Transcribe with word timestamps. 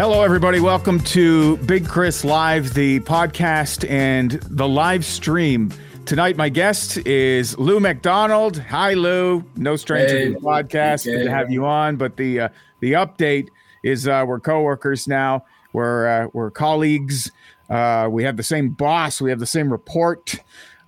Hello, 0.00 0.22
everybody. 0.22 0.60
Welcome 0.60 0.98
to 1.00 1.58
Big 1.58 1.86
Chris 1.86 2.24
Live, 2.24 2.72
the 2.72 3.00
podcast 3.00 3.86
and 3.90 4.30
the 4.30 4.66
live 4.66 5.04
stream. 5.04 5.74
Tonight, 6.06 6.38
my 6.38 6.48
guest 6.48 6.96
is 7.06 7.58
Lou 7.58 7.80
McDonald. 7.80 8.58
Hi, 8.60 8.94
Lou. 8.94 9.44
No 9.56 9.76
stranger 9.76 10.18
Hey, 10.18 10.24
to 10.28 10.32
the 10.32 10.40
podcast. 10.40 11.04
Good 11.04 11.24
to 11.24 11.30
have 11.30 11.50
you 11.50 11.66
on. 11.66 11.96
But 11.96 12.16
the 12.16 12.40
uh, 12.40 12.48
the 12.80 12.92
update 12.92 13.50
is 13.82 14.08
uh, 14.08 14.24
we're 14.26 14.40
coworkers 14.40 15.06
now. 15.06 15.44
We're 15.74 16.06
uh, 16.06 16.28
we're 16.32 16.50
colleagues. 16.50 17.30
Uh, 17.68 18.08
we 18.10 18.24
have 18.24 18.38
the 18.38 18.42
same 18.42 18.70
boss. 18.70 19.20
We 19.20 19.28
have 19.28 19.38
the 19.38 19.44
same 19.44 19.70
report. 19.70 20.34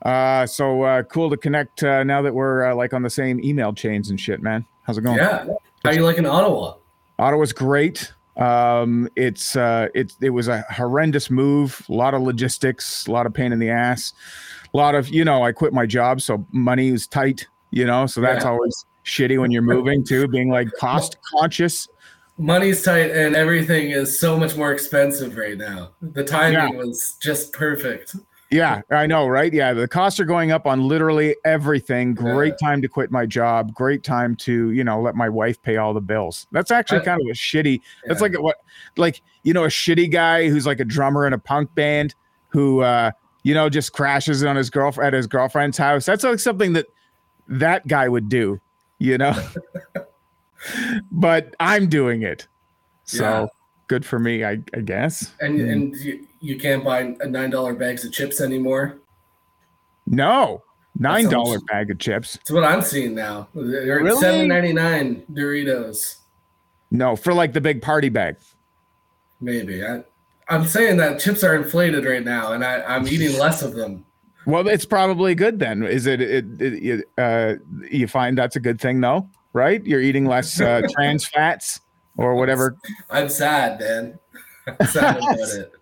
Uh, 0.01 0.47
so 0.47 0.85
uh, 0.85 1.03
cool 1.03 1.29
to 1.29 1.37
connect 1.37 1.83
uh, 1.83 2.03
now 2.03 2.23
that 2.23 2.35
we're 2.35 2.65
uh, 2.65 2.75
like 2.75 2.95
on 2.95 3.03
the 3.03 3.11
same 3.11 3.45
email 3.45 3.75
chains 3.75 4.09
and 4.09 4.19
shit, 4.19 4.41
man. 4.41 4.65
How's 4.85 4.97
it 4.97 5.03
going? 5.03 5.19
Yeah. 5.19 5.49
How 5.85 5.91
you 5.91 6.03
liking 6.03 6.25
Ottawa? 6.25 6.77
Ottawa's 7.19 7.53
great. 7.53 8.11
Um, 8.37 9.09
it's 9.17 9.57
uh, 9.57 9.89
it 9.95 10.15
it 10.21 10.31
was 10.31 10.49
a 10.49 10.63
horrendous 10.71 11.31
move. 11.31 11.85
A 11.89 11.93
lot 11.93 12.15
of 12.15 12.23
logistics, 12.23 13.07
a 13.07 13.11
lot 13.13 13.27
of 13.27 13.35
pain 13.35 13.53
in 13.53 13.59
the 13.59 13.69
ass, 13.71 14.15
a 14.73 14.77
lot 14.77 14.95
of 14.95 15.09
you 15.11 15.25
know. 15.25 15.43
I 15.43 15.53
quit 15.53 15.73
my 15.73 15.85
job, 15.87 16.21
so 16.21 16.47
money 16.53 16.89
is 16.89 17.07
tight. 17.07 17.47
You 17.71 17.87
know, 17.87 18.07
so 18.07 18.21
that's 18.21 18.45
Yeah. 18.45 18.51
always 18.51 18.85
shitty 19.05 19.39
when 19.41 19.51
you're 19.51 19.63
moving 19.63 20.05
too. 20.05 20.29
Being 20.29 20.51
like 20.51 20.69
cost 20.79 21.17
conscious. 21.35 21.89
Money's 22.39 22.83
tight 22.83 23.11
and 23.11 23.37
everything 23.37 23.91
is 23.91 24.19
so 24.19 24.39
much 24.39 24.57
more 24.57 24.73
expensive 24.73 25.37
right 25.37 25.57
now. 25.59 25.91
The 26.01 26.25
timing 26.25 26.77
was 26.79 27.17
just 27.21 27.53
perfect. 27.53 28.17
Yeah, 28.53 28.83
I 28.91 29.07
know, 29.07 29.27
right? 29.27 29.53
Yeah, 29.53 29.73
the 29.73 29.89
costs 29.89 30.21
are 30.21 30.25
going 30.27 30.53
up 30.53 30.67
on 30.67 30.87
literally 30.87 31.35
everything. 31.45 32.13
Great 32.15 32.55
Yeah. 32.61 32.69
time 32.69 32.83
to 32.83 32.89
quit 32.89 33.11
my 33.11 33.25
job. 33.25 33.73
Great 33.75 34.05
time 34.05 34.37
to 34.37 34.71
you 34.73 34.85
know 34.85 35.01
let 35.01 35.15
my 35.15 35.29
wife 35.29 35.61
pay 35.63 35.79
all 35.79 35.95
the 35.95 36.01
bills. 36.03 36.47
That's 36.53 36.71
actually 36.71 37.01
I- 37.01 37.05
kind 37.05 37.21
of 37.23 37.27
a 37.29 37.33
shitty. 37.35 37.81
That's 38.07 38.21
like 38.21 38.35
a, 38.35 38.41
what, 38.43 38.59
like 38.97 39.23
you 39.43 39.55
know, 39.55 39.65
a 39.65 39.69
shitty 39.69 40.11
guy 40.13 40.49
who's 40.51 40.67
like 40.67 40.81
a 40.81 40.85
drummer 40.85 41.27
in 41.27 41.33
a 41.33 41.39
punk 41.39 41.75
band 41.75 42.15
who 42.49 42.81
uh, 42.83 43.13
you 43.43 43.55
know 43.55 43.69
just 43.71 43.93
crashes 43.95 44.45
on 44.45 44.55
his 44.57 44.69
girlfriend 44.71 45.07
at 45.09 45.15
his 45.17 45.27
girlfriend's 45.27 45.79
house. 45.79 46.05
That's 46.05 46.23
like 46.23 46.39
something 46.39 46.75
that 46.75 46.87
that 47.49 47.87
guy 47.89 48.07
would 48.09 48.29
do, 48.29 48.61
you 48.99 49.17
know. 49.19 49.33
but 51.11 51.55
I'm 51.59 51.89
doing 51.89 52.23
it, 52.23 52.47
so 53.05 53.25
Yeah. 53.25 53.47
good 53.89 54.05
for 54.07 54.19
me, 54.19 54.45
I, 54.45 54.59
I 54.75 54.81
guess. 54.85 55.33
And 55.41 55.59
Mm. 55.59 55.73
and 55.73 55.97
you, 55.97 56.27
you 56.43 56.59
can't 56.59 56.85
buy 56.85 57.15
a 57.21 57.27
nine 57.27 57.51
dollar 57.51 57.73
bags 57.73 58.05
of 58.05 58.13
chips 58.13 58.41
anymore. 58.41 58.99
No, 60.07 60.63
nine 60.99 61.29
dollar 61.29 61.59
bag 61.71 61.91
of 61.91 61.99
chips. 61.99 62.35
That's 62.35 62.51
what 62.51 62.65
I'm 62.65 62.83
seeing 62.83 63.15
now. 63.15 63.49
They're 63.55 64.03
Really? 64.03 64.21
seven 64.21 64.49
ninety 64.49 64.73
nine 64.73 65.23
Doritos. 65.33 66.17
No, 66.91 67.17
for 67.17 67.33
like 67.33 67.53
the 67.53 67.61
big 67.61 67.81
party 67.81 68.09
bag. 68.09 68.37
Maybe. 69.41 69.85
I 69.85 70.03
I'm 70.49 70.67
saying 70.67 70.99
that 70.99 71.21
chips 71.21 71.43
are 71.45 71.55
inflated 71.55 72.05
right 72.05 72.25
now 72.25 72.53
and 72.53 72.65
I, 72.65 72.83
I'm 72.83 73.07
eating 73.09 73.39
less 73.39 73.63
of 73.63 73.75
them. 73.75 74.05
Well, 74.45 74.67
it's 74.67 74.85
probably 74.85 75.37
good 75.37 75.61
then. 75.61 75.85
Is 75.85 76.07
it? 76.07 76.21
It, 76.21 76.61
it, 76.61 76.73
it 76.85 77.09
uh, 77.17 77.55
you 77.89 78.09
find 78.09 78.37
that's 78.37 78.57
a 78.57 78.61
good 78.61 78.81
thing 78.81 79.01
though, 79.01 79.29
right? 79.53 79.85
You're 79.87 80.01
eating 80.01 80.27
less 80.27 80.61
uh, 80.61 80.83
trans 80.91 81.25
fats 81.27 81.81
or 82.17 82.35
whatever. 82.35 82.77
I'm 83.09 83.29
sad, 83.29 83.79
man. 83.79 84.19
I'm 84.67 84.87
sad 84.89 85.17
about 85.19 85.39
it. 85.39 85.73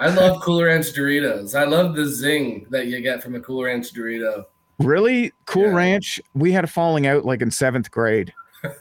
I 0.00 0.08
love 0.08 0.40
Cool 0.42 0.64
Ranch 0.64 0.92
Doritos. 0.92 1.54
I 1.54 1.64
love 1.64 1.94
the 1.96 2.06
zing 2.06 2.66
that 2.70 2.86
you 2.86 3.00
get 3.00 3.22
from 3.22 3.34
a 3.34 3.40
Cool 3.40 3.64
Ranch 3.64 3.92
Dorito. 3.92 4.44
Really, 4.78 5.32
Cool 5.46 5.64
Yeah. 5.64 5.76
Ranch. 5.76 6.20
We 6.34 6.52
had 6.52 6.64
a 6.64 6.68
falling 6.68 7.06
out 7.06 7.24
like 7.24 7.42
in 7.42 7.50
seventh 7.50 7.90
grade. 7.90 8.32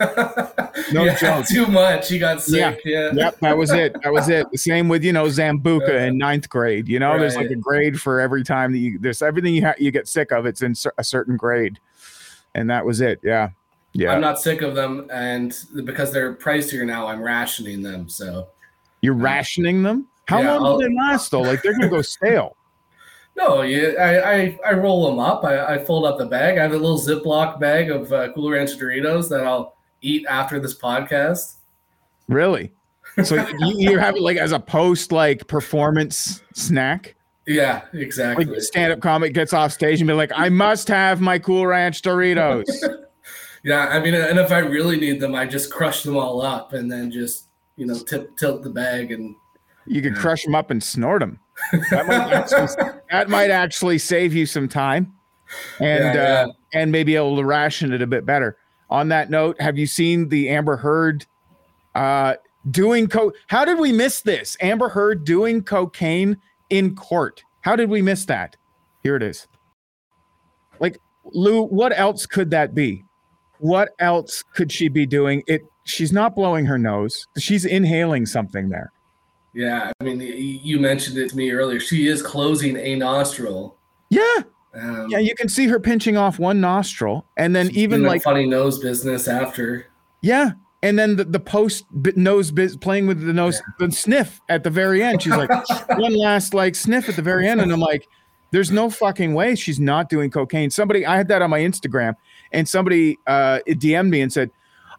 No 0.91 1.03
yeah, 1.05 1.15
joke. 1.15 1.45
Too 1.47 1.67
much. 1.67 2.09
He 2.09 2.17
got 2.19 2.41
sick. 2.41 2.81
Yeah. 2.85 3.11
Yep, 3.13 3.39
that 3.39 3.57
was 3.57 3.71
it. 3.71 3.95
That 4.03 4.11
was 4.11 4.29
it. 4.29 4.49
The 4.51 4.57
same 4.57 4.87
with 4.87 5.03
you 5.03 5.13
know 5.13 5.25
Sambuca 5.25 6.07
in 6.07 6.17
ninth 6.17 6.49
grade. 6.49 6.87
You 6.87 6.99
know, 6.99 7.17
there's 7.19 7.35
like 7.35 7.49
a 7.49 7.55
grade 7.55 7.99
for 7.99 8.19
every 8.19 8.43
time 8.43 8.71
that 8.71 8.77
you 8.77 8.97
there's 8.99 9.21
everything 9.21 9.53
you 9.53 9.65
ha- 9.65 9.75
you 9.77 9.91
get 9.91 10.07
sick 10.07 10.31
of. 10.31 10.45
It's 10.45 10.61
in 10.61 10.75
a 10.97 11.03
certain 11.03 11.37
grade, 11.37 11.79
and 12.55 12.69
that 12.69 12.85
was 12.85 13.01
it. 13.01 13.19
Yeah, 13.23 13.49
yeah. 13.93 14.11
I'm 14.11 14.21
not 14.21 14.39
sick 14.39 14.61
of 14.61 14.75
them, 14.75 15.07
and 15.11 15.53
because 15.83 16.11
they're 16.11 16.35
pricier 16.35 16.85
now, 16.85 17.07
I'm 17.07 17.21
rationing 17.21 17.81
them. 17.81 18.07
So 18.09 18.47
You're 19.01 19.15
um, 19.15 19.21
rationing 19.21 19.83
them. 19.83 20.07
How 20.31 20.41
Yeah, 20.41 20.55
long 20.55 20.65
I'll- 20.65 20.77
they 20.79 20.93
last 20.93 21.29
though? 21.31 21.41
Like 21.41 21.61
they're 21.61 21.73
gonna 21.73 21.89
go 21.89 22.01
stale. 22.15 22.55
no, 23.37 23.61
you, 23.61 23.97
I, 23.97 24.33
I 24.33 24.59
I 24.67 24.73
roll 24.73 25.07
them 25.09 25.19
up. 25.19 25.43
I, 25.43 25.75
I 25.75 25.77
fold 25.85 26.05
up 26.05 26.17
the 26.17 26.25
bag. 26.25 26.57
I 26.57 26.61
have 26.63 26.71
a 26.73 26.77
little 26.77 26.99
Ziploc 26.99 27.59
bag 27.59 27.89
of 27.91 28.11
uh, 28.11 28.31
Cool 28.33 28.51
Ranch 28.51 28.71
Doritos 28.77 29.29
that 29.29 29.45
I'll 29.45 29.75
eat 30.01 30.25
after 30.29 30.59
this 30.59 30.77
podcast. 30.77 31.55
Really? 32.27 32.71
So 33.23 33.35
you, 33.59 33.73
you 33.91 33.97
have 33.99 34.15
it 34.15 34.21
like 34.21 34.37
as 34.37 34.51
a 34.53 34.59
post 34.59 35.11
like 35.11 35.45
performance 35.47 36.41
snack? 36.53 37.15
Yeah, 37.47 37.81
exactly. 37.93 38.45
the 38.45 38.61
stand-up 38.61 39.01
comic 39.01 39.33
gets 39.33 39.51
off 39.51 39.71
stage 39.73 39.99
and 39.99 40.07
be 40.07 40.13
like, 40.13 40.31
I 40.35 40.47
must 40.49 40.87
have 40.87 41.19
my 41.19 41.37
cool 41.39 41.65
ranch 41.67 42.01
Doritos. 42.01 42.67
Yeah, 43.63 43.89
I 43.89 43.99
mean, 43.99 44.15
and 44.15 44.39
if 44.39 44.51
I 44.51 44.57
really 44.57 44.99
need 44.99 45.19
them, 45.19 45.35
I 45.35 45.45
just 45.45 45.71
crush 45.71 46.01
them 46.01 46.17
all 46.17 46.41
up 46.41 46.73
and 46.73 46.91
then 46.91 47.11
just 47.11 47.45
you 47.77 47.85
know 47.85 47.93
tip 47.99 48.35
tilt 48.35 48.63
the 48.63 48.71
bag 48.71 49.11
and 49.11 49.35
You 49.91 50.01
could 50.01 50.15
Yeah. 50.15 50.21
crush 50.21 50.43
them 50.43 50.55
up 50.55 50.71
and 50.71 50.81
snort 50.81 51.19
them. 51.19 51.39
That 51.91 52.07
might 52.07 52.31
actually, 52.33 52.91
that 53.11 53.29
might 53.29 53.51
actually 53.51 53.97
save 53.97 54.33
you 54.33 54.45
some 54.45 54.67
time 54.67 55.13
and 55.79 56.03
Yeah, 56.03 56.13
yeah. 56.13 56.45
Uh, 56.47 56.51
and 56.73 56.91
maybe 56.91 57.15
able 57.15 57.35
to 57.35 57.43
ration 57.45 57.91
it 57.93 58.01
a 58.01 58.07
bit 58.07 58.25
better. 58.25 58.57
On 58.89 59.09
that 59.09 59.29
note, 59.29 59.59
have 59.61 59.77
you 59.77 59.85
seen 59.85 60.29
the 60.29 60.49
Amber 60.49 60.77
Heard 60.77 61.25
uh 61.93 62.35
doing 62.69 63.07
co 63.07 63.33
how 63.47 63.65
did 63.65 63.79
we 63.79 63.91
miss 63.91 64.21
this? 64.21 64.55
Amber 64.61 64.87
Heard 64.89 65.25
doing 65.25 65.61
cocaine 65.61 66.37
in 66.69 66.95
court. 66.95 67.43
How 67.61 67.75
did 67.75 67.89
we 67.89 68.01
miss 68.01 68.25
that? 68.25 68.55
Here 69.03 69.15
it 69.17 69.23
is. 69.23 69.47
Like 70.79 70.97
Lou, 71.25 71.63
what 71.63 71.91
else 71.97 72.25
could 72.25 72.49
that 72.51 72.73
be? 72.73 73.03
What 73.59 73.89
else 73.99 74.41
could 74.55 74.71
she 74.71 74.87
be 74.87 75.05
doing? 75.05 75.43
It 75.47 75.61
she's 75.83 76.11
not 76.13 76.33
blowing 76.35 76.65
her 76.65 76.77
nose. 76.77 77.27
She's 77.37 77.65
inhaling 77.65 78.25
something 78.25 78.69
there. 78.69 78.91
Yeah. 79.53 79.91
I 79.99 80.03
mean, 80.03 80.19
you 80.21 80.79
mentioned 80.79 81.17
it 81.17 81.29
to 81.29 81.37
me 81.37 81.51
earlier. 81.51 81.79
She 81.79 82.07
is 82.07 82.21
closing 82.21 82.77
a 82.77 82.95
nostril. 82.95 83.77
Yeah. 84.09 84.43
Um, 84.73 85.09
Yeah, 85.09 85.17
you 85.19 85.35
can 85.35 85.49
see 85.49 85.67
her 85.67 85.79
pinching 85.79 86.17
off 86.17 86.39
one 86.39 86.61
nostril, 86.61 87.25
and 87.37 87.55
then 87.55 87.69
even 87.71 88.03
like 88.03 88.23
funny 88.23 88.47
nose 88.47 88.79
business 88.79 89.27
after. 89.27 89.87
yeah, 90.21 90.51
and 90.81 90.97
then 90.97 91.17
the, 91.17 91.25
the 91.25 91.39
post 91.39 91.83
nose 92.15 92.51
biz 92.51 92.77
playing 92.77 93.05
with 93.05 93.25
the 93.25 93.33
nose, 93.33 93.61
the 93.79 93.91
sniff 93.91 94.39
at 94.47 94.63
the 94.63 94.69
very 94.69 95.03
end. 95.03 95.21
She's 95.21 95.35
like 95.35 95.49
one 95.97 96.15
last 96.15 96.53
like 96.53 96.75
sniff 96.75 97.09
at 97.09 97.17
the 97.17 97.21
very 97.21 97.47
end, 97.47 97.59
and 97.59 97.71
I'm 97.71 97.81
like, 97.81 98.07
there's 98.51 98.71
no 98.71 98.89
fucking 98.89 99.33
way 99.33 99.55
she's 99.55 99.79
not 99.79 100.09
doing 100.09 100.31
cocaine. 100.31 100.69
Somebody 100.69 101.05
I 101.05 101.17
had 101.17 101.27
that 101.27 101.41
on 101.41 101.49
my 101.49 101.59
Instagram, 101.59 102.15
and 102.53 102.67
somebody 102.67 103.17
uh 103.27 103.59
DM'd 103.67 104.09
me 104.09 104.21
and 104.21 104.31
said, 104.31 104.51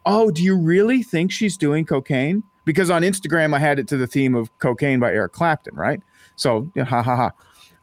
"Oh, 0.05 0.29
do 0.29 0.43
you 0.43 0.55
really 0.55 1.01
think 1.01 1.31
she's 1.31 1.57
doing 1.57 1.83
cocaine?" 1.83 2.43
Because 2.65 2.89
on 2.89 3.01
Instagram 3.01 3.53
I 3.53 3.59
had 3.59 3.79
it 3.79 3.87
to 3.89 3.97
the 3.97 4.07
theme 4.07 4.35
of 4.35 4.57
cocaine 4.59 4.99
by 4.99 5.11
Eric 5.11 5.33
Clapton, 5.33 5.75
right? 5.75 6.01
So 6.35 6.69
yeah, 6.75 6.85
ha 6.85 7.01
ha 7.01 7.15
ha. 7.15 7.31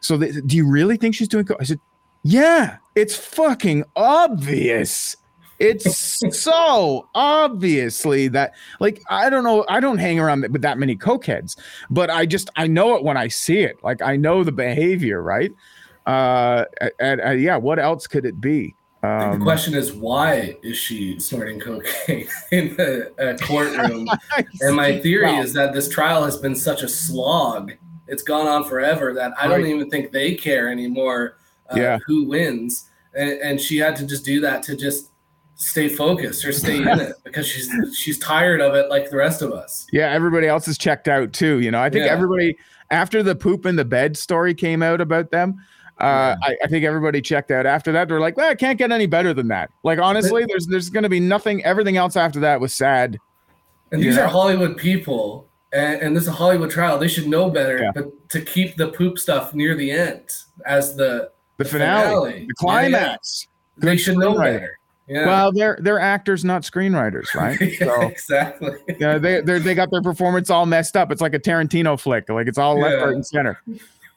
So 0.00 0.16
they, 0.16 0.32
do 0.32 0.56
you 0.56 0.66
really 0.66 0.96
think 0.96 1.14
she's 1.14 1.28
doing? 1.28 1.44
Co-? 1.44 1.56
I 1.60 1.64
said, 1.64 1.80
yeah, 2.22 2.78
it's 2.94 3.16
fucking 3.16 3.84
obvious. 3.96 5.16
It's 5.58 6.20
so 6.42 7.08
obviously 7.14 8.28
that, 8.28 8.52
like, 8.80 9.02
I 9.10 9.30
don't 9.30 9.44
know, 9.44 9.64
I 9.68 9.80
don't 9.80 9.98
hang 9.98 10.18
around 10.18 10.46
with 10.50 10.62
that 10.62 10.78
many 10.78 10.96
cokeheads, 10.96 11.56
but 11.90 12.10
I 12.10 12.26
just 12.26 12.50
I 12.56 12.66
know 12.66 12.96
it 12.96 13.04
when 13.04 13.16
I 13.16 13.28
see 13.28 13.60
it. 13.60 13.82
Like, 13.82 14.02
I 14.02 14.16
know 14.16 14.42
the 14.42 14.52
behavior, 14.52 15.22
right? 15.22 15.52
Uh, 16.06 16.64
and, 16.98 17.20
and 17.20 17.40
yeah, 17.40 17.56
what 17.56 17.78
else 17.78 18.06
could 18.06 18.24
it 18.24 18.40
be? 18.40 18.74
Um, 19.02 19.38
the 19.38 19.42
question 19.42 19.74
is 19.74 19.92
why 19.94 20.56
is 20.62 20.76
she 20.76 21.18
snorting 21.18 21.58
cocaine 21.58 22.28
in 22.52 22.76
a, 22.78 23.30
a 23.30 23.38
courtroom? 23.38 24.06
and 24.60 24.76
my 24.76 24.98
theory 25.02 25.36
is 25.36 25.52
that 25.54 25.72
this 25.72 25.88
trial 25.88 26.22
has 26.24 26.36
been 26.36 26.54
such 26.54 26.82
a 26.82 26.88
slog 26.88 27.72
it's 28.08 28.22
gone 28.24 28.48
on 28.48 28.64
forever 28.64 29.14
that 29.14 29.32
I 29.40 29.46
don't 29.46 29.64
even 29.66 29.88
think 29.88 30.10
they 30.10 30.34
care 30.34 30.68
anymore. 30.68 31.36
Uh, 31.72 31.76
Yeah. 31.78 31.98
who 32.08 32.24
wins? 32.24 32.90
And, 33.14 33.30
and 33.40 33.60
she 33.60 33.76
had 33.78 33.94
to 33.96 34.06
just 34.06 34.24
do 34.24 34.40
that 34.40 34.64
to 34.64 34.76
just 34.76 35.10
stay 35.54 35.88
focused 35.88 36.44
or 36.44 36.52
stay 36.52 36.78
in 36.78 36.88
it 36.88 37.12
because 37.24 37.46
she's 37.46 37.70
she's 37.96 38.18
tired 38.18 38.60
of 38.60 38.74
it 38.74 38.90
like 38.90 39.10
the 39.10 39.16
rest 39.16 39.42
of 39.42 39.52
us. 39.52 39.86
Yeah, 39.92 40.10
everybody 40.10 40.48
else 40.48 40.66
is 40.66 40.76
checked 40.76 41.06
out 41.06 41.32
too. 41.32 41.60
You 41.60 41.70
know, 41.70 41.80
I 41.80 41.88
think 41.88 42.04
Yeah. 42.04 42.12
everybody 42.12 42.58
after 42.90 43.22
the 43.22 43.36
poop 43.36 43.64
in 43.64 43.76
the 43.76 43.84
bed 43.84 44.16
story 44.16 44.54
came 44.54 44.82
out 44.82 45.00
about 45.00 45.30
them. 45.30 45.54
Uh, 46.00 46.36
I, 46.42 46.56
I 46.64 46.66
think 46.68 46.84
everybody 46.84 47.20
checked 47.20 47.50
out 47.50 47.66
after 47.66 47.92
that. 47.92 48.08
They're 48.08 48.20
like, 48.20 48.36
well, 48.36 48.50
it 48.50 48.58
can't 48.58 48.78
get 48.78 48.90
any 48.92 49.06
better 49.06 49.34
than 49.34 49.48
that. 49.48 49.70
Like, 49.82 49.98
honestly, 49.98 50.44
there's 50.48 50.66
there's 50.66 50.88
going 50.90 51.02
to 51.02 51.08
be 51.08 51.20
nothing. 51.20 51.62
Everything 51.64 51.96
else 51.96 52.16
after 52.16 52.40
that 52.40 52.60
was 52.60 52.74
sad. 52.74 53.18
And 53.92 54.02
these 54.02 54.16
Yeah. 54.16 54.24
are 54.24 54.28
Hollywood 54.28 54.76
people, 54.76 55.48
and, 55.72 56.00
and 56.00 56.16
this 56.16 56.22
is 56.24 56.28
a 56.28 56.32
Hollywood 56.32 56.70
trial. 56.70 56.98
They 56.98 57.08
should 57.08 57.26
know 57.26 57.50
better, 57.50 57.78
Yeah. 57.78 57.90
but 57.94 58.28
to 58.30 58.40
keep 58.40 58.76
the 58.76 58.88
poop 58.88 59.18
stuff 59.18 59.52
near 59.54 59.74
the 59.74 59.90
end 59.90 60.22
as 60.66 60.94
the 60.96 61.30
The 61.58 61.64
The 61.64 61.70
finale, 61.70 62.04
finale. 62.04 62.32
the 62.32 62.38
Yeah, 62.38 62.44
yeah. 62.46 62.52
climax. 62.58 63.48
they 63.76 63.96
should 63.96 64.16
know 64.16 64.38
better. 64.38 64.78
Yeah. 65.08 65.26
Well, 65.26 65.50
they're 65.52 65.76
they're 65.82 65.98
actors, 65.98 66.44
not 66.44 66.62
screenwriters, 66.62 67.34
right? 67.34 67.60
Yeah, 67.60 67.84
So 67.86 68.02
exactly. 68.02 68.76
yeah, 69.00 69.18
they 69.18 69.40
they 69.40 69.58
they 69.58 69.74
got 69.74 69.90
their 69.90 70.02
performance 70.02 70.50
all 70.50 70.66
messed 70.66 70.96
up. 70.96 71.10
It's 71.10 71.20
like 71.20 71.34
a 71.34 71.38
Tarantino 71.40 71.98
flick. 71.98 72.28
Like 72.28 72.46
it's 72.46 72.58
all 72.58 72.78
left, 72.80 73.02
right, 73.02 73.12
and 73.14 73.26
center. 73.26 73.60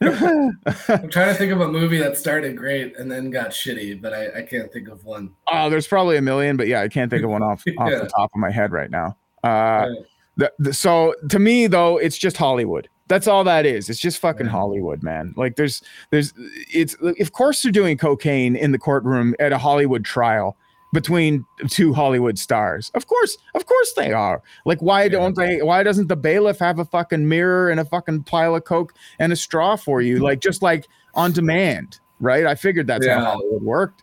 I'm 0.00 1.08
trying 1.10 1.28
to 1.28 1.34
think 1.34 1.52
of 1.52 1.60
a 1.60 1.68
movie 1.68 1.98
that 1.98 2.16
started 2.16 2.56
great 2.56 2.96
and 2.98 3.10
then 3.10 3.30
got 3.30 3.50
shitty, 3.50 4.00
but 4.00 4.12
I, 4.12 4.38
I 4.38 4.42
can't 4.42 4.72
think 4.72 4.88
of 4.88 5.04
one. 5.04 5.30
Oh, 5.50 5.70
there's 5.70 5.86
probably 5.86 6.16
a 6.16 6.22
million, 6.22 6.56
but 6.56 6.66
yeah, 6.66 6.80
I 6.82 6.88
can't 6.88 7.10
think 7.10 7.24
of 7.24 7.30
one 7.30 7.42
off 7.42 7.62
off 7.78 7.90
Yeah. 7.90 7.98
the 8.00 8.08
top 8.14 8.30
of 8.34 8.38
my 8.40 8.50
head 8.50 8.72
right 8.72 8.90
now. 8.90 9.16
Uh, 9.42 9.86
Yeah. 9.88 9.94
the, 10.36 10.52
the, 10.58 10.74
so 10.74 11.14
to 11.30 11.38
me 11.38 11.66
though, 11.66 11.96
it's 11.98 12.18
just 12.18 12.36
Hollywood. 12.36 12.88
That's 13.06 13.26
all 13.28 13.44
that 13.44 13.66
is. 13.66 13.90
It's 13.90 14.00
just 14.00 14.18
fucking 14.18 14.46
Yeah. 14.46 14.52
Hollywood, 14.52 15.02
man. 15.02 15.34
Like 15.36 15.56
there's 15.56 15.82
there's 16.10 16.32
it's 16.72 16.94
of 17.20 17.32
course 17.32 17.62
they're 17.62 17.70
doing 17.72 17.98
cocaine 17.98 18.56
in 18.56 18.72
the 18.72 18.78
courtroom 18.78 19.34
at 19.38 19.52
a 19.52 19.58
Hollywood 19.58 20.04
trial 20.04 20.56
between 20.94 21.44
two 21.68 21.92
Hollywood 21.92 22.38
stars. 22.38 22.90
Of 22.94 23.06
course, 23.06 23.36
of 23.54 23.66
course 23.66 23.92
they 23.92 24.12
are. 24.14 24.40
Like 24.64 24.80
why 24.80 25.08
don't 25.08 25.36
they 25.36 25.60
why 25.60 25.82
doesn't 25.82 26.06
the 26.08 26.16
bailiff 26.16 26.58
have 26.60 26.78
a 26.78 26.84
fucking 26.86 27.28
mirror 27.28 27.68
and 27.68 27.78
a 27.78 27.84
fucking 27.84 28.22
pile 28.22 28.54
of 28.54 28.64
coke 28.64 28.94
and 29.18 29.30
a 29.32 29.36
straw 29.36 29.76
for 29.76 30.00
you 30.00 30.20
like 30.20 30.40
just 30.40 30.62
like 30.62 30.86
on 31.14 31.32
demand, 31.32 32.00
right? 32.20 32.46
I 32.46 32.54
figured 32.54 32.86
that's 32.86 33.04
Yeah. 33.04 33.18
how 33.18 33.32
Hollywood 33.32 33.62
worked. 33.62 34.02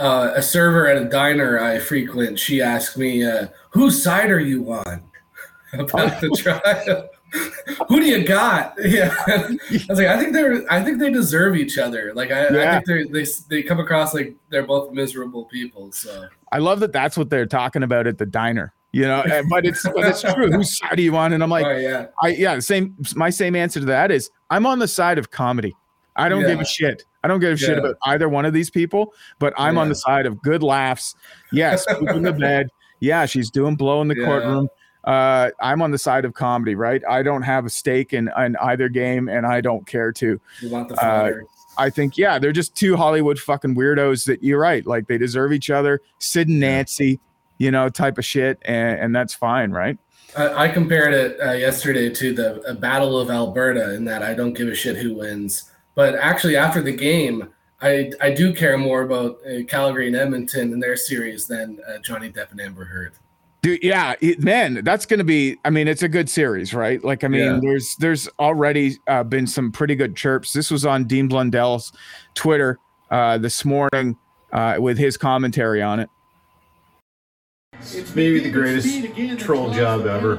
Uh, 0.00 0.32
a 0.34 0.42
server 0.42 0.88
at 0.88 1.00
a 1.00 1.04
diner 1.08 1.60
I 1.60 1.78
frequent, 1.78 2.36
she 2.38 2.60
asked 2.60 2.96
me, 2.98 3.24
uh, 3.24 3.46
"Whose 3.70 4.02
side 4.02 4.30
are 4.32 4.40
you 4.40 4.72
on 4.72 5.02
about 5.74 6.20
the 6.20 6.30
trial? 6.30 7.08
Who 7.88 8.00
do 8.00 8.06
you 8.06 8.24
got?" 8.24 8.74
Yeah, 8.84 9.14
I 9.26 9.56
was 9.88 9.98
like, 9.98 10.06
"I 10.08 10.18
think 10.18 10.32
they're, 10.32 10.70
I 10.70 10.82
think 10.82 10.98
they 10.98 11.10
deserve 11.10 11.56
each 11.56 11.78
other. 11.78 12.12
Like, 12.14 12.30
I, 12.30 12.46
I 12.46 12.72
think 12.74 12.86
they're, 12.86 13.06
they 13.06 13.26
they 13.48 13.62
come 13.62 13.80
across 13.80 14.14
like 14.14 14.34
they're 14.50 14.66
both 14.66 14.92
miserable 14.92 15.44
people." 15.46 15.92
So 15.92 16.28
I 16.50 16.58
love 16.58 16.80
that 16.80 16.92
that's 16.92 17.16
what 17.16 17.30
they're 17.30 17.46
talking 17.46 17.82
about 17.82 18.06
at 18.06 18.18
the 18.18 18.26
diner. 18.26 18.74
You 18.92 19.02
know, 19.02 19.24
but 19.48 19.64
it's 19.64 19.82
but 19.84 20.04
it's 20.04 20.20
true. 20.20 20.50
Whose 20.52 20.76
side 20.78 20.98
are 20.98 21.02
you 21.02 21.16
on? 21.16 21.32
And 21.32 21.42
I'm 21.42 21.48
like, 21.48 21.64
oh 21.64 21.76
yeah, 21.76 22.06
I 22.22 22.28
yeah, 22.28 22.58
same. 22.58 22.94
My 23.16 23.30
same 23.30 23.56
answer 23.56 23.80
to 23.80 23.86
that 23.86 24.10
is 24.10 24.30
I'm 24.50 24.66
on 24.66 24.78
the 24.78 24.88
side 24.88 25.16
of 25.16 25.30
comedy. 25.30 25.74
I 26.16 26.28
don't 26.28 26.42
give 26.42 26.60
a 26.60 26.64
shit. 26.64 27.04
I 27.24 27.28
don't 27.28 27.40
give 27.40 27.52
a 27.52 27.56
shit 27.56 27.78
about 27.78 27.96
either 28.04 28.28
one 28.28 28.44
of 28.44 28.52
these 28.52 28.68
people, 28.68 29.14
but 29.38 29.54
I'm 29.56 29.78
on 29.78 29.88
the 29.88 29.94
side 29.94 30.26
of 30.26 30.42
good 30.42 30.62
laughs. 30.62 31.14
Yes, 31.52 31.86
poop 31.88 32.10
in 32.10 32.22
the 32.22 32.32
bed. 32.34 32.68
Yeah, 33.00 33.24
she's 33.24 33.50
doing 33.50 33.76
blow 33.76 34.02
in 34.02 34.08
the 34.08 34.16
Yeah. 34.16 34.26
courtroom. 34.26 34.68
Uh, 35.04 35.50
I'm 35.60 35.82
on 35.82 35.90
the 35.90 35.98
side 35.98 36.24
of 36.24 36.34
comedy, 36.34 36.74
right? 36.74 37.02
I 37.08 37.22
don't 37.22 37.42
have 37.42 37.66
a 37.66 37.70
stake 37.70 38.12
in, 38.12 38.30
in 38.38 38.56
either 38.56 38.88
game, 38.88 39.28
and 39.28 39.46
I 39.46 39.60
don't 39.60 39.86
care 39.86 40.12
to. 40.12 40.40
you 40.60 40.70
want 40.70 40.88
the 40.88 41.04
Uh. 41.04 41.32
I 41.78 41.88
think, 41.88 42.18
yeah, 42.18 42.38
they're 42.38 42.52
just 42.52 42.74
two 42.74 42.96
Hollywood 42.96 43.38
fucking 43.38 43.74
weirdos 43.74 44.26
that 44.26 44.42
you're 44.42 44.60
right. 44.60 44.86
Like 44.86 45.06
they 45.06 45.16
deserve 45.16 45.54
each 45.54 45.70
other. 45.70 46.02
Sid 46.18 46.48
and 46.48 46.60
Nancy, 46.60 47.18
you 47.56 47.70
know, 47.70 47.88
type 47.88 48.18
of 48.18 48.26
shit, 48.26 48.58
and, 48.62 49.00
and 49.00 49.16
that's 49.16 49.32
fine, 49.32 49.70
right? 49.70 49.96
I, 50.36 50.64
I 50.64 50.68
compared 50.68 51.14
it 51.14 51.40
uh, 51.40 51.52
yesterday 51.52 52.10
to 52.10 52.34
the 52.34 52.62
uh, 52.62 52.74
Battle 52.74 53.18
of 53.18 53.30
Alberta 53.30 53.94
in 53.94 54.04
that 54.04 54.22
I 54.22 54.34
don't 54.34 54.52
give 54.52 54.68
a 54.68 54.74
shit 54.74 54.96
who 54.96 55.14
wins. 55.14 55.70
But 55.94 56.14
actually, 56.14 56.56
after 56.56 56.82
the 56.82 56.92
game, 56.92 57.48
I, 57.80 58.12
I 58.20 58.30
do 58.30 58.54
care 58.54 58.78
more 58.78 59.02
about 59.02 59.38
uh, 59.46 59.64
Calgary 59.66 60.06
and 60.06 60.16
Edmonton 60.16 60.72
and 60.72 60.82
their 60.82 60.96
series 60.96 61.46
than 61.46 61.80
uh, 61.88 61.98
Johnny 61.98 62.30
Depp 62.30 62.52
and 62.52 62.60
Amber 62.60 62.84
Heard. 62.84 63.14
Dude, 63.62 63.82
yeah, 63.82 64.16
it, 64.20 64.42
man, 64.42 64.80
that's 64.82 65.06
gonna 65.06 65.22
be. 65.22 65.56
I 65.64 65.70
mean, 65.70 65.86
it's 65.86 66.02
a 66.02 66.08
good 66.08 66.28
series, 66.28 66.74
right? 66.74 67.02
Like, 67.04 67.22
I 67.22 67.28
mean, 67.28 67.44
Yeah. 67.44 67.58
there's 67.62 67.94
there's 67.96 68.28
already 68.40 68.96
uh, 69.06 69.22
been 69.22 69.46
some 69.46 69.70
pretty 69.70 69.94
good 69.94 70.16
chirps. 70.16 70.52
This 70.52 70.68
was 70.70 70.84
on 70.84 71.04
Dean 71.04 71.28
Blundell's 71.28 71.92
Twitter 72.34 72.78
uh, 73.12 73.38
this 73.38 73.64
morning 73.64 74.16
uh, 74.52 74.78
with 74.80 74.98
his 74.98 75.16
commentary 75.16 75.80
on 75.80 76.00
it. 76.00 76.08
It's 77.80 78.14
maybe 78.16 78.40
the 78.40 78.50
greatest 78.50 79.38
troll 79.38 79.70
job 79.72 80.06
ever 80.06 80.36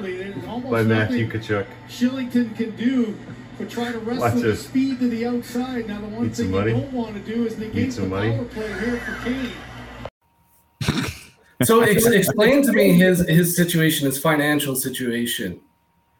by 0.70 0.84
Matthew 0.84 1.30
Tkachuk. 1.30 1.66
Shillington 1.90 2.56
can 2.58 2.76
do, 2.76 3.18
but 3.58 3.70
try 3.70 3.92
to 3.92 4.00
wrestle 4.00 4.22
Watch 4.24 4.34
the 4.36 4.42
this. 4.42 4.66
speed 4.68 5.00
to 5.00 5.10
the 5.10 5.26
outside. 5.28 5.88
Now 5.88 6.02
the 6.02 6.08
one 6.08 6.24
Need 6.24 6.36
thing 6.36 6.52
money? 6.52 6.72
you 6.74 6.78
don't 6.82 6.92
want 6.94 7.14
to 7.16 7.22
do 7.22 7.46
is 7.46 7.58
negate 7.58 7.76
Need 7.76 7.86
the 7.88 7.92
some 7.94 8.10
money? 8.10 8.36
power 8.36 8.46
play 8.46 8.68
here 8.68 8.98
for 8.98 9.24
Kane. 9.24 9.52
So 11.64 11.82
ex- 11.82 12.06
explain 12.08 12.64
to 12.64 12.72
me 12.72 12.94
his 12.94 13.28
his 13.28 13.56
situation, 13.56 14.06
his 14.06 14.18
financial 14.18 14.76
situation. 14.76 15.60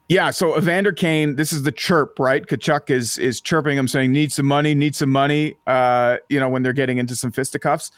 Yeah, 0.10 0.32
so 0.32 0.58
Evander 0.58 0.92
Kane, 0.92 1.38
this 1.38 1.54
is 1.54 1.64
the 1.64 1.72
chirp, 1.72 2.20
right? 2.20 2.46
Tkachuk 2.46 2.90
is 2.90 3.18
is 3.18 3.40
chirping 3.42 3.78
him, 3.78 3.88
saying, 3.88 4.12
"Need 4.12 4.32
some 4.34 4.46
money, 4.46 4.76
need 4.76 4.96
some 4.96 5.10
money." 5.10 5.56
Uh, 5.66 6.18
you 6.30 6.40
know, 6.40 6.50
when 6.50 6.62
they're 6.62 6.74
getting 6.74 6.98
into 6.98 7.16
some 7.16 7.32
fisticuffs. 7.32 7.92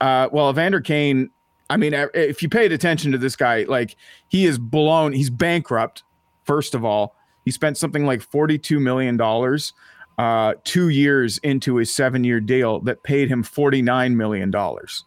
Uh, 0.00 0.28
well, 0.30 0.48
Evander 0.48 0.80
Kane, 0.80 1.30
I 1.68 1.76
mean, 1.76 1.92
if 2.14 2.42
you 2.42 2.48
paid 2.48 2.70
attention 2.70 3.10
to 3.12 3.18
this 3.18 3.34
guy, 3.34 3.64
like 3.64 3.96
he 4.28 4.46
is 4.46 4.58
blown, 4.58 5.12
he's 5.12 5.30
bankrupt. 5.30 6.04
First 6.44 6.74
of 6.74 6.84
all, 6.84 7.16
he 7.44 7.50
spent 7.50 7.76
something 7.76 8.06
like 8.06 8.22
forty-two 8.22 8.78
million 8.78 9.16
dollars, 9.16 9.72
uh, 10.16 10.54
two 10.64 10.90
years 10.90 11.38
into 11.38 11.76
his 11.76 11.92
seven-year 11.92 12.40
deal 12.40 12.80
that 12.82 13.02
paid 13.02 13.28
him 13.28 13.42
forty-nine 13.42 14.16
million 14.16 14.50
dollars. 14.52 15.04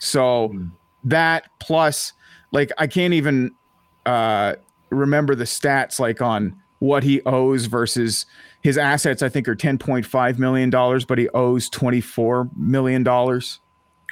So 0.00 0.48
Hmm. 0.48 0.66
That 1.04 1.48
plus, 1.60 2.12
like, 2.52 2.70
I 2.78 2.86
can't 2.86 3.14
even. 3.14 3.54
Uh, 4.06 4.54
remember 4.90 5.34
the 5.34 5.44
stats 5.44 6.00
like 6.00 6.22
on 6.22 6.56
what 6.78 7.02
he 7.02 7.20
owes 7.26 7.66
versus 7.66 8.24
his 8.62 8.78
assets 8.78 9.20
i 9.22 9.28
think 9.28 9.46
are 9.46 9.54
10.5 9.54 10.38
million 10.38 10.70
dollars 10.70 11.04
but 11.04 11.18
he 11.18 11.28
owes 11.34 11.68
24 11.68 12.48
million 12.56 13.02
dollars 13.02 13.60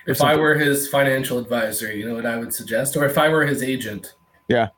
If 0.07 0.21
I 0.21 0.37
were 0.37 0.55
his 0.55 0.87
financial 0.90 1.38
advisor, 1.38 1.90
you 1.90 2.07
know 2.07 2.14
what 2.14 2.26
I 2.26 2.37
would 2.37 2.52
suggest, 2.52 2.95
or 2.95 3.07
if 3.07 3.16
I 3.16 3.31
were 3.31 3.47
his 3.47 3.62
agent, 3.62 4.16
Yeah. 4.49 4.69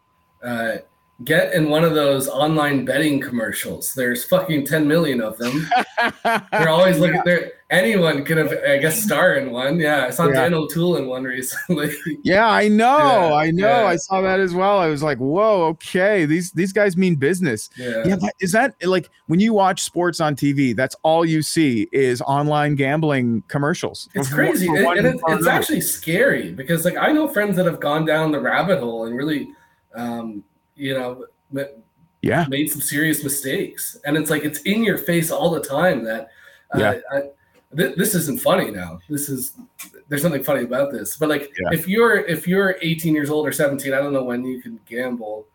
uh, 0.41 0.77
get 1.25 1.53
in 1.53 1.69
one 1.69 1.83
of 1.83 1.95
those 1.95 2.29
online 2.29 2.85
betting 2.85 3.21
commercials. 3.21 3.93
There's 3.95 4.25
fucking 4.25 4.67
ten 4.67 4.87
million 4.87 5.21
of 5.21 5.37
them. 5.39 5.69
They're 6.53 6.69
always 6.69 7.01
looking 7.01 7.23
there. 7.25 7.51
Anyone 7.71 8.25
could 8.25 8.39
have, 8.39 8.51
I 8.67 8.79
guess, 8.79 9.03
star 9.03 9.35
in 9.35 9.51
one. 9.51 9.79
Yeah, 9.79 10.07
I 10.07 10.11
saw 10.11 10.27
Yeah. 10.27 10.41
Dan 10.41 10.55
O'Toole 10.55 10.97
in 10.97 11.07
one 11.07 11.25
recently. 11.25 11.93
yeah 12.23 12.49
i 12.49 12.67
know 12.67 13.29
Yeah, 13.29 13.35
i 13.35 13.51
know 13.51 13.83
yeah. 13.83 13.87
i 13.87 13.97
saw 13.97 14.23
that 14.23 14.41
as 14.41 14.55
well 14.55 14.79
i 14.79 14.87
was 14.87 15.03
like 15.03 15.19
whoa 15.19 15.65
okay 15.67 16.25
these 16.25 16.51
these 16.53 16.73
guys 16.73 16.97
mean 16.97 17.15
business 17.15 17.69
yeah. 17.77 18.03
yeah 18.07 18.17
is 18.41 18.53
that 18.53 18.75
like 18.85 19.11
when 19.27 19.39
you 19.39 19.53
watch 19.53 19.83
sports 19.83 20.19
on 20.21 20.35
tv 20.35 20.75
that's 20.75 20.97
all 21.03 21.25
you 21.27 21.43
see 21.43 21.87
is 21.93 22.23
online 22.23 22.75
gambling 22.75 23.43
commercials 23.49 24.09
It's 24.15 24.33
crazy, 24.33 24.67
for 24.67 24.77
and, 24.97 25.07
it, 25.07 25.21
it's 25.29 25.47
actually 25.47 25.83
scary 25.83 26.53
because, 26.53 26.85
like, 26.85 26.97
I 26.97 27.13
know 27.13 27.29
friends 27.29 27.57
that 27.57 27.67
have 27.67 27.81
gone 27.81 28.05
down 28.07 28.33
the 28.33 28.41
rabbit 28.41 28.81
hole 28.81 29.05
and 29.05 29.15
really, 29.17 29.49
um, 29.95 30.43
you 30.75 30.95
know, 30.95 31.27
yeah 32.23 32.47
made 32.49 32.69
some 32.71 32.81
serious 32.81 33.23
mistakes, 33.23 33.97
and 34.05 34.17
it's 34.17 34.31
like 34.31 34.45
it's 34.45 34.61
in 34.63 34.83
your 34.83 34.99
face 34.99 35.31
all 35.31 35.51
the 35.51 35.61
time 35.61 36.03
that, 36.05 36.29
uh, 36.75 36.79
Yeah. 36.79 36.95
I, 37.13 37.23
th- 37.77 37.97
this 37.97 38.15
isn't 38.15 38.41
funny 38.41 38.71
now. 38.71 38.99
This 39.09 39.29
is 39.29 39.55
there's 40.09 40.25
nothing 40.25 40.43
funny 40.45 40.65
about 40.65 40.91
this, 40.93 41.17
but 41.17 41.29
like 41.29 41.51
Yeah. 41.61 41.69
if 41.73 41.87
you're 41.89 42.17
if 42.19 42.47
you're 42.49 42.77
18 42.81 43.15
years 43.15 43.31
old 43.31 43.47
or 43.47 43.53
17, 43.53 43.93
I 43.93 43.99
don't 43.99 44.13
know 44.13 44.25
when 44.25 44.45
you 44.45 44.61
can 44.63 44.81
gamble, 44.87 45.47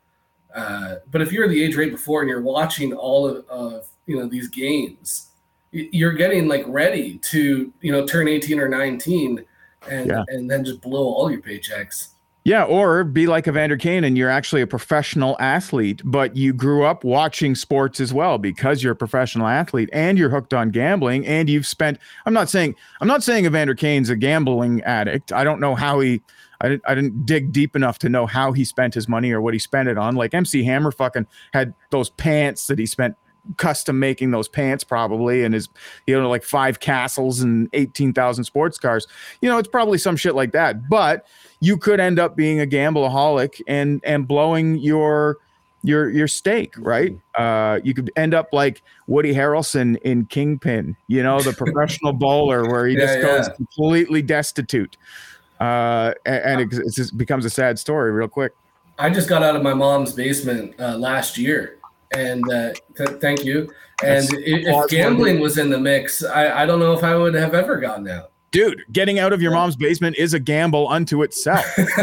uh, 0.56 0.96
but 1.12 1.22
if 1.22 1.32
you're 1.32 1.48
the 1.48 1.64
age 1.64 1.76
right 1.76 1.92
before 1.92 2.22
and 2.22 2.30
you're 2.30 2.42
watching 2.42 2.94
all 2.94 3.28
of, 3.28 3.48
of 3.50 3.88
you 4.06 4.18
know 4.18 4.28
these 4.28 4.48
games, 4.48 5.30
you're 5.72 6.14
getting 6.14 6.48
like 6.48 6.64
ready 6.68 7.18
to 7.20 7.74
you 7.82 7.92
know 7.92 8.06
turn 8.06 8.28
18 8.28 8.60
or 8.60 8.68
19 8.70 9.44
and 9.90 10.08
Yeah. 10.08 10.24
and 10.28 10.50
then 10.50 10.64
just 10.64 10.82
blow 10.82 11.04
all 11.06 11.32
your 11.32 11.42
paychecks. 11.42 12.10
Yeah, 12.46 12.66
or 12.66 13.06
be 13.06 13.26
like 13.26 13.48
Evander 13.48 13.78
Kane 13.78 14.04
and 14.04 14.18
you're 14.18 14.30
actually 14.30 14.62
a 14.62 14.68
professional 14.68 15.38
athlete, 15.40 16.02
but 16.04 16.36
you 16.36 16.52
grew 16.52 16.84
up 16.84 17.06
watching 17.06 17.56
sports 17.56 18.02
as 18.02 18.14
well 18.14 18.38
because 18.38 18.84
you're 18.84 18.92
a 18.92 18.98
professional 18.98 19.48
athlete 19.48 19.90
and 19.94 20.18
you're 20.18 20.30
hooked 20.30 20.54
on 20.54 20.70
gambling 20.70 21.26
and 21.26 21.50
you've 21.50 21.66
spent 21.66 22.00
I'm 22.26 22.34
not 22.34 22.50
saying 22.50 22.76
I'm 23.00 23.08
not 23.08 23.24
saying 23.24 23.46
Evander 23.46 23.76
Kane's 23.76 24.10
a 24.10 24.18
gambling 24.18 24.82
addict. 24.82 25.32
I 25.32 25.46
don't 25.46 25.62
know 25.62 25.74
how 25.74 26.02
he 26.02 26.22
I 26.60 26.68
didn't 26.68 26.84
I 26.86 26.96
didn't 26.96 27.26
dig 27.26 27.54
deep 27.54 27.78
enough 27.78 27.98
to 28.00 28.10
know 28.10 28.26
how 28.26 28.52
he 28.52 28.66
spent 28.66 28.94
his 28.94 29.08
money 29.08 29.32
or 29.32 29.42
what 29.42 29.54
he 29.54 29.60
spent 29.60 29.88
it 29.88 29.98
on. 29.98 30.16
Like 30.16 30.34
MC 30.34 30.66
Hammer 30.66 30.92
fucking 30.92 31.28
had 31.54 31.74
those 31.92 32.10
pants 32.10 32.68
that 32.68 32.78
he 32.78 32.86
spent 32.86 33.16
custom 33.58 34.00
making 34.00 34.32
those 34.32 34.48
pants 34.48 34.84
probably 34.84 35.44
and 35.44 35.54
is 35.54 35.68
you 36.08 36.20
know 36.20 36.30
like 36.30 36.44
five 36.44 36.80
castles 36.80 37.42
and 37.42 37.70
18,000 37.74 38.44
sports 38.44 38.78
cars. 38.78 39.08
You 39.42 39.50
know, 39.50 39.58
it's 39.58 39.68
probably 39.68 39.98
some 39.98 40.16
shit 40.16 40.36
like 40.36 40.52
that. 40.54 40.90
But 40.90 41.26
you 41.60 41.78
could 41.78 42.00
end 42.00 42.20
up 42.20 42.36
being 42.36 42.60
a 42.60 42.66
gambleaholic 42.66 43.62
and 43.68 44.02
and 44.04 44.28
blowing 44.28 44.78
your 44.78 45.38
your 45.84 46.10
your 46.10 46.28
stake, 46.28 46.76
right? 46.78 47.18
Uh, 47.36 47.80
you 47.84 47.94
could 47.94 48.10
end 48.16 48.34
up 48.34 48.48
like 48.54 48.82
Woody 49.08 49.34
Harrelson 49.34 49.98
in 50.00 50.26
Kingpin, 50.26 50.96
you 51.08 51.22
know, 51.22 51.42
the 51.42 51.54
professional 51.58 52.14
bowler 52.14 52.66
where 52.70 52.88
he 52.88 52.96
Yeah, 52.96 53.06
just 53.06 53.22
goes 53.22 53.48
yeah. 53.48 53.56
completely 53.56 54.22
destitute, 54.22 54.96
uh, 55.60 56.14
and, 56.26 56.62
it, 56.62 56.70
it 56.72 56.94
just 56.94 57.18
becomes 57.18 57.44
a 57.44 57.50
sad 57.50 57.78
story 57.78 58.12
real 58.12 58.30
quick. 58.30 58.54
I 58.98 59.10
just 59.10 59.28
got 59.28 59.44
out 59.44 59.56
of 59.56 59.62
my 59.64 59.74
mom's 59.74 60.14
basement 60.14 60.76
uh, 60.80 60.98
last 60.98 61.38
year, 61.38 61.80
and 62.16 62.44
uh, 62.52 62.74
th- 62.98 63.10
thank 63.22 63.44
you. 63.44 63.72
And 64.04 64.28
That's 64.28 64.34
if 64.46 64.90
gambling 64.90 65.40
was 65.40 65.58
in 65.58 65.70
the 65.70 65.80
mix, 65.80 66.24
I, 66.24 66.64
I 66.64 66.66
don't 66.66 66.80
know 66.80 66.94
if 66.94 67.04
I 67.04 67.16
would 67.16 67.34
have 67.36 67.54
ever 67.54 67.78
gotten 67.78 68.08
out. 68.10 68.32
Dude, 68.52 68.84
getting 68.92 69.18
out 69.18 69.34
of 69.34 69.42
your 69.42 69.52
mom's 69.52 69.76
basement 69.76 70.16
is 70.18 70.34
a 70.36 70.40
gamble 70.40 70.88
unto 70.90 71.24
itself. 71.24 71.66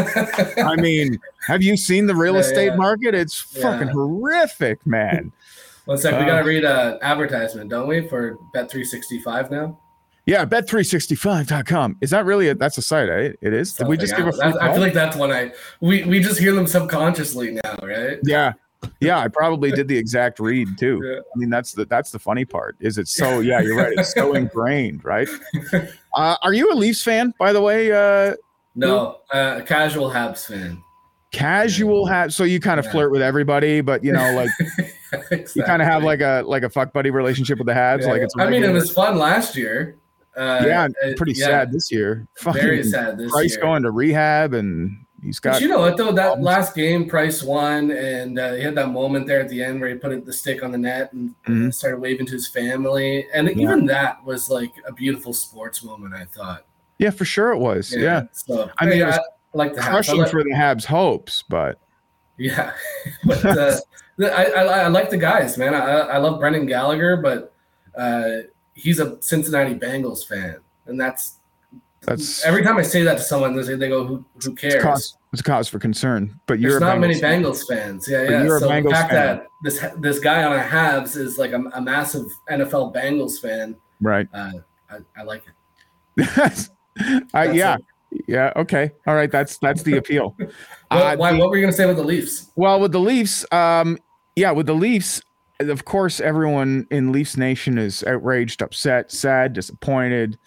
I 0.57 0.75
mean, 0.75 1.17
have 1.47 1.63
you 1.63 1.77
seen 1.77 2.07
the 2.07 2.15
real 2.15 2.33
Yeah, 2.33 2.39
estate 2.41 2.65
yeah. 2.67 2.75
market? 2.75 3.15
It's 3.15 3.39
fucking 3.39 3.87
horrific, 3.89 4.85
man. 4.85 5.31
One 5.85 5.97
sec, 5.97 6.13
we 6.17 6.23
Uh, 6.23 6.25
gotta 6.27 6.43
read 6.45 6.65
an 6.65 6.97
advertisement, 7.01 7.69
don't 7.69 7.87
we, 7.87 8.07
for 8.07 8.37
Bet 8.53 8.69
three 8.69 8.83
sixty 8.83 9.19
five 9.19 9.49
now? 9.49 9.79
Yeah, 10.27 10.45
bet365.com. 10.45 11.97
Is 12.01 12.11
that 12.11 12.25
really 12.25 12.49
a, 12.49 12.55
that's 12.55 12.77
a 12.77 12.81
site, 12.81 13.09
eh? 13.09 13.31
It 13.41 13.53
is. 13.53 13.73
Did 13.73 13.87
we 13.87 13.97
just 13.97 14.15
give 14.15 14.27
a 14.27 14.33
I, 14.43 14.49
I 14.49 14.51
call? 14.51 14.73
feel 14.73 14.81
like 14.81 14.93
that's 14.93 15.15
one 15.17 15.31
I 15.31 15.51
we 15.79 16.03
we 16.03 16.19
just 16.19 16.39
hear 16.39 16.53
them 16.53 16.67
subconsciously 16.67 17.51
now, 17.63 17.75
right? 17.81 18.19
Yeah. 18.23 18.53
Yeah, 18.99 19.19
I 19.19 19.27
probably 19.27 19.71
did 19.71 19.87
the 19.87 19.97
exact 19.97 20.39
read 20.39 20.67
too. 20.77 21.01
Yeah. 21.03 21.19
I 21.19 21.37
mean, 21.37 21.49
that's 21.49 21.71
the 21.73 21.85
that's 21.85 22.11
the 22.11 22.19
funny 22.19 22.45
part. 22.45 22.75
Is 22.79 22.97
it 22.97 23.07
so 23.07 23.39
yeah, 23.41 23.59
you're 23.61 23.75
right. 23.77 23.93
It's 23.97 24.13
so 24.13 24.33
ingrained, 24.33 25.03
right? 25.05 25.27
Uh, 26.15 26.35
are 26.41 26.53
you 26.53 26.71
a 26.71 26.75
Leafs 26.75 27.03
fan, 27.03 27.33
by 27.39 27.53
the 27.53 27.61
way? 27.61 27.91
Uh, 27.91 28.35
No, 28.75 29.19
uh, 29.33 29.59
a 29.59 29.61
casual 29.63 30.09
Habs 30.09 30.45
fan. 30.45 30.81
casual 31.31 32.05
hat. 32.05 32.33
So 32.33 32.43
you 32.43 32.59
kind 32.59 32.79
of 32.79 32.85
Yeah. 32.85 32.91
flirt 32.91 33.11
with 33.11 33.21
everybody, 33.21 33.81
but 33.81 34.03
you 34.03 34.11
know, 34.11 34.33
like 34.33 34.49
you 35.55 35.63
kind 35.63 35.81
of 35.81 35.87
have 35.87 36.03
like 36.03 36.21
a 36.21 36.43
like 36.45 36.63
a 36.63 36.69
fuck 36.69 36.91
buddy 36.93 37.09
relationship 37.09 37.57
with 37.57 37.67
the 37.67 37.73
Habs. 37.73 38.01
Yeah, 38.01 38.07
like 38.07 38.21
it's. 38.21 38.33
I 38.37 38.49
mean, 38.49 38.63
it 38.63 38.71
was 38.71 38.91
fun 38.91 39.17
last 39.17 39.55
year. 39.55 39.97
Uh, 40.35 40.63
yeah, 40.65 40.83
uh, 41.03 41.11
pretty 41.17 41.33
yeah, 41.33 41.45
sad 41.45 41.71
this 41.73 41.91
year. 41.91 42.25
Very 42.41 42.83
sad 42.83 43.17
this 43.17 43.31
Price 43.31 43.51
year. 43.51 43.61
going 43.61 43.83
to 43.83 43.91
rehab, 43.91 44.53
and 44.53 45.05
he's 45.21 45.39
got. 45.39 45.53
But 45.53 45.61
you 45.61 45.67
know 45.67 45.79
what 45.79 45.97
though? 45.97 46.11
That 46.11 46.23
problems. 46.25 46.45
last 46.45 46.75
game, 46.75 47.07
Price 47.07 47.43
won, 47.43 47.91
and 47.91 48.37
uh, 48.39 48.53
he 48.53 48.61
had 48.63 48.75
that 48.75 48.89
moment 48.89 49.27
there 49.27 49.39
at 49.41 49.49
the 49.49 49.63
end 49.63 49.79
where 49.79 49.89
he 49.89 49.95
put 49.95 50.25
the 50.25 50.33
stick 50.33 50.63
on 50.63 50.71
the 50.71 50.77
net 50.77 51.13
and 51.13 51.33
Mhm. 51.47 51.73
started 51.73 51.99
waving 51.99 52.25
to 52.27 52.31
his 52.33 52.47
family, 52.47 53.27
and 53.33 53.49
even 53.49 53.85
that 53.87 54.23
was 54.25 54.49
like 54.49 54.71
a 54.87 54.91
beautiful 54.93 55.33
sports 55.33 55.83
moment. 55.83 56.13
I 56.13 56.25
thought. 56.25 56.65
yeah, 56.97 57.09
for 57.09 57.25
sure 57.25 57.51
it 57.51 57.57
was. 57.57 57.93
Yeah, 57.95 58.23
So 58.31 58.69
I 58.77 58.85
mean, 58.85 58.99
yeah, 58.99 59.03
it 59.03 59.07
was 59.07 59.17
I 59.17 59.57
like 59.57 59.73
the 59.75 59.81
crushing 59.81 60.19
like- 60.19 60.29
for 60.31 60.43
the 60.43 60.51
Habs' 60.51 60.85
hopes, 60.85 61.43
but 61.49 61.79
Yeah, 62.37 62.73
but 63.25 63.43
uh, 63.45 63.79
I, 64.23 64.45
I 64.45 64.63
I 64.83 64.87
like 64.87 65.09
the 65.09 65.17
guys, 65.17 65.57
man. 65.57 65.73
I 65.73 65.81
I 65.81 66.17
love 66.17 66.39
Brendan 66.39 66.65
Gallagher, 66.67 67.17
but 67.17 67.53
uh, 67.97 68.43
he's 68.73 68.99
a 68.99 69.17
Cincinnati 69.21 69.75
Bengals 69.75 70.25
fan, 70.27 70.57
and 70.85 70.99
that's 70.99 71.37
that's 72.01 72.43
every 72.45 72.63
time 72.63 72.77
I 72.77 72.81
say 72.81 73.03
that 73.03 73.17
to 73.17 73.23
someone, 73.23 73.55
they 73.55 73.63
say 73.63 73.75
they 73.75 73.89
go, 73.89 74.05
"Who 74.05 74.15
who 74.43 74.51
it's 74.51 74.61
cares?" 74.61 74.83
cause, 74.83 75.17
it's 75.31 75.41
a 75.41 75.43
cause 75.43 75.67
for 75.67 75.77
concern. 75.79 76.39
But 76.47 76.59
you're 76.59 76.79
not 76.79 76.99
many 76.99 77.15
Bengals 77.15 77.67
fan. 77.67 77.99
Bengals 77.99 78.05
fans. 78.05 78.07
Yeah, 78.09 78.23
yeah. 78.23 78.47
so 78.59 78.59
the 78.59 78.89
fact 78.89 79.11
fan. 79.11 79.37
that 79.37 79.45
this 79.63 79.85
this 79.99 80.19
guy 80.19 80.43
on 80.43 80.57
a 80.57 80.61
Habs 80.63 81.15
is 81.15 81.37
like 81.37 81.51
a, 81.51 81.61
a 81.73 81.81
massive 81.81 82.25
NFL 82.49 82.93
Bengals 82.95 83.39
fan, 83.39 83.75
right? 84.01 84.27
uh, 84.33 84.51
I, 84.89 84.97
I 85.15 85.23
like 85.23 85.43
it. 86.17 86.27
I, 87.33 87.45
That's 87.47 87.55
yeah, 87.55 87.77
it. 88.11 88.25
yeah. 88.27 88.51
Okay, 88.55 88.91
all 89.07 89.15
right. 89.15 89.31
That's 89.31 89.57
that's 89.59 89.83
the 89.83 89.97
appeal. 89.97 90.35
What, 90.91 91.01
Uh, 91.03 91.15
why, 91.15 91.31
the- 91.31 91.37
what 91.37 91.49
were 91.49 91.55
you 91.55 91.61
gonna 91.63 91.71
say 91.71 91.85
with 91.85 91.95
the 91.95 92.03
Leafs? 92.03 92.51
Well, 92.57 92.81
with 92.81 92.91
the 92.91 92.99
Leafs, 92.99 93.45
um, 93.53 93.97
yeah, 94.35 94.51
with 94.51 94.65
the 94.65 94.75
Leafs, 94.75 95.21
of 95.61 95.85
course, 95.85 96.19
everyone 96.19 96.85
in 96.91 97.13
Leafs 97.13 97.37
Nation 97.37 97.77
is 97.77 98.03
outraged, 98.03 98.61
upset, 98.61 99.09
sad, 99.09 99.53
disappointed, 99.53 100.37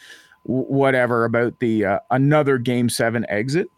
whatever 0.44 1.24
about 1.24 1.58
the 1.60 1.84
uh, 1.84 1.98
another 2.10 2.58
Game 2.58 2.88
Seven 2.88 3.26
exit. 3.28 3.68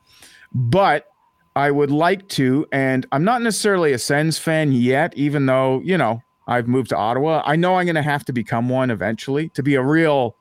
But 0.54 1.06
I 1.54 1.70
would 1.70 1.90
like 1.90 2.28
to, 2.30 2.66
and 2.72 3.06
I'm 3.12 3.24
not 3.24 3.42
necessarily 3.42 3.92
a 3.92 3.98
Sens 3.98 4.38
fan 4.38 4.72
yet, 4.72 5.14
even 5.16 5.46
though 5.46 5.80
you 5.84 5.96
know 5.98 6.22
I've 6.46 6.68
moved 6.68 6.90
to 6.90 6.96
Ottawa. 6.96 7.42
I 7.44 7.56
know 7.56 7.76
I'm 7.76 7.86
going 7.86 7.94
to 7.96 8.02
have 8.02 8.24
to 8.26 8.32
become 8.32 8.68
one 8.68 8.90
eventually 8.90 9.48
to 9.50 9.62
be 9.62 9.74
a 9.74 9.82
real 9.82 10.36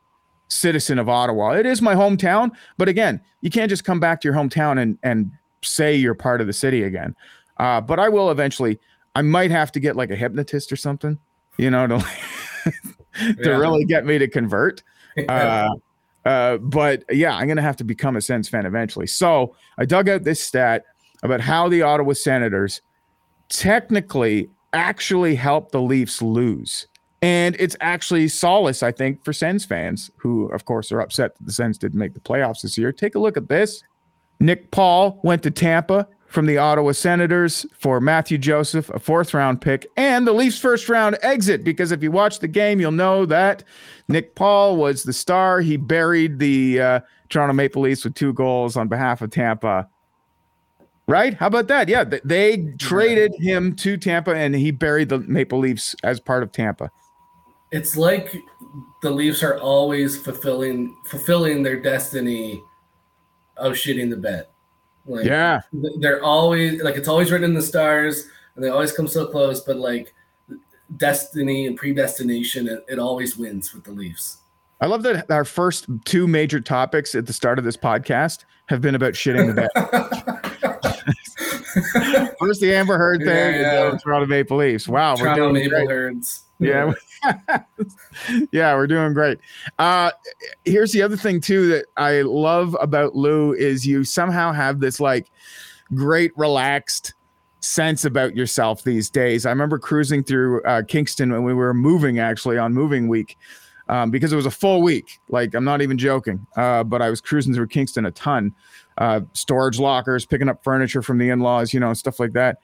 citizen 0.48 1.00
of 1.00 1.10
Ottawa. 1.10 1.52
It 1.52 1.66
is 1.66 1.82
my 1.82 1.96
hometown, 1.96 2.52
but 2.78 2.88
again, 2.88 3.20
you 3.42 3.50
can't 3.50 3.70
just 3.70 3.84
come 3.84 4.00
back 4.00 4.22
to 4.22 4.28
your 4.28 4.36
hometown 4.36 4.80
and 4.82 4.98
and 5.04 5.32
say 5.64 5.96
you're 5.96 6.14
part 6.16 6.42
of 6.42 6.48
the 6.48 6.54
city 6.54 6.84
again. 6.84 7.16
Uh, 7.58 7.82
but 7.82 8.00
I 8.00 8.10
will 8.10 8.30
eventually. 8.32 8.80
I 9.18 9.22
might 9.22 9.50
have 9.50 9.72
to 9.72 9.80
get 9.80 9.96
like 9.96 10.12
a 10.12 10.16
hypnotist 10.16 10.74
or 10.74 10.76
something, 10.76 11.18
you 11.58 11.72
know, 11.72 11.88
to 11.88 12.00
to 12.66 12.74
Yeah. 13.40 13.50
really 13.58 13.86
get 13.86 14.06
me 14.06 14.18
to 14.18 14.28
convert. 14.28 14.84
Uh, 15.30 15.70
uh, 16.26 16.58
but 16.58 17.04
yeah, 17.10 17.36
I'm 17.36 17.48
gonna 17.48 17.62
have 17.62 17.78
to 17.78 17.84
become 17.84 18.16
a 18.16 18.22
Sens 18.22 18.50
fan 18.50 18.66
eventually. 18.66 19.08
So 19.08 19.56
I 19.78 19.86
dug 19.86 20.10
out 20.10 20.24
this 20.24 20.42
stat 20.42 20.84
about 21.24 21.42
how 21.42 21.70
the 21.70 21.82
Ottawa 21.82 22.14
Senators 22.14 22.82
technically 23.50 24.50
actually 24.74 25.36
helped 25.36 25.72
the 25.72 25.82
Leafs 25.82 26.22
lose. 26.22 26.88
And 27.22 27.56
it's 27.58 27.76
actually 27.82 28.28
solace, 28.28 28.84
I 28.84 28.92
think, 28.92 29.24
for 29.24 29.34
Sens 29.34 29.66
fans 29.66 30.12
who, 30.18 30.48
of 30.50 30.66
course, 30.66 30.92
are 30.92 31.00
upset 31.00 31.36
that 31.38 31.46
the 31.46 31.54
Sens 31.54 31.78
didn't 31.78 31.98
make 31.98 32.14
the 32.14 32.20
playoffs 32.20 32.62
this 32.62 32.78
year. 32.78 32.92
Take 32.92 33.16
a 33.16 33.20
look 33.20 33.38
at 33.38 33.48
this. 33.48 33.82
Nick 34.40 34.72
Paul 34.72 35.20
went 35.24 35.42
to 35.44 35.52
Tampa 35.52 36.08
from 36.28 36.46
the 36.46 36.58
Ottawa 36.58 36.92
Senators 36.92 37.66
for 37.78 38.02
Mathieu 38.02 38.38
Joseph, 38.38 38.90
a 38.90 39.00
fourth 39.00 39.34
round 39.34 39.62
pick, 39.62 39.88
and 39.96 40.28
the 40.28 40.34
Leafs' 40.34 40.60
first 40.60 40.90
round 40.90 41.18
exit. 41.22 41.64
Because 41.64 41.92
if 41.92 42.04
you 42.04 42.12
watch 42.12 42.40
the 42.40 42.48
game, 42.48 42.80
you'll 42.80 42.92
know 42.92 43.26
that 43.26 43.64
Nick 44.08 44.36
Paul 44.36 44.78
was 44.78 45.04
the 45.04 45.14
star. 45.14 45.62
He 45.62 45.78
buried 45.78 46.40
the 46.40 46.80
uh, 46.82 47.00
Toronto 47.30 47.54
Maple 47.54 47.82
Leafs 47.82 48.04
with 48.04 48.14
two 48.16 48.34
goals 48.34 48.78
on 48.78 48.88
behalf 48.88 49.22
of 49.22 49.32
Tampa. 49.32 49.90
Right? 51.08 51.36
How 51.36 51.48
about 51.48 51.68
that? 51.68 51.88
Yeah, 51.88 52.04
th- 52.04 52.24
they 52.26 52.74
traded 52.80 53.34
him 53.40 53.76
to 53.78 53.96
Tampa 53.98 54.34
and 54.36 54.56
he 54.56 54.72
buried 54.72 55.10
the 55.10 55.20
Maple 55.20 55.60
Leafs 55.60 55.96
as 56.04 56.20
part 56.20 56.42
of 56.44 56.52
Tampa. 56.52 56.90
it's 57.72 57.96
like 57.98 58.36
the 59.04 59.12
Leafs 59.12 59.44
are 59.44 59.60
always 59.60 60.18
fulfilling 60.18 60.96
fulfilling 61.08 61.62
their 61.62 61.80
destiny 61.80 62.60
of 63.58 63.74
shitting 63.74 64.10
the 64.10 64.18
bed. 64.18 64.48
Like 65.06 65.26
Yeah. 65.26 65.62
they're 66.00 66.24
always 66.24 66.82
like 66.82 66.96
it's 66.96 67.08
always 67.08 67.32
written 67.32 67.46
in 67.52 67.54
the 67.54 67.62
stars, 67.62 68.28
and 68.56 68.64
they 68.64 68.70
always 68.70 68.92
come 68.92 69.08
so 69.08 69.28
close. 69.28 69.60
But 69.62 69.78
like 69.78 70.12
destiny 70.98 71.68
and 71.68 71.78
predestination, 71.78 72.68
it, 72.68 72.86
it 72.88 73.00
always 73.00 73.38
wins 73.38 73.74
with 73.74 73.84
the 73.84 73.92
Leafs. 73.92 74.38
I 74.82 74.88
love 74.88 75.04
that 75.04 75.30
our 75.32 75.46
first 75.46 75.88
two 76.06 76.28
major 76.28 76.60
topics 76.60 77.16
at 77.16 77.26
the 77.26 77.34
start 77.34 77.58
of 77.58 77.66
this 77.66 77.78
podcast 77.78 78.46
have 78.68 78.82
been 78.82 78.96
about 78.96 79.14
shitting 79.14 79.48
the 79.48 79.54
bed. 79.54 79.70
First, 82.40 82.62
the 82.62 82.74
Amber 82.74 82.98
Heard 82.98 83.20
thing, 83.20 83.28
Yeah, 83.56 83.62
yeah. 83.86 83.90
the 83.92 83.98
Toronto 83.98 84.28
Maple 84.28 84.58
Leafs. 84.58 84.88
Wow, 84.88 85.16
we're 85.20 85.34
doing 85.36 85.54
Maple 85.54 85.70
great. 85.72 85.90
Herds. 85.90 86.44
Yeah, 86.60 86.94
yeah, 88.52 88.74
we're 88.76 88.88
doing 88.88 89.14
great. 89.14 89.40
Uh, 89.78 90.12
here's 90.64 90.94
the 90.94 91.02
other 91.02 91.18
thing 91.18 91.42
too 91.42 91.68
that 91.70 91.86
I 91.98 92.22
love 92.22 92.78
about 92.80 93.14
Lou 93.16 93.54
is 93.54 93.86
you 93.86 94.06
somehow 94.06 94.54
have 94.54 94.80
this 94.80 95.00
like 95.02 95.30
great 95.94 96.32
relaxed 96.38 97.14
sense 97.66 98.06
about 98.06 98.36
yourself 98.36 98.84
these 98.84 99.10
days. 99.10 99.46
I 99.46 99.50
remember 99.50 99.80
cruising 99.80 100.24
through 100.24 100.62
uh, 100.64 100.84
Kingston 100.88 101.32
when 101.32 101.44
we 101.44 101.54
were 101.54 101.74
moving 101.74 102.20
actually 102.20 102.58
on 102.58 102.74
moving 102.74 103.08
week. 103.08 103.38
Um, 103.88 104.10
because 104.10 104.34
it 104.34 104.36
was 104.36 104.48
a 104.48 104.52
full 104.52 104.82
week. 104.82 105.20
Like, 105.30 105.54
I'm 105.54 105.64
not 105.64 105.84
even 105.84 106.00
joking. 106.00 106.48
Uh, 106.58 106.84
but 106.84 107.04
I 107.04 107.12
was 107.12 107.22
cruising 107.22 107.54
through 107.54 107.68
Kingston 107.68 108.08
a 108.08 108.12
ton, 108.12 108.52
uh, 108.98 109.22
storage 109.34 109.78
lockers, 109.78 110.26
picking 110.26 110.50
up 110.50 110.64
furniture 110.64 111.04
from 111.04 111.20
the 111.20 111.30
in 111.30 111.40
laws, 111.40 111.72
you 111.72 111.80
know, 111.80 111.94
stuff 111.94 112.20
like 112.20 112.34
that. 112.34 112.58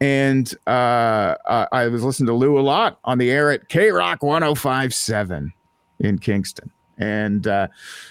And 0.00 0.52
uh, 0.68 1.34
I 1.72 1.88
was 1.88 2.04
listening 2.04 2.28
to 2.28 2.34
Lou 2.34 2.58
a 2.58 2.62
lot 2.62 3.00
on 3.04 3.18
the 3.18 3.32
air 3.32 3.50
at 3.50 3.68
K 3.68 3.90
Rock 3.90 4.22
1057 4.22 5.52
in 5.98 6.18
Kingston. 6.18 6.70
And 6.98 7.46
uh, 7.46 7.68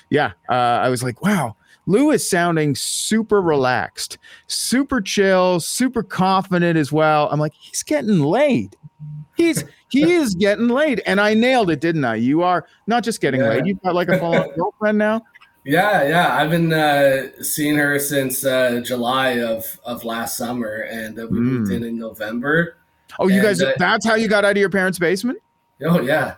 yeah, 0.10 0.34
uh, 0.50 0.54
I 0.54 0.90
was 0.90 1.02
like, 1.02 1.22
wow, 1.22 1.56
Lou 1.90 2.12
is 2.12 2.30
sounding 2.30 2.76
super 2.76 3.42
relaxed, 3.42 4.20
super 4.46 5.02
chill, 5.02 5.60
super 5.60 6.04
confident 6.04 6.78
as 6.78 6.92
well. 6.92 7.28
I'm 7.32 7.40
like, 7.40 7.54
he's 7.54 7.82
getting 7.82 8.20
laid. 8.20 8.76
He's 9.36 9.64
he 9.90 10.12
is 10.14 10.36
getting 10.36 10.68
laid, 10.68 11.02
and 11.08 11.20
I 11.20 11.34
nailed 11.34 11.72
it, 11.72 11.82
didn't 11.82 12.06
I? 12.06 12.16
You 12.16 12.44
are 12.44 12.68
not 12.86 13.04
just 13.04 13.22
getting 13.22 13.42
Yeah. 13.42 13.50
laid; 13.50 13.66
you've 13.66 13.82
got 13.82 13.96
like 13.96 14.08
a 14.10 14.20
full 14.20 14.32
girlfriend 14.56 15.00
now. 15.00 15.24
Yeah, 15.66 16.08
yeah. 16.08 16.36
I've 16.38 16.52
been 16.52 16.72
uh, 16.72 17.30
seeing 17.42 17.76
her 17.78 17.98
since 18.00 18.46
uh, 18.46 18.82
July 18.86 19.40
of, 19.42 19.80
of 19.84 20.04
last 20.06 20.38
summer, 20.38 20.88
and 20.92 21.20
uh, 21.20 21.28
we 21.30 21.40
moved 21.40 21.72
Mm. 21.72 21.76
in 21.78 21.84
in 21.86 21.98
November. 21.98 22.78
Oh, 23.18 23.28
you 23.28 23.36
And, 23.36 23.44
guys, 23.44 23.62
uh, 23.64 23.74
that's 23.80 24.06
how 24.06 24.14
you 24.14 24.28
got 24.28 24.46
out 24.46 24.52
of 24.52 24.58
your 24.58 24.70
parents' 24.70 25.00
basement? 25.00 25.40
Oh 25.82 26.02
yeah, 26.02 26.36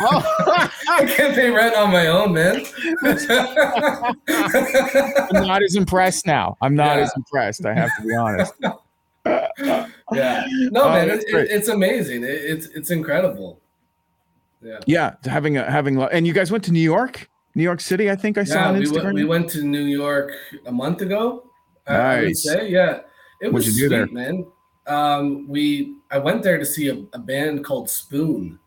Oh, 0.00 0.22
I 0.88 1.04
can't 1.06 1.34
pay 1.34 1.50
rent 1.50 1.74
on 1.74 1.90
my 1.90 2.06
own, 2.06 2.32
man. 2.32 2.64
I'm 4.28 5.46
not 5.46 5.62
as 5.62 5.74
impressed 5.74 6.26
now. 6.26 6.56
I'm 6.60 6.74
not 6.76 6.96
Yeah. 6.96 7.02
as 7.04 7.12
impressed. 7.16 7.66
I 7.66 7.74
have 7.74 7.90
to 7.96 8.02
be 8.06 8.14
honest. 8.14 8.52
yeah, 10.12 10.44
no, 10.70 10.84
Oh, 10.84 10.88
man, 10.90 11.10
it, 11.10 11.24
it, 11.28 11.50
it's 11.50 11.68
amazing. 11.68 12.22
It, 12.22 12.30
it's 12.30 12.66
it's 12.66 12.90
incredible. 12.90 13.60
Yeah. 14.62 14.78
Yeah, 14.86 15.14
having 15.24 15.56
a 15.56 15.68
having 15.70 16.00
and 16.00 16.26
you 16.26 16.32
guys 16.32 16.50
went 16.52 16.62
to 16.64 16.72
New 16.72 16.80
York, 16.80 17.28
New 17.54 17.62
York 17.64 17.80
City. 17.80 18.10
I 18.10 18.16
think 18.16 18.38
I 18.38 18.44
saw 18.44 18.54
Yeah, 18.60 18.68
on 18.68 18.78
we 18.78 18.84
Instagram. 18.86 19.04
went, 19.04 19.14
we 19.14 19.24
went 19.24 19.50
to 19.50 19.62
New 19.62 19.84
York 19.84 20.32
a 20.66 20.72
month 20.72 21.00
ago. 21.02 21.42
I- 21.88 21.94
I 21.94 22.16
would 22.20 22.24
Nice. 22.26 22.42
say, 22.44 22.68
yeah, 22.68 23.00
it 23.40 23.52
was 23.52 23.64
What'd 23.64 23.66
you 23.66 23.88
do 23.88 23.88
sweet, 23.88 23.96
there? 23.96 24.06
man. 24.06 24.46
Um, 24.88 25.48
we 25.48 25.96
I 26.12 26.18
went 26.18 26.42
there 26.44 26.58
to 26.58 26.64
see 26.66 26.88
a, 26.88 27.02
a 27.12 27.18
band 27.18 27.64
called 27.64 27.90
Spoon, 27.90 28.58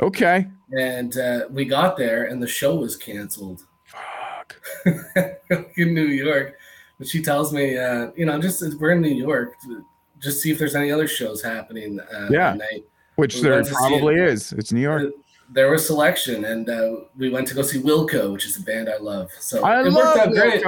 okay. 0.00 0.46
and 0.76 1.16
uh, 1.18 1.40
we 1.50 1.64
got 1.64 1.96
there, 1.96 2.24
and 2.24 2.42
the 2.42 2.46
show 2.46 2.74
was 2.76 2.96
canceled 2.96 3.62
Fuck. 3.84 4.56
in 5.76 5.94
New 5.94 6.06
York. 6.06 6.56
But 6.98 7.08
she 7.08 7.22
tells 7.22 7.52
me, 7.52 7.76
uh, 7.78 8.10
you 8.16 8.26
know, 8.26 8.38
just 8.40 8.62
we're 8.78 8.92
in 8.92 9.00
New 9.00 9.08
York, 9.14 9.54
just 10.18 10.42
see 10.42 10.50
if 10.50 10.58
there's 10.58 10.74
any 10.74 10.90
other 10.92 11.08
shows 11.08 11.42
happening. 11.42 11.98
Uh, 12.00 12.28
Yeah. 12.30 12.54
night. 12.54 12.84
Which 13.16 13.36
We 13.36 13.42
there 13.42 13.52
went 13.54 13.66
to 13.66 13.70
see 13.72 13.76
probably 13.76 14.14
it. 14.16 14.28
is. 14.28 14.52
It's 14.52 14.72
New 14.72 14.80
York. 14.80 15.12
There 15.52 15.70
was 15.70 15.84
selection, 15.86 16.44
and 16.44 16.68
uh, 16.70 16.90
we 17.18 17.28
went 17.30 17.48
to 17.48 17.54
go 17.54 17.62
see 17.62 17.80
Wilco, 17.80 18.32
which 18.32 18.46
is 18.46 18.56
a 18.56 18.62
band 18.62 18.88
I 18.88 18.98
love. 18.98 19.30
So 19.40 19.64
I 19.64 19.80
it 19.80 19.86
love 19.86 19.94
worked 20.16 20.18
out 20.28 20.32
great. 20.32 20.62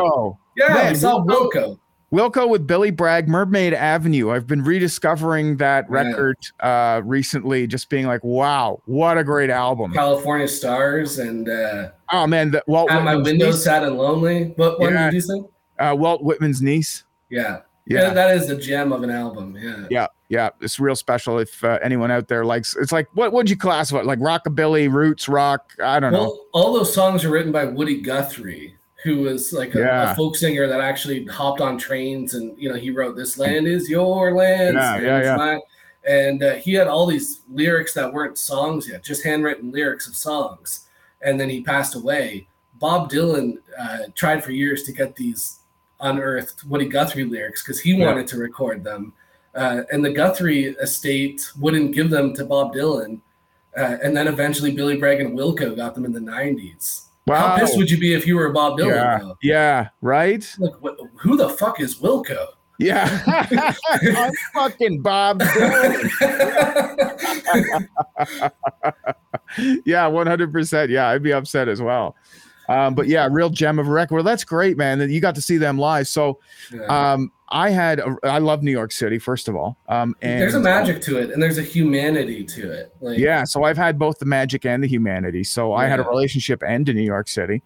Yeah, 0.57 0.75
Man, 0.75 0.93
we 0.93 0.99
saw 0.99 1.25
Wilco- 1.25 1.79
Wilco. 2.13 2.49
With 2.49 2.67
Billy 2.67 2.91
Bragg, 2.91 3.29
Mermaid 3.29 3.73
Avenue. 3.75 4.31
I've 4.31 4.47
been 4.47 4.63
rediscovering 4.63 5.57
that 5.57 5.87
Yeah. 5.89 5.95
record 5.97 6.37
uh, 6.61 7.01
recently, 7.05 7.67
just 7.67 7.89
being 7.89 8.07
like, 8.07 8.23
wow, 8.23 8.81
what 8.85 9.17
a 9.19 9.25
great 9.25 9.51
album. 9.51 9.93
California 9.93 10.47
Stars 10.49 11.19
and 11.19 11.49
uh, 11.49 11.89
Oh 12.13 12.27
man, 12.27 12.51
the, 12.51 12.63
Walt 12.67 12.91
At 12.91 13.03
My 13.05 13.17
Window 13.17 13.47
niece, 13.47 13.65
Sad 13.65 13.83
and 13.85 13.97
Lonely. 13.97 14.53
What 14.57 14.79
one 14.79 14.93
Yeah. 14.93 15.07
did 15.11 15.15
you 15.15 15.21
say? 15.23 15.43
uh, 15.79 15.95
Walt 15.97 16.23
Whitman's 16.23 16.61
niece. 16.61 17.05
Yeah. 17.31 17.61
Yeah. 17.87 18.03
yeah. 18.03 18.15
That 18.15 18.37
is 18.37 18.49
a 18.51 18.57
gem 18.57 18.93
of 18.93 19.03
an 19.03 19.11
album. 19.11 19.57
Yeah. 19.59 19.87
Yeah, 19.91 20.07
yeah, 20.29 20.51
it's 20.61 20.79
real 20.79 20.95
special. 20.95 21.39
If 21.41 21.65
uh, 21.65 21.79
anyone 21.83 22.13
out 22.13 22.29
there 22.29 22.45
likes, 22.45 22.77
it's 22.77 22.93
like 22.93 23.09
what 23.15 23.33
would 23.33 23.51
you 23.51 23.57
classify 23.57 24.03
like 24.03 24.21
rockabilly, 24.21 24.93
roots 24.93 25.29
rock? 25.29 25.73
I 25.83 25.99
don't 25.99 26.13
know. 26.13 26.39
All 26.53 26.73
those 26.75 26.95
songs 26.95 27.25
are 27.25 27.31
written 27.31 27.51
by 27.51 27.65
Woody 27.65 28.01
Guthrie, 28.01 28.77
who 29.03 29.19
was 29.19 29.53
like 29.53 29.75
a, 29.75 29.79
Yeah. 29.81 30.13
a 30.13 30.15
folk 30.15 30.37
singer 30.37 30.67
that 30.67 30.81
actually 30.81 31.25
hopped 31.27 31.61
on 31.61 31.77
trains 31.79 32.35
and 32.35 32.57
you 32.59 32.69
know 32.69 32.77
he 32.77 32.91
wrote 32.91 33.17
"This 33.17 33.39
land 33.39 33.67
is 33.67 33.89
your 33.91 34.33
land." 34.35 34.77
Yeah, 34.77 34.95
and 34.97 35.05
yeah, 35.07 35.23
yeah. 35.23 35.37
mine." 35.37 35.61
And 36.05 36.43
uh, 36.43 36.55
he 36.55 36.73
had 36.75 36.89
all 36.89 37.07
these 37.07 37.43
lyrics 37.51 37.95
that 37.95 38.13
weren't 38.13 38.37
songs 38.39 38.89
yet, 38.89 39.05
just 39.05 39.23
handwritten 39.25 39.71
lyrics 39.71 40.09
of 40.09 40.17
songs. 40.17 40.89
And 41.23 41.39
then 41.39 41.49
he 41.49 41.63
passed 41.63 41.95
away. 41.95 42.49
Bob 42.81 43.09
Dylan 43.11 43.59
uh, 43.79 43.99
tried 44.17 44.43
for 44.43 44.51
years 44.51 44.83
to 44.85 44.93
get 44.93 45.15
these 45.15 45.61
unearthed 46.01 46.65
Woody 46.65 46.89
Guthrie 46.89 47.25
lyrics 47.25 47.63
because 47.63 47.81
he 47.81 47.93
Yeah. 47.95 48.07
wanted 48.07 48.27
to 48.29 48.39
record 48.39 48.83
them. 48.83 49.13
Uh, 49.55 49.83
and 49.93 50.05
the 50.05 50.11
Guthrie 50.13 50.71
estate 50.81 51.49
wouldn't 51.61 51.95
give 51.95 52.11
them 52.11 52.35
to 52.35 52.45
Bob 52.45 52.75
Dylan. 52.75 53.21
Uh, 53.77 53.97
and 54.03 54.17
then 54.17 54.27
eventually 54.27 54.73
Billy 54.73 54.97
Bragg 54.97 55.21
and 55.21 55.39
Wilco 55.39 55.77
got 55.77 55.95
them 55.95 56.05
in 56.05 56.13
the 56.13 56.21
90s. 56.21 57.03
How 57.29 57.59
pissed 57.59 57.77
would 57.77 57.91
you 57.91 57.99
be 57.99 58.15
if 58.15 58.27
you 58.27 58.37
were 58.37 58.49
Bob 58.51 58.79
Dylan? 58.79 58.95
yeah, 58.95 59.19
though? 59.19 59.37
yeah, 59.43 59.89
right. 60.01 60.57
Like, 60.59 60.73
wh- 60.83 61.05
who 61.17 61.37
the 61.37 61.51
fuck 61.51 61.81
is 61.81 61.99
Wilco? 61.99 62.47
Yeah, 62.79 63.07
I'm 64.17 64.33
fucking 64.55 65.03
Bob. 65.03 65.41
Dylan. 65.41 66.11
yeah, 69.85 70.07
one 70.07 70.27
hundred 70.27 70.53
percent. 70.53 70.91
Yeah, 70.91 71.09
I'd 71.09 71.23
be 71.23 71.33
upset 71.33 71.69
as 71.69 71.81
well. 71.81 72.17
Um, 72.69 72.95
but 72.95 73.07
yeah, 73.09 73.29
real 73.31 73.51
gem 73.51 73.79
of 73.79 73.89
a 73.89 73.91
record. 73.91 74.15
Well, 74.15 74.25
that's 74.25 74.45
great, 74.45 74.77
man. 74.77 74.99
That 74.99 75.11
you 75.11 75.21
got 75.21 75.35
to 75.35 75.43
see 75.43 75.57
them 75.57 75.79
live. 75.79 76.09
So, 76.09 76.39
um, 76.89 77.33
I 77.51 77.69
had, 77.71 78.01
a, 78.01 78.17
I 78.23 78.39
love 78.39 78.63
New 78.63 78.71
York 78.71 78.93
City, 78.93 79.19
first 79.19 79.47
of 79.47 79.55
all. 79.55 79.77
Um, 79.89 80.15
and 80.23 80.41
there's 80.41 80.55
a 80.55 80.61
magic 80.61 81.03
to 81.03 81.19
it, 81.19 81.31
and 81.31 81.43
there's 81.43 81.59
a 81.59 81.63
humanity 81.63 82.45
to 82.45 82.71
it. 82.73 82.95
Like, 83.01 83.19
Yeah, 83.19 83.45
so 83.45 83.65
I've 83.65 83.77
had 83.77 83.99
both 83.99 84.19
the 84.19 84.25
magic 84.25 84.65
and 84.65 84.83
the 84.83 84.89
humanity. 84.89 85.45
So 85.45 85.75
I 85.75 85.87
had 85.87 86.01
a 86.01 86.05
relationship 86.05 86.63
end 86.63 86.89
in 86.89 86.97
New 86.97 87.03
York 87.03 87.29
City, 87.29 87.63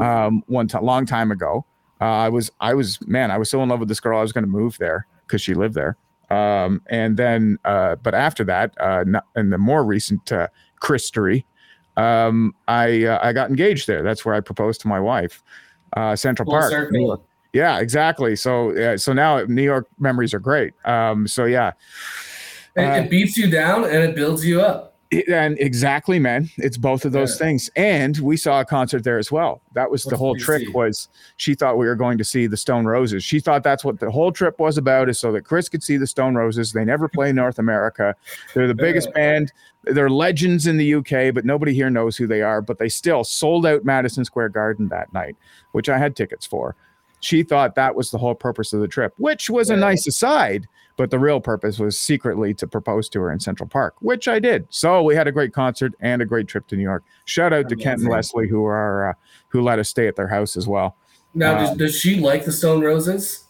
um, 0.00 0.42
one 0.46 0.68
time, 0.68 0.84
long 0.84 1.06
time 1.06 1.32
ago. 1.32 1.64
Uh, 2.00 2.04
I 2.04 2.28
was, 2.28 2.50
I 2.60 2.74
was, 2.74 2.98
man, 3.06 3.30
I 3.30 3.38
was 3.38 3.48
so 3.50 3.62
in 3.62 3.68
love 3.68 3.80
with 3.80 3.88
this 3.88 4.00
girl. 4.00 4.18
I 4.18 4.22
was 4.22 4.32
going 4.32 4.44
to 4.44 4.50
move 4.50 4.76
there 4.78 5.06
because 5.26 5.40
she 5.40 5.54
lived 5.54 5.74
there. 5.74 5.96
Um, 6.30 6.82
and 6.86 7.16
then, 7.16 7.58
uh, 7.64 7.96
but 7.96 8.14
after 8.14 8.44
that, 8.44 8.74
uh, 8.80 9.04
not, 9.06 9.24
in 9.36 9.50
the 9.50 9.58
more 9.58 9.84
recent 9.84 10.30
uh, 10.32 10.48
Christery, 10.80 11.44
um, 11.96 12.54
I, 12.68 13.04
uh, 13.04 13.18
I 13.22 13.32
got 13.32 13.50
engaged 13.50 13.86
there. 13.86 14.02
That's 14.02 14.24
where 14.24 14.34
I 14.34 14.40
proposed 14.40 14.80
to 14.82 14.88
my 14.88 15.00
wife, 15.00 15.42
uh, 15.96 16.16
Central 16.16 16.46
full 16.46 16.58
Park. 16.58 16.70
circle. 16.70 16.92
New 16.92 17.06
York. 17.06 17.22
Yeah, 17.52 17.80
exactly. 17.80 18.36
So, 18.36 18.70
uh, 18.76 18.96
so 18.96 19.12
now 19.12 19.42
New 19.44 19.62
York 19.62 19.88
memories 19.98 20.32
are 20.32 20.38
great. 20.38 20.72
Um, 20.84 21.26
so 21.26 21.46
yeah, 21.46 21.72
It, 22.76 22.84
Uh, 22.84 23.02
it 23.02 23.10
beats 23.10 23.36
you 23.36 23.50
down 23.50 23.84
and 23.84 24.04
it 24.04 24.14
builds 24.14 24.44
you 24.46 24.60
up. 24.60 24.89
And 25.28 25.58
exactly, 25.58 26.20
man, 26.20 26.48
it's 26.56 26.76
both 26.76 27.04
of 27.04 27.10
those 27.10 27.32
Yeah. 27.32 27.46
things. 27.46 27.68
And 27.74 28.16
we 28.18 28.36
saw 28.36 28.60
a 28.60 28.64
concert 28.64 29.02
there 29.02 29.18
as 29.18 29.32
well. 29.32 29.60
That 29.74 29.90
was 29.90 30.04
What 30.06 30.10
the 30.10 30.16
whole 30.16 30.36
trick. 30.36 30.66
see? 30.66 30.72
Was 30.72 31.08
she 31.36 31.54
thought 31.54 31.78
we 31.78 31.86
were 31.86 31.96
going 31.96 32.16
to 32.18 32.24
see 32.24 32.46
the 32.46 32.56
Stone 32.56 32.86
Roses? 32.86 33.24
She 33.24 33.40
thought 33.40 33.64
that's 33.64 33.84
what 33.84 33.98
the 33.98 34.08
whole 34.10 34.30
trip 34.30 34.60
was 34.60 34.78
about, 34.78 35.08
is 35.08 35.18
so 35.18 35.32
that 35.32 35.42
Chris 35.44 35.68
could 35.68 35.82
see 35.82 35.96
the 35.96 36.06
Stone 36.06 36.36
Roses. 36.36 36.72
They 36.72 36.84
never 36.84 37.08
play 37.08 37.32
North 37.32 37.58
America. 37.58 38.14
They're 38.54 38.68
the 38.68 38.74
biggest 38.74 39.08
Yeah. 39.08 39.14
band. 39.14 39.52
They're 39.82 40.10
legends 40.10 40.68
in 40.68 40.76
the 40.76 40.84
UK, 40.94 41.32
but 41.32 41.44
nobody 41.44 41.74
here 41.74 41.90
knows 41.90 42.16
who 42.16 42.28
they 42.28 42.42
are. 42.42 42.60
But 42.62 42.78
they 42.78 42.88
still 42.88 43.24
sold 43.24 43.66
out 43.66 43.84
Madison 43.84 44.24
Square 44.24 44.50
Garden 44.50 44.88
that 44.90 45.12
night, 45.12 45.34
which 45.72 45.88
I 45.88 45.98
had 45.98 46.14
tickets 46.14 46.46
for. 46.46 46.76
She 47.20 47.42
thought 47.42 47.74
that 47.74 47.94
was 47.94 48.10
the 48.10 48.18
whole 48.18 48.34
purpose 48.34 48.72
of 48.72 48.80
the 48.80 48.88
trip, 48.88 49.12
which 49.18 49.48
was 49.50 49.70
a 49.70 49.76
nice 49.76 50.06
aside. 50.06 50.66
But 50.96 51.10
the 51.10 51.18
real 51.18 51.40
purpose 51.40 51.78
was 51.78 51.98
secretly 51.98 52.52
to 52.54 52.66
propose 52.66 53.08
to 53.10 53.20
her 53.20 53.32
in 53.32 53.40
Central 53.40 53.66
Park, 53.68 53.94
which 54.00 54.28
I 54.28 54.38
did. 54.38 54.66
So 54.68 55.02
we 55.02 55.14
had 55.14 55.26
a 55.26 55.32
great 55.32 55.54
concert 55.54 55.94
and 56.00 56.20
a 56.20 56.26
great 56.26 56.46
trip 56.46 56.66
to 56.66 56.76
New 56.76 56.82
York. 56.82 57.04
Shout 57.24 57.54
out 57.54 57.70
to 57.70 57.76
Kent 57.76 58.02
and 58.02 58.10
Leslie 58.10 58.48
who 58.48 58.66
are 58.66 59.10
uh, 59.10 59.12
who 59.48 59.62
let 59.62 59.78
us 59.78 59.88
stay 59.88 60.08
at 60.08 60.16
their 60.16 60.28
house 60.28 60.58
as 60.58 60.68
well. 60.68 60.96
Now, 61.32 61.58
does, 61.58 61.70
Um, 61.70 61.76
does 61.78 61.98
she 61.98 62.16
like 62.20 62.44
the 62.44 62.52
Stone 62.52 62.82
Roses? 62.82 63.44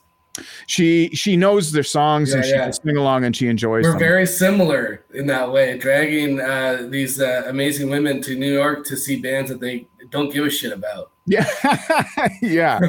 She 0.69 1.09
she 1.13 1.37
knows 1.37 1.73
their 1.73 1.83
songs 1.83 2.33
and 2.33 2.45
Yeah, 2.45 2.49
she 2.51 2.55
yeah. 2.57 2.63
can 2.65 2.73
sing 2.73 2.97
along 2.97 3.25
and 3.25 3.35
she 3.35 3.49
enjoys 3.49 3.83
We're 3.85 3.91
them. 3.93 3.99
very 3.99 4.27
similar 4.27 5.05
in 5.13 5.27
that 5.27 5.51
way, 5.51 5.77
dragging 5.77 6.41
uh, 6.41 6.87
these 6.89 7.21
uh, 7.21 7.45
amazing 7.49 7.91
women 7.91 8.23
to 8.23 8.37
New 8.37 8.53
York 8.53 8.85
to 8.87 8.97
see 8.97 9.21
bands 9.21 9.51
that 9.51 9.59
they 9.61 9.89
don't 10.11 10.33
give 10.33 10.45
a 10.47 10.51
shit 10.51 10.73
about. 10.73 11.11
Yeah, 11.31 11.47
yeah, 12.43 12.81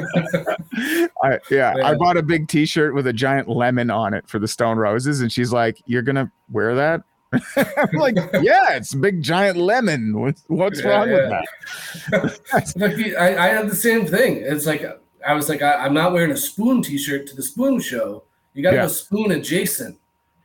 I, 1.22 1.38
yeah. 1.48 1.74
I 1.84 1.94
bought 1.94 2.16
a 2.16 2.22
big 2.22 2.48
T-shirt 2.48 2.92
with 2.92 3.06
a 3.06 3.12
giant 3.12 3.48
lemon 3.48 3.88
on 3.90 4.14
it 4.14 4.28
for 4.28 4.38
the 4.40 4.48
Stone 4.48 4.78
Roses, 4.78 5.20
and 5.20 5.30
she's 5.30 5.52
like, 5.52 5.80
"You're 5.86 6.02
gonna 6.02 6.30
wear 6.50 6.74
that?" 6.74 7.02
I'm 7.56 7.92
like, 7.98 8.16
"Yeah, 8.42 8.74
it's 8.74 8.94
a 8.94 8.96
big 8.98 9.22
giant 9.22 9.56
lemon. 9.58 10.18
What's, 10.20 10.42
what's 10.48 10.80
Yeah, 10.82 10.88
wrong 10.88 11.10
with 11.10 11.30
that?" 11.30 13.16
I, 13.18 13.36
I 13.36 13.48
had 13.48 13.70
the 13.70 13.76
same 13.76 14.06
thing. 14.06 14.38
It's 14.38 14.66
like 14.66 14.84
I 15.26 15.34
was 15.34 15.48
like, 15.48 15.62
I, 15.62 15.74
I'm 15.74 15.94
not 15.94 16.12
wearing 16.12 16.32
a 16.32 16.36
Spoon 16.36 16.82
T-shirt 16.82 17.26
to 17.28 17.36
the 17.36 17.42
Spoon 17.42 17.80
show. 17.80 18.24
You 18.54 18.62
got 18.62 18.70
to 18.70 18.76
Yeah. 18.76 18.82
go 18.82 18.88
Spoon 18.88 19.30
adjacent. 19.30 19.98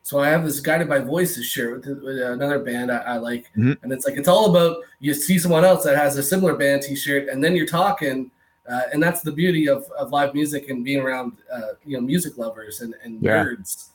So 0.08 0.22
I 0.22 0.30
have 0.30 0.46
this 0.46 0.62
Guided 0.62 0.88
by 0.88 1.00
Voices 1.00 1.46
shirt 1.46 1.86
with, 1.86 2.02
with 2.02 2.22
another 2.22 2.60
band 2.60 2.94
I, 2.94 3.00
I 3.00 3.18
like, 3.18 3.52
Mhm. 3.58 3.78
and 3.84 3.92
it's 3.92 4.06
like 4.08 4.16
it's 4.16 4.30
all 4.30 4.50
about 4.50 4.78
you 5.02 5.14
see 5.14 5.38
someone 5.38 5.66
else 5.66 5.84
that 5.84 5.98
has 5.98 6.16
a 6.16 6.24
similar 6.24 6.56
band 6.56 6.84
T-shirt, 6.84 7.28
and 7.28 7.44
then 7.44 7.58
you're 7.58 7.66
talking, 7.66 8.32
uh, 8.70 8.84
and 8.94 9.04
that's 9.04 9.20
the 9.20 9.34
beauty 9.34 9.68
of, 9.68 9.84
of 10.00 10.12
live 10.12 10.34
music 10.34 10.70
and 10.70 10.86
being 10.86 11.02
around, 11.02 11.34
uh, 11.54 11.74
you 11.84 11.98
know, 11.98 12.02
music 12.02 12.38
lovers 12.38 12.80
and, 12.80 12.96
and 13.04 13.22
Yeah. 13.22 13.44
nerds. 13.44 13.88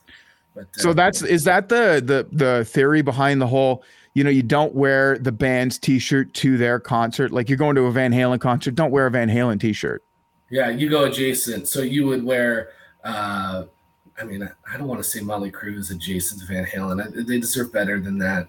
But 0.53 0.65
uh, 0.65 0.81
So 0.83 0.93
that's 0.93 1.23
is 1.23 1.45
that 1.45 1.67
the 1.69 1.99
the 2.05 2.27
the 2.31 2.63
theory 2.65 3.01
behind 3.01 3.41
the 3.41 3.47
whole? 3.47 3.83
You 4.13 4.23
know, 4.23 4.29
you 4.29 4.43
don't 4.43 4.75
wear 4.75 5.17
the 5.17 5.31
band's 5.31 5.79
T-shirt 5.79 6.31
to 6.35 6.57
their 6.59 6.79
concert. 6.79 7.31
Like 7.31 7.49
you're 7.49 7.57
going 7.57 7.75
to 7.77 7.85
a 7.85 7.91
Van 7.91 8.11
Halen 8.11 8.39
concert, 8.39 8.75
don't 8.75 8.91
wear 8.91 9.07
a 9.07 9.11
Van 9.11 9.29
Halen 9.29 9.59
T-shirt. 9.59 10.03
Yeah, 10.51 10.69
you 10.69 10.91
go 10.91 11.05
adjacent. 11.05 11.67
So 11.67 11.81
you 11.81 12.05
would 12.05 12.23
wear. 12.23 12.69
Uh, 13.03 13.63
I 14.19 14.23
mean, 14.25 14.43
I, 14.43 14.49
I 14.73 14.77
don't 14.77 14.87
want 14.87 15.01
to 15.01 15.09
say 15.09 15.21
Molly 15.21 15.51
is 15.63 15.91
adjacent 15.91 16.41
to 16.41 16.47
Van 16.47 16.65
Halen. 16.65 17.01
I, 17.05 17.23
they 17.23 17.39
deserve 17.39 17.71
better 17.73 17.99
than 17.99 18.17
that. 18.19 18.47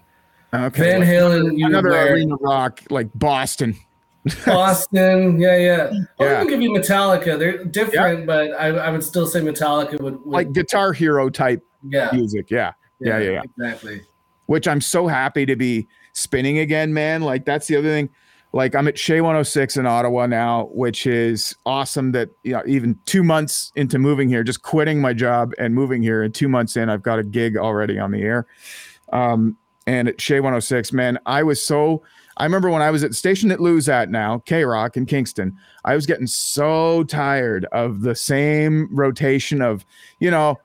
Okay, 0.53 0.81
Van 0.91 1.01
Halen, 1.01 1.57
you 1.57 1.65
another 1.65 1.89
wear 1.89 2.13
arena 2.13 2.35
rock 2.35 2.81
like 2.89 3.09
Boston. 3.15 3.75
Boston. 4.45 5.39
Yeah, 5.39 5.57
yeah. 5.57 5.91
I'll 6.19 6.27
Yeah. 6.27 6.35
even 6.41 6.47
give 6.47 6.61
you 6.61 6.71
Metallica. 6.71 7.37
They're 7.37 7.63
different, 7.65 8.25
but 8.25 8.51
I, 8.53 8.67
I 8.67 8.89
would 8.91 9.03
still 9.03 9.27
say 9.27 9.41
Metallica 9.41 9.99
would. 10.01 10.23
would 10.23 10.25
like 10.25 10.51
Guitar 10.53 10.93
Hero 10.93 11.29
type 11.29 11.63
yeah, 11.83 12.09
music. 12.13 12.49
Yeah. 12.49 12.73
yeah, 12.99 13.19
yeah, 13.19 13.31
yeah. 13.31 13.41
Exactly. 13.43 14.01
which 14.47 14.67
I'm 14.67 14.81
so 14.81 15.07
happy 15.07 15.45
to 15.45 15.55
be 15.55 15.87
spinning 16.13 16.59
again, 16.59 16.93
man. 16.93 17.21
Like 17.21 17.45
that's 17.45 17.67
the 17.67 17.75
other 17.75 17.89
thing. 17.89 18.09
Like 18.55 18.73
I'm 18.73 18.87
at 18.87 18.97
Chez 18.97 19.19
106 19.19 19.75
in 19.75 19.85
Ottawa 19.85 20.27
now, 20.27 20.69
which 20.71 21.05
is 21.05 21.53
awesome. 21.65 22.13
That 22.13 22.29
you 22.43 22.53
know, 22.53 22.63
even 22.65 22.97
two 23.05 23.21
months 23.21 23.73
into 23.75 23.99
moving 23.99 24.29
here, 24.29 24.45
just 24.45 24.61
quitting 24.61 25.01
my 25.01 25.11
job 25.11 25.51
and 25.59 25.75
moving 25.75 26.01
here, 26.01 26.23
and 26.23 26.33
two 26.33 26.47
months 26.47 26.77
in, 26.77 26.89
I've 26.89 27.03
got 27.03 27.19
a 27.19 27.23
gig 27.23 27.57
already 27.57 27.99
on 27.99 28.11
the 28.11 28.21
air. 28.21 28.47
Um, 29.11 29.57
and 29.87 30.07
at 30.07 30.21
Chez 30.21 30.35
106, 30.39 30.93
man, 30.93 31.19
I 31.25 31.43
was 31.43 31.61
so. 31.61 32.01
I 32.37 32.45
remember 32.45 32.69
when 32.69 32.81
I 32.81 32.91
was 32.91 33.03
at 33.03 33.09
the 33.09 33.15
station 33.15 33.49
that 33.49 33.59
Lou's 33.59 33.89
at 33.89 34.09
now, 34.09 34.39
K 34.45 34.63
Rock 34.63 34.95
in 34.95 35.05
Kingston, 35.05 35.57
I 35.83 35.93
was 35.93 36.05
getting 36.05 36.27
so 36.27 37.03
tired 37.03 37.65
of 37.73 38.01
the 38.01 38.15
same 38.15 38.87
rotation 38.89 39.61
of, 39.61 39.85
you 40.19 40.31
know, 40.31 40.57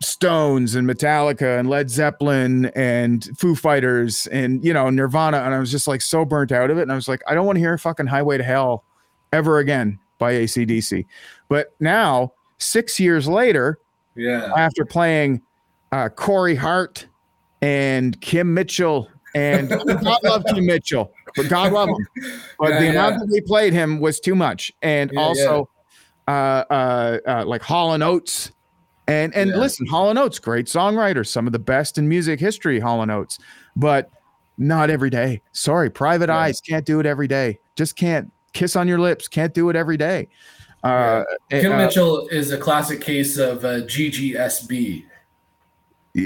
Stones 0.00 0.74
and 0.76 0.88
Metallica 0.88 1.58
and 1.58 1.68
Led 1.68 1.90
Zeppelin 1.90 2.66
and 2.76 3.28
Foo 3.36 3.54
Fighters 3.56 4.26
and 4.28 4.64
you 4.64 4.72
know 4.72 4.88
Nirvana 4.90 5.38
and 5.38 5.52
I 5.54 5.58
was 5.58 5.70
just 5.72 5.88
like 5.88 6.00
so 6.02 6.24
burnt 6.24 6.52
out 6.52 6.70
of 6.70 6.78
it 6.78 6.82
and 6.82 6.92
I 6.92 6.94
was 6.94 7.08
like 7.08 7.20
I 7.26 7.34
don't 7.34 7.46
want 7.46 7.56
to 7.56 7.60
hear 7.60 7.76
fucking 7.76 8.06
Highway 8.06 8.38
to 8.38 8.44
Hell 8.44 8.84
ever 9.32 9.58
again 9.58 9.98
by 10.18 10.34
ACDC. 10.34 11.04
But 11.48 11.74
now 11.80 12.32
6 12.58 13.00
years 13.00 13.26
later 13.28 13.78
Yeah. 14.14 14.52
after 14.56 14.84
playing 14.84 15.42
uh, 15.90 16.08
Corey 16.10 16.54
Hart 16.54 17.06
and 17.60 18.20
Kim 18.20 18.54
Mitchell 18.54 19.08
and 19.34 19.68
God 20.02 20.18
love 20.22 20.44
Kim 20.46 20.64
Mitchell, 20.64 21.12
but 21.36 21.48
God 21.48 21.72
love 21.72 21.88
him. 21.88 22.06
But 22.58 22.70
Yeah, 22.70 22.78
the 22.78 22.84
yeah. 22.86 22.90
amount 22.92 23.18
that 23.20 23.28
we 23.32 23.40
played 23.40 23.72
him 23.72 23.98
was 24.00 24.20
too 24.20 24.34
much, 24.36 24.72
and 24.82 25.10
Yeah, 25.12 25.20
also 25.20 25.68
Uh, 26.28 26.30
uh, 26.70 27.18
uh, 27.26 27.44
like 27.46 27.62
Hall 27.62 27.94
and 27.94 28.02
Oates. 28.02 28.52
And 29.08 29.34
and 29.34 29.50
Yeah. 29.50 29.56
listen, 29.56 29.86
Hall 29.86 30.10
and 30.10 30.18
Oates, 30.18 30.38
great 30.38 30.66
songwriters, 30.66 31.26
some 31.28 31.46
of 31.46 31.52
the 31.52 31.58
best 31.58 31.98
in 31.98 32.08
music 32.08 32.38
history. 32.38 32.78
Hall 32.78 33.02
and 33.02 33.10
Oates, 33.10 33.38
but 33.74 34.10
not 34.58 34.90
every 34.90 35.10
day. 35.10 35.40
Sorry, 35.52 35.88
Private 35.90 36.28
Yeah. 36.28 36.36
Eyes 36.36 36.60
can't 36.60 36.84
do 36.84 37.00
it 37.00 37.06
every 37.06 37.26
day. 37.26 37.58
Just 37.74 37.96
can't. 37.96 38.30
Kiss 38.52 38.76
on 38.76 38.88
your 38.88 38.98
lips 38.98 39.28
can't 39.28 39.52
do 39.54 39.68
it 39.70 39.76
every 39.76 39.96
day. 39.96 40.28
Uh, 40.82 41.22
Kim 41.50 41.72
uh, 41.72 41.76
Mitchell 41.76 42.28
is 42.28 42.50
a 42.50 42.56
classic 42.58 43.00
case 43.00 43.36
of 43.38 43.64
uh, 43.64 43.80
GGSB, 43.82 45.04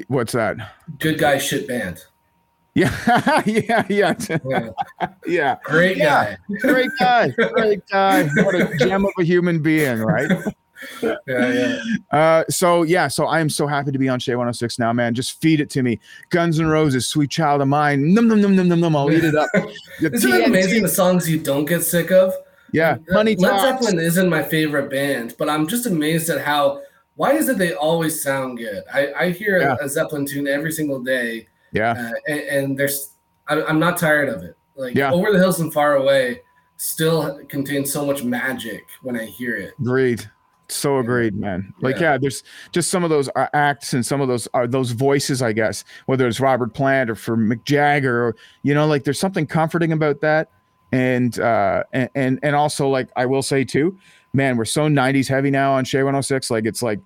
what's 0.08 0.32
that? 0.32 0.56
good 0.98 1.18
guy 1.18 1.38
shit 1.38 1.66
band. 1.68 2.04
Yeah, 2.74 3.42
yeah, 3.44 3.84
yeah, 3.90 4.14
Yeah. 4.46 4.68
yeah. 5.26 5.56
Great 5.62 5.98
Yeah. 5.98 6.36
guy. 6.48 6.56
Great 6.60 6.88
guy, 6.98 7.28
great 7.52 7.86
guy. 7.90 8.22
What 8.42 8.54
a 8.54 8.74
gem 8.78 9.04
of 9.04 9.12
a 9.18 9.24
human 9.24 9.60
being, 9.60 9.98
right? 9.98 10.30
Yeah, 11.02 11.16
yeah. 11.26 11.78
Uh, 12.10 12.44
so 12.50 12.82
yeah, 12.82 13.08
so 13.08 13.26
I 13.26 13.40
am 13.40 13.48
so 13.48 13.66
happy 13.66 13.92
to 13.92 13.98
be 13.98 14.08
on 14.08 14.18
Chez 14.18 14.32
106 14.32 14.78
now, 14.78 14.92
man. 14.92 15.14
Just 15.14 15.40
feed 15.40 15.60
it 15.60 15.70
to 15.70 15.82
me. 15.82 16.00
Guns 16.30 16.60
N' 16.60 16.66
Roses, 16.66 17.08
Sweet 17.08 17.30
Child 17.30 17.62
of 17.62 17.68
Mine. 17.68 18.12
Num 18.14 18.28
num 18.28 18.40
num 18.40 18.54
num 18.56 18.68
num 18.68 18.80
num. 18.80 18.96
I'll 18.96 19.10
eat 19.12 19.24
it 19.24 19.34
up. 19.34 19.48
Isn't 20.00 20.32
it 20.32 20.46
amazing 20.46 20.82
the 20.82 20.88
songs 20.88 21.28
you 21.30 21.38
don't 21.38 21.64
get 21.64 21.82
sick 21.82 22.10
of? 22.10 22.32
Yeah, 22.72 22.96
Uh, 23.10 23.14
Money 23.14 23.36
Led 23.36 23.60
Zeppelin 23.60 23.98
isn't 23.98 24.30
my 24.30 24.42
favorite 24.42 24.88
band, 24.90 25.34
but 25.38 25.48
I'm 25.48 25.66
just 25.66 25.86
amazed 25.86 26.30
at 26.30 26.40
how. 26.40 26.80
Why 27.16 27.34
is 27.34 27.50
it 27.50 27.58
they 27.58 27.74
always 27.74 28.22
sound 28.22 28.56
good? 28.56 28.82
I, 28.92 29.12
I 29.12 29.30
hear 29.30 29.58
Yeah. 29.58 29.76
a 29.80 29.88
Zeppelin 29.88 30.24
tune 30.24 30.46
every 30.48 30.72
single 30.72 30.98
day, 31.02 31.46
Yeah, 31.72 31.90
uh, 31.92 32.10
and, 32.26 32.40
and 32.40 32.78
there's 32.78 33.10
I, 33.46 33.62
I'm 33.64 33.78
not 33.78 33.98
tired 33.98 34.30
of 34.30 34.42
it. 34.42 34.56
Like 34.76 34.94
Yeah. 34.94 35.12
Over 35.12 35.30
the 35.32 35.38
Hills 35.38 35.60
and 35.60 35.70
Far 35.72 35.96
Away 35.96 36.40
still 36.78 37.38
contains 37.48 37.92
so 37.92 38.06
much 38.06 38.24
magic 38.24 38.82
when 39.02 39.16
I 39.20 39.26
hear 39.26 39.54
it. 39.56 39.74
agreed. 39.78 40.28
So 40.74 40.98
agreed, 40.98 41.34
man. 41.34 41.72
Like, 41.80 41.96
Yeah. 41.96 42.12
yeah, 42.12 42.18
there's 42.18 42.42
just 42.72 42.90
some 42.90 43.04
of 43.04 43.10
those 43.10 43.28
uh, 43.36 43.46
acts 43.52 43.92
and 43.92 44.04
some 44.04 44.20
of 44.20 44.28
those 44.28 44.48
are 44.54 44.66
those 44.66 44.92
voices, 44.92 45.42
I 45.42 45.52
guess, 45.52 45.84
whether 46.06 46.26
it's 46.26 46.40
Robert 46.40 46.74
Plant 46.74 47.10
or 47.10 47.14
for 47.14 47.36
Mick 47.36 47.64
Jagger, 47.64 48.28
or 48.28 48.36
you 48.62 48.74
know, 48.74 48.86
like 48.86 49.04
there's 49.04 49.18
something 49.18 49.46
comforting 49.46 49.92
about 49.92 50.20
that. 50.20 50.50
And 50.92 51.38
uh 51.38 51.84
and 51.92 52.10
and, 52.14 52.38
and 52.42 52.54
also 52.54 52.88
like 52.88 53.08
I 53.16 53.24
will 53.26 53.42
say 53.42 53.64
too, 53.64 53.96
man, 54.34 54.56
we're 54.56 54.64
so 54.66 54.88
90s 54.88 55.28
heavy 55.28 55.50
now 55.50 55.72
on 55.72 55.84
Chez 55.84 56.02
106. 56.02 56.50
Like 56.50 56.66
it's 56.66 56.82
like 56.82 57.00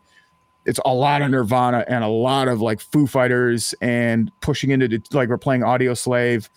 it's 0.64 0.80
a 0.84 0.92
lot 0.92 1.22
of 1.22 1.30
Nirvana 1.30 1.84
and 1.86 2.02
a 2.02 2.08
lot 2.08 2.48
of 2.48 2.60
like 2.60 2.80
Foo 2.80 3.06
Fighters 3.06 3.74
and 3.80 4.32
pushing 4.40 4.70
into 4.70 4.88
the, 4.88 5.00
like 5.12 5.28
we're 5.28 5.38
playing 5.38 5.62
Audioslave, 5.62 6.48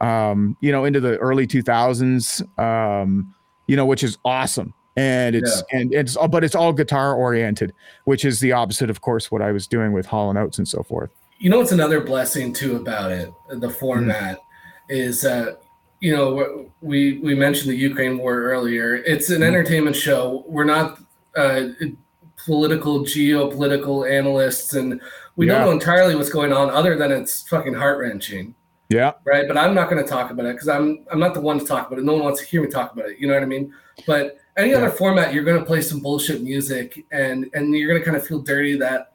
um, 0.00 0.56
you 0.60 0.72
know, 0.72 0.86
into 0.86 0.98
the 1.00 1.18
early 1.18 1.46
2000s, 1.46 2.40
um, 2.58 3.34
you 3.66 3.76
know, 3.76 3.84
which 3.84 4.02
is 4.02 4.16
awesome. 4.24 4.72
And 5.00 5.34
it's 5.36 5.62
and 5.72 5.92
it's 5.94 6.16
all 6.16 6.28
but 6.28 6.44
it's 6.44 6.54
all 6.54 6.72
guitar 6.72 7.14
oriented, 7.14 7.72
which 8.04 8.24
is 8.24 8.40
the 8.40 8.52
opposite, 8.52 8.90
of 8.90 9.00
course, 9.00 9.30
what 9.30 9.42
I 9.42 9.52
was 9.52 9.66
doing 9.66 9.92
with 9.92 10.06
Hall 10.06 10.28
and 10.30 10.38
Oates 10.38 10.58
and 10.58 10.68
so 10.68 10.82
forth. 10.82 11.10
You 11.38 11.48
know 11.50 11.60
it's 11.60 11.72
another 11.72 12.00
blessing 12.00 12.52
too 12.52 12.76
about 12.76 13.10
it, 13.12 13.32
the 13.48 13.70
format, 13.70 14.40
is 14.88 15.24
uh, 15.24 15.54
you 16.00 16.14
know 16.14 16.70
we 16.82 17.18
we 17.18 17.34
mentioned 17.34 17.70
the 17.70 17.76
Ukraine 17.76 18.18
war 18.18 18.42
earlier. 18.42 18.96
It's 18.96 19.30
an 19.30 19.42
entertainment 19.42 19.96
show. 19.96 20.44
We're 20.46 20.64
not 20.64 20.98
uh, 21.36 21.68
political, 22.44 23.00
geopolitical 23.00 24.10
analysts, 24.10 24.74
and 24.74 25.00
we 25.36 25.46
Yeah. 25.46 25.54
don't 25.54 25.66
know 25.66 25.72
entirely 25.72 26.14
what's 26.14 26.30
going 26.30 26.52
on, 26.52 26.70
other 26.70 26.96
than 26.96 27.12
it's 27.12 27.42
fucking 27.48 27.74
heart 27.74 27.98
wrenching, 27.98 28.54
Yeah. 28.88 29.12
right? 29.24 29.46
But 29.48 29.56
I'm 29.56 29.74
not 29.74 29.88
going 29.90 30.02
to 30.02 30.08
talk 30.08 30.30
about 30.30 30.46
it 30.46 30.52
because 30.54 30.68
I'm 30.68 31.04
I'm 31.10 31.20
not 31.20 31.34
the 31.34 31.40
one 31.40 31.58
to 31.58 31.64
talk 31.64 31.86
about 31.86 31.98
it. 31.98 32.04
No 32.04 32.14
one 32.14 32.22
wants 32.24 32.40
to 32.40 32.46
hear 32.46 32.60
me 32.62 32.68
talk 32.68 32.92
about 32.92 33.08
it. 33.10 33.18
You 33.18 33.28
know 33.28 33.34
what 33.34 33.42
I 33.42 33.46
mean? 33.46 33.72
But 34.06 34.36
any 34.60 34.74
other 34.74 34.90
format, 34.90 35.32
you're 35.34 35.44
going 35.44 35.58
to 35.58 35.64
play 35.66 35.80
some 35.82 36.00
bullshit 36.00 36.42
music, 36.42 37.04
and 37.10 37.48
and 37.54 37.74
you're 37.74 37.88
going 37.88 38.00
to 38.00 38.04
kind 38.04 38.16
of 38.16 38.26
feel 38.26 38.40
dirty 38.40 38.76
that 38.78 39.12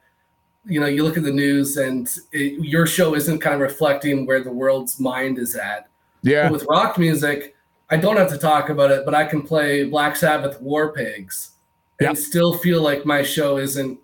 you 0.64 0.80
know 0.80 0.86
you 0.86 1.04
look 1.04 1.16
at 1.16 1.22
the 1.22 1.32
news 1.32 1.76
and 1.76 2.08
it, 2.32 2.64
your 2.64 2.86
show 2.86 3.14
isn't 3.14 3.38
kind 3.38 3.54
of 3.54 3.60
reflecting 3.60 4.26
where 4.26 4.42
the 4.42 4.50
world's 4.52 4.98
mind 5.00 5.38
is 5.38 5.54
at. 5.56 5.88
Yeah. 6.22 6.44
But 6.44 6.52
with 6.52 6.66
rock 6.68 6.98
music, 6.98 7.54
I 7.90 7.96
don't 7.96 8.16
have 8.16 8.30
to 8.30 8.38
talk 8.38 8.68
about 8.68 8.90
it, 8.90 9.04
but 9.04 9.14
I 9.14 9.24
can 9.24 9.42
play 9.42 9.84
Black 9.84 10.16
Sabbath 10.16 10.60
War 10.60 10.92
Pigs 10.92 11.52
and 12.00 12.08
Yeah. 12.08 12.14
still 12.14 12.58
feel 12.58 12.82
like 12.82 13.06
my 13.06 13.22
show 13.22 13.58
isn't 13.58 13.98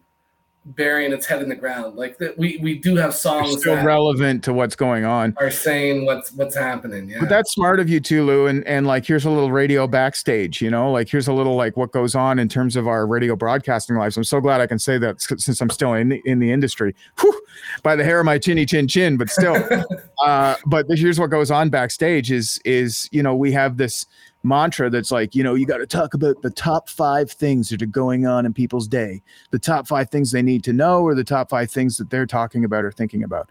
burying 0.64 1.12
its 1.12 1.27
head 1.27 1.42
in 1.42 1.48
the 1.48 1.57
ground. 1.57 1.96
Like 1.96 2.18
that, 2.18 2.38
we 2.38 2.59
we 2.62 2.79
do 2.79 2.96
have 2.96 3.14
songs 3.14 3.61
still 3.61 3.77
that 3.77 3.85
relevant 3.85 4.44
to 4.44 4.53
what's 4.53 4.77
going 4.77 5.05
on. 5.05 5.35
are 5.38 5.51
saying 5.51 6.07
what's 6.07 6.33
what's 6.33 6.57
happening. 6.57 7.09
Yeah. 7.09 7.20
But 7.20 7.29
that's 7.29 7.53
smart 7.53 7.81
of 7.81 7.88
you 7.88 8.01
too, 8.01 8.25
Lou. 8.25 8.46
And 8.46 8.66
and 8.66 8.87
like 8.87 9.05
here's 9.05 9.25
a 9.25 9.31
little 9.31 9.51
radio 9.51 9.87
backstage, 9.87 10.62
you 10.62 10.70
know, 10.70 10.90
like 10.90 11.09
here's 11.09 11.29
a 11.29 11.33
little 11.33 11.57
like 11.57 11.77
what 11.77 11.92
goes 11.92 12.14
on 12.14 12.38
in 12.38 12.48
terms 12.48 12.77
of 12.77 12.87
our 12.87 13.07
radio 13.07 13.35
broadcasting 13.35 13.96
lives. 13.96 14.16
I'm 14.16 14.25
so 14.25 14.40
glad 14.40 14.61
I 14.61 14.66
can 14.66 14.79
say 14.79 14.98
that 14.98 15.20
since 15.20 15.61
I'm 15.61 15.70
still 15.70 15.94
in 15.94 16.11
the, 16.11 16.22
in 16.25 16.38
the 16.38 16.53
industry. 16.53 16.94
Whew, 17.20 17.42
by 17.83 17.96
the 17.96 18.05
hair 18.05 18.20
of 18.20 18.27
my 18.27 18.38
chinny 18.38 18.66
chin 18.66 18.87
chin, 18.87 19.16
but 19.16 19.31
still. 19.31 19.57
uh, 20.25 20.57
but 20.66 20.87
here's 20.88 21.18
what 21.18 21.31
goes 21.31 21.51
on 21.51 21.70
backstage 21.70 22.31
is 22.31 22.61
is 22.64 23.09
you 23.12 23.22
know 23.22 23.35
we 23.35 23.53
have 23.53 23.77
this 23.77 24.07
mantra 24.42 24.90
that's 24.90 25.11
like 25.11 25.35
you 25.35 25.42
know 25.42 25.55
you 25.55 25.66
got 25.66 25.78
to 25.78 25.87
talk 25.87 26.14
about 26.14 26.42
the 26.42 26.50
top 26.50 26.88
five 26.88 27.31
things 27.31 27.68
that 27.68 27.83
are 27.83 27.87
going 27.87 28.26
on 28.26 28.46
in 28.46 28.52
people's 28.52 28.88
day. 28.88 29.22
The 29.50 29.59
top 29.59 29.87
five 29.87 30.11
things 30.11 30.33
they 30.33 30.42
need 30.42 30.64
to 30.64 30.72
know 30.72 31.02
or 31.02 31.14
the 31.14 31.24
top 31.24 31.50
five 31.50 31.70
things 31.70 31.96
that 31.96 32.11
they're 32.11 32.26
talking 32.26 32.64
about 32.64 32.85
or 32.85 32.92
thinking 32.92 33.22
about. 33.22 33.50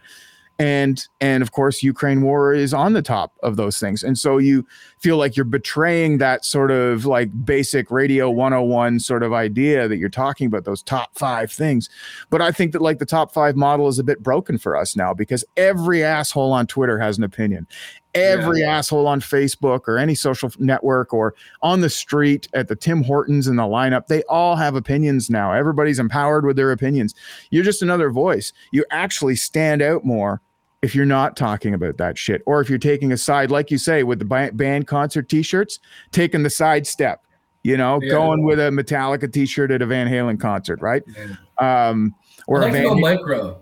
And 0.60 1.08
and 1.19 1.41
of 1.41 1.54
course 1.54 1.82
ukraine 1.82 2.21
war 2.21 2.54
is 2.54 2.71
on 2.71 2.93
the 2.93 3.01
top 3.01 3.34
of 3.41 3.56
those 3.56 3.80
things. 3.80 4.04
And 4.04 4.15
so 4.15 4.38
you 4.38 4.67
feel 4.99 5.17
like 5.17 5.36
you're 5.36 5.43
betraying 5.43 6.19
that 6.19 6.45
sort 6.45 6.69
of 6.69 7.06
like 7.06 7.32
basic 7.43 7.89
radio 7.89 8.30
101 8.30 8.99
sort 8.99 9.23
of 9.23 9.34
idea 9.34 9.88
that 9.88 9.97
you're 9.97 10.10
talking 10.10 10.45
about 10.45 10.65
those 10.65 10.84
top 10.84 11.17
five 11.17 11.51
things. 11.51 11.89
But 12.30 12.41
i 12.41 12.51
think 12.51 12.73
that 12.73 12.82
like 12.82 12.99
the 12.99 13.08
top 13.08 13.34
five 13.34 13.56
model 13.56 13.88
is 13.88 13.97
a 13.97 14.04
bit 14.04 14.21
broken 14.21 14.60
for 14.60 14.77
us 14.77 14.95
now 14.95 15.15
because 15.15 15.43
every 15.58 16.04
asshole 16.04 16.51
on 16.51 16.67
twitter 16.67 16.99
has 16.99 17.17
an 17.17 17.23
opinion 17.23 17.65
every 18.13 18.63
asshole 18.63 19.08
on 19.08 19.21
facebook 19.21 19.82
or 19.88 19.97
any 19.97 20.13
social 20.13 20.52
network 20.60 21.13
or 21.13 21.34
on 21.62 21.80
the 21.82 21.89
street 21.89 22.47
at 22.54 22.67
the 22.67 22.76
tim 22.76 23.04
hortons 23.04 23.47
in 23.47 23.56
the 23.56 23.63
lineup 23.63 24.08
they 24.08 24.21
all 24.24 24.56
have 24.56 24.76
opinions 24.76 25.30
now 25.30 25.54
everybody's 25.54 26.00
empowered 26.00 26.45
with 26.45 26.56
their 26.58 26.71
opinions 26.71 27.15
you're 27.52 27.63
just 27.63 27.82
another 27.82 28.10
voice 28.10 28.52
you 28.71 28.84
actually 28.91 29.36
stand 29.36 29.82
out 29.82 30.04
more 30.04 30.41
if 30.82 30.93
you're 30.95 31.06
not 31.06 31.38
talking 31.38 31.74
about 31.74 31.97
that 31.97 32.17
shit 32.17 32.41
or 32.45 32.60
if 32.60 32.69
you're 32.69 32.80
taking 32.80 33.12
a 33.12 33.17
side 33.17 33.50
like 33.50 33.71
you 33.71 33.78
say 33.78 34.04
with 34.04 34.19
the 34.19 34.52
band 34.54 34.88
concert 34.88 35.30
t-shirts 35.30 35.80
taking 36.12 36.43
the 36.43 36.50
side 36.50 36.86
step 36.86 37.24
you 37.63 37.78
know 37.78 38.00
Yeah. 38.02 38.10
going 38.12 38.43
with 38.43 38.60
a 38.60 38.63
metallica 38.71 39.32
t-shirt 39.32 39.71
at 39.71 39.82
a 39.82 39.86
van 39.86 40.08
halen 40.10 40.39
concert 40.39 40.82
right 40.82 41.04
Yeah. 41.08 41.86
um 41.88 42.13
I 42.39 42.43
or 42.47 42.58
a 42.58 42.62
like 42.63 42.74
to 42.74 42.78
van 42.80 42.88
go 42.89 42.95
micro, 42.95 43.62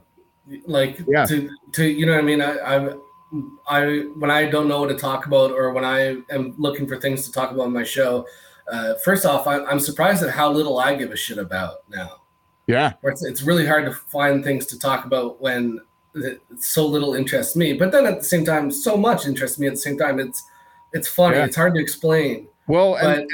like 0.66 1.00
Yeah. 1.08 1.26
to 1.26 1.50
to 1.74 1.86
you 1.86 2.06
know 2.06 2.14
what 2.14 2.20
I 2.20 2.24
mean. 2.24 2.42
I, 2.42 2.58
I 2.58 2.94
I 3.68 4.06
when 4.18 4.32
I 4.32 4.46
don't 4.46 4.68
know 4.68 4.82
what 4.82 4.90
to 4.90 4.98
talk 4.98 5.26
about 5.26 5.52
or 5.52 5.72
when 5.72 5.86
I 5.86 6.18
am 6.32 6.56
looking 6.58 6.88
for 6.88 6.98
things 6.98 7.26
to 7.26 7.32
talk 7.32 7.52
about 7.52 7.64
on 7.64 7.74
my 7.74 7.84
show. 7.84 8.26
Uh, 8.72 8.96
first 9.04 9.26
off, 9.26 9.48
I, 9.48 9.64
I'm 9.66 9.80
surprised 9.80 10.22
at 10.24 10.30
how 10.30 10.52
little 10.52 10.80
I 10.80 10.96
give 10.96 11.12
a 11.12 11.18
shit 11.18 11.40
about 11.40 11.90
now. 11.90 12.22
yeah 12.68 12.94
It's, 13.04 13.24
it's 13.24 13.42
really 13.42 13.66
hard 13.66 13.86
to 13.86 13.94
find 13.94 14.44
things 14.44 14.68
to 14.68 14.78
talk 14.78 15.06
about 15.06 15.42
when 15.42 15.80
so 16.58 16.86
little 16.86 17.16
interests 17.16 17.56
me. 17.56 17.74
But 17.74 17.92
then 17.92 18.06
at 18.06 18.20
the 18.20 18.26
same 18.26 18.46
time, 18.46 18.70
so 18.70 18.96
much 18.96 19.26
interests 19.26 19.58
me. 19.58 19.68
At 19.68 19.74
the 19.74 19.78
same 19.78 19.98
time, 19.98 20.20
it's 20.20 20.44
it's 20.94 21.08
funny. 21.08 21.38
Yeah. 21.38 21.46
It's 21.46 21.56
hard 21.56 21.74
to 21.76 21.82
explain 21.82 22.50
well 22.70 22.94
but 22.94 23.20
and, 23.20 23.30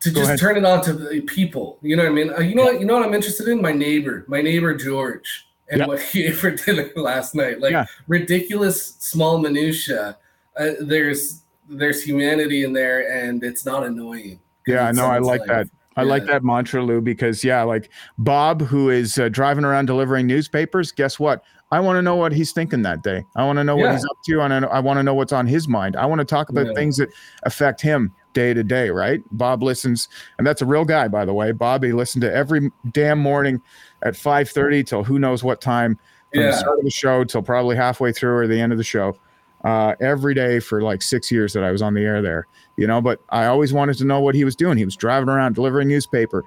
to 0.00 0.10
just 0.10 0.24
ahead. 0.24 0.40
turn 0.40 0.56
it 0.56 0.64
on 0.64 0.82
to 0.82 0.92
the 0.92 1.20
people 1.22 1.78
you 1.82 1.94
know 1.94 2.02
what 2.02 2.10
i 2.10 2.14
mean 2.14 2.32
uh, 2.32 2.40
you 2.40 2.56
know 2.56 2.64
what 2.64 2.80
you 2.80 2.86
know 2.86 2.94
what 2.94 3.06
i'm 3.06 3.14
interested 3.14 3.46
in 3.46 3.62
my 3.62 3.70
neighbor 3.70 4.24
my 4.26 4.42
neighbor 4.42 4.74
george 4.74 5.46
and 5.70 5.80
Yeah. 5.80 5.86
what 5.86 6.00
he 6.12 6.26
ate 6.26 6.36
for 6.36 6.50
dinner 6.50 6.90
last 6.96 7.34
night 7.34 7.60
like 7.60 7.72
Yeah. 7.72 7.86
ridiculous 8.06 8.96
small 8.98 9.38
minutia 9.38 10.16
uh, 10.58 10.70
there's 10.80 11.42
there's 11.68 12.02
humanity 12.02 12.62
in 12.64 12.72
there 12.72 13.10
and 13.10 13.42
it's 13.42 13.64
not 13.64 13.84
annoying. 13.84 14.38
Yeah, 14.66 14.90
no, 14.92 15.06
I 15.06 15.14
someone's 15.16 15.26
like 15.26 15.44
that. 15.46 15.66
I 15.96 16.02
like 16.02 16.26
that 16.26 16.42
mantra, 16.44 16.82
Lou, 16.82 17.00
because 17.00 17.42
yeah, 17.44 17.62
like 17.62 17.90
Bob, 18.18 18.60
who 18.62 18.90
is 18.90 19.16
uh, 19.18 19.28
driving 19.28 19.64
around 19.64 19.86
delivering 19.86 20.26
newspapers. 20.26 20.90
Guess 20.92 21.18
what? 21.18 21.42
I 21.70 21.80
want 21.80 21.96
to 21.96 22.02
know 22.02 22.16
what 22.16 22.32
he's 22.32 22.52
thinking 22.52 22.82
that 22.82 23.02
day. 23.02 23.22
I 23.36 23.44
want 23.44 23.58
to 23.58 23.64
know 23.64 23.76
what 23.76 23.92
he's 23.92 24.04
up 24.04 24.16
to, 24.26 24.40
and 24.42 24.52
I, 24.52 24.68
I 24.68 24.80
want 24.80 24.98
to 24.98 25.02
know 25.02 25.14
what's 25.14 25.32
on 25.32 25.46
his 25.46 25.68
mind. 25.68 25.96
I 25.96 26.04
want 26.06 26.18
to 26.18 26.24
talk 26.24 26.50
about 26.50 26.66
Yeah. 26.66 26.72
things 26.74 26.96
that 26.98 27.08
affect 27.44 27.80
him 27.80 28.12
day 28.34 28.52
to 28.52 28.62
day. 28.62 28.90
Right? 28.90 29.22
Bob 29.32 29.62
listens, 29.62 30.08
and 30.36 30.46
that's 30.46 30.60
a 30.60 30.66
real 30.66 30.84
guy, 30.84 31.08
by 31.08 31.24
the 31.24 31.32
way. 31.32 31.52
Bobby 31.52 31.92
listened 31.92 32.22
to 32.22 32.32
every 32.32 32.70
damn 32.92 33.18
morning 33.18 33.62
at 34.02 34.14
five 34.16 34.50
thirty 34.50 34.84
till 34.84 35.02
who 35.02 35.18
knows 35.18 35.42
what 35.42 35.62
time 35.62 35.98
from 36.32 36.42
the 36.42 36.52
start 36.52 36.78
of 36.78 36.84
the 36.84 36.90
show 36.90 37.24
till 37.24 37.42
probably 37.42 37.76
halfway 37.76 38.12
through 38.12 38.36
or 38.36 38.46
the 38.46 38.60
end 38.60 38.72
of 38.72 38.78
the 38.78 38.84
show. 38.84 39.16
Uh, 39.64 39.94
every 40.00 40.34
day 40.34 40.60
for 40.60 40.82
like 40.82 41.00
six 41.00 41.32
years 41.32 41.54
that 41.54 41.64
I 41.64 41.70
was 41.70 41.80
on 41.80 41.94
the 41.94 42.02
air 42.02 42.20
there, 42.20 42.46
you 42.76 42.86
know. 42.86 43.00
But 43.00 43.20
I 43.30 43.46
always 43.46 43.72
wanted 43.72 43.96
to 43.96 44.04
know 44.04 44.20
what 44.20 44.34
he 44.34 44.44
was 44.44 44.54
doing. 44.54 44.76
He 44.76 44.84
was 44.84 44.94
driving 44.94 45.30
around 45.30 45.54
delivering 45.54 45.88
newspaper. 45.88 46.44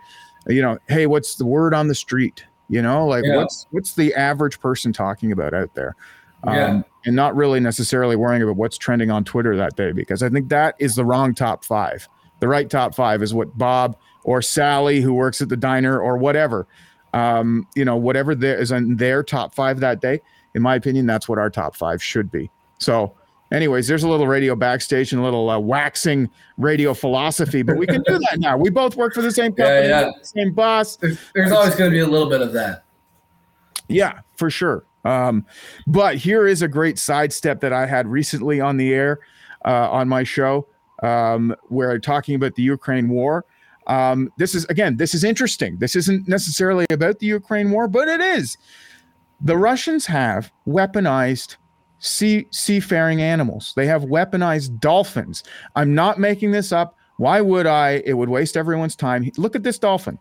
You 0.47 0.62
know, 0.62 0.78
hey, 0.88 1.08
what's 1.08 1.34
the 1.36 1.45
word 1.45 1.73
on 1.73 1.88
the 1.88 1.95
street? 1.95 2.45
You 2.69 2.82
know, 2.82 3.08
like 3.08 3.23
Yeah. 3.26 3.38
what's 3.38 3.65
what's 3.71 3.95
the 3.95 4.13
average 4.13 4.60
person 4.60 4.93
talking 4.93 5.32
about 5.32 5.56
out 5.56 5.73
there? 5.73 5.95
Um, 6.43 6.86
and 7.06 7.15
not 7.15 7.36
really 7.36 7.60
necessarily 7.60 8.15
worrying 8.15 8.43
about 8.43 8.58
what's 8.58 8.78
trending 8.78 9.10
on 9.10 9.23
Twitter 9.23 9.56
that 9.56 9.76
day 9.76 9.91
because 9.91 10.21
I 10.21 10.30
think 10.30 10.50
that 10.50 10.76
is 10.78 10.95
the 10.95 11.06
wrong 11.06 11.34
top 11.34 11.63
five. 11.65 12.08
The 12.39 12.47
right 12.47 12.69
top 12.69 12.93
five 12.93 13.23
is 13.23 13.34
what 13.34 13.58
Bob 13.58 13.97
or 14.23 14.41
Sally, 14.41 15.02
who 15.02 15.13
works 15.13 15.41
at 15.41 15.50
the 15.50 15.58
diner 15.58 16.00
or 16.00 16.17
whatever, 16.17 16.67
um, 17.13 17.67
you 17.76 17.86
know, 17.86 17.95
whatever 17.95 18.36
there 18.36 18.60
is 18.60 18.71
in 18.71 18.97
their 18.97 19.23
top 19.23 19.56
five 19.56 19.80
that 19.80 20.02
day. 20.02 20.21
In 20.54 20.62
my 20.62 20.76
opinion, 20.76 21.06
that's 21.06 21.28
what 21.28 21.39
our 21.39 21.50
top 21.50 21.76
five 21.76 22.04
should 22.04 22.32
be. 22.32 22.52
So, 22.78 23.13
anyways, 23.52 23.88
there's 23.88 24.04
a 24.04 24.10
little 24.10 24.28
radio 24.28 24.56
backstage 24.56 25.13
and 25.13 25.21
a 25.21 25.23
little 25.23 25.50
uh, 25.50 25.58
waxing 25.60 26.30
radio 26.58 26.93
philosophy, 26.93 27.62
but 27.62 27.78
we 27.78 27.88
can 27.88 28.04
do 28.04 28.19
that 28.19 28.39
now. 28.39 28.58
We 28.58 28.69
both 28.69 28.95
work 28.95 29.13
for 29.13 29.21
the 29.21 29.32
same 29.32 29.54
Yeah, 29.58 29.65
company, 29.65 29.88
yeah. 29.89 30.12
same 30.23 30.54
boss. 30.54 30.97
There's, 30.97 31.19
there's 31.34 31.52
always 31.52 31.76
going 31.76 31.89
to 31.89 31.95
be 31.95 32.02
a 32.02 32.08
little 32.08 32.30
bit 32.30 32.41
of 32.41 32.54
that. 32.54 32.84
Yeah, 33.88 34.19
for 34.36 34.50
sure. 34.50 34.84
Um, 35.06 35.46
but 35.86 36.18
here 36.18 36.48
is 36.48 36.62
a 36.62 36.68
great 36.68 37.00
sidestep 37.00 37.62
that 37.62 37.74
I 37.74 37.86
had 37.86 38.08
recently 38.08 38.60
on 38.60 38.78
the 38.78 38.94
air 38.94 39.20
uh, 39.66 39.90
on 39.90 40.10
my 40.10 40.24
show, 40.24 40.68
um, 41.04 41.56
where 41.70 41.92
I'm 41.92 42.02
talking 42.02 42.36
about 42.36 42.56
the 42.56 42.64
Ukraine 42.64 43.10
war. 43.10 43.46
Um, 43.88 44.32
this 44.38 44.54
is 44.54 44.66
again, 44.66 44.98
this 44.98 45.14
is 45.14 45.24
interesting. 45.24 45.78
This 45.78 45.96
isn't 45.96 46.28
necessarily 46.28 46.86
about 46.92 47.20
the 47.20 47.28
Ukraine 47.28 47.72
war, 47.72 47.88
but 47.88 48.08
it 48.08 48.20
is. 48.20 48.58
The 49.40 49.58
Russians 49.58 50.06
have 50.08 50.52
weaponized 50.68 51.56
sea 52.00 52.48
seafaring 52.52 53.22
animals. 53.22 53.74
They 53.76 53.88
have 53.88 54.04
weaponized 54.04 54.80
dolphins. 54.80 55.44
I'm 55.76 55.96
not 55.96 56.20
making 56.20 56.52
this 56.52 56.72
up. 56.72 56.96
Why 57.18 57.42
would 57.42 57.66
I? 57.66 58.02
It 58.06 58.14
would 58.14 58.30
waste 58.30 58.58
everyone's 58.58 58.96
time. 58.96 59.32
Look 59.38 59.56
at 59.56 59.64
this 59.64 59.80
dolphin. 59.80 60.20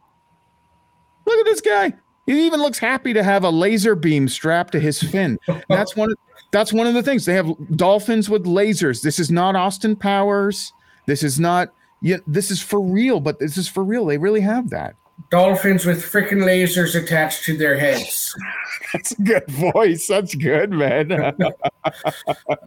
Look 1.27 1.39
at 1.39 1.45
this 1.45 1.61
guy. 1.61 1.93
He 2.27 2.47
even 2.47 2.61
looks 2.61 2.79
happy 2.79 3.13
to 3.13 3.23
have 3.23 3.45
a 3.45 3.51
laser 3.51 3.95
beam 3.95 4.29
strapped 4.29 4.73
to 4.73 4.81
his 4.81 5.01
fin. 5.01 5.39
That's 5.69 5.95
one. 5.95 6.11
Of, 6.11 6.19
that's 6.51 6.73
one 6.73 6.87
of 6.87 6.95
the 6.95 7.03
things 7.03 7.25
they 7.25 7.35
have 7.35 7.55
dolphins 7.77 8.29
with 8.29 8.45
lasers. 8.45 9.03
This 9.03 9.19
is 9.19 9.31
not 9.31 9.57
Austin 9.57 9.97
Powers. 9.97 10.73
This 11.07 11.23
is 11.23 11.39
not. 11.39 11.73
Yeah, 12.03 12.19
this 12.27 12.51
is 12.51 12.61
for 12.61 12.81
real. 12.81 13.21
But 13.21 13.39
this 13.39 13.57
is 13.57 13.69
for 13.69 13.85
real. 13.85 14.05
They 14.07 14.19
really 14.19 14.41
have 14.41 14.71
that. 14.71 14.97
Dolphins 15.31 15.87
with 15.87 16.03
freaking 16.03 16.45
lasers 16.45 17.01
attached 17.01 17.45
to 17.45 17.57
their 17.57 17.79
heads. 17.79 18.35
That's 18.93 19.13
a 19.13 19.23
good 19.23 19.49
voice. 19.49 20.07
That's 20.07 20.35
good, 20.35 20.71
man. 20.71 21.13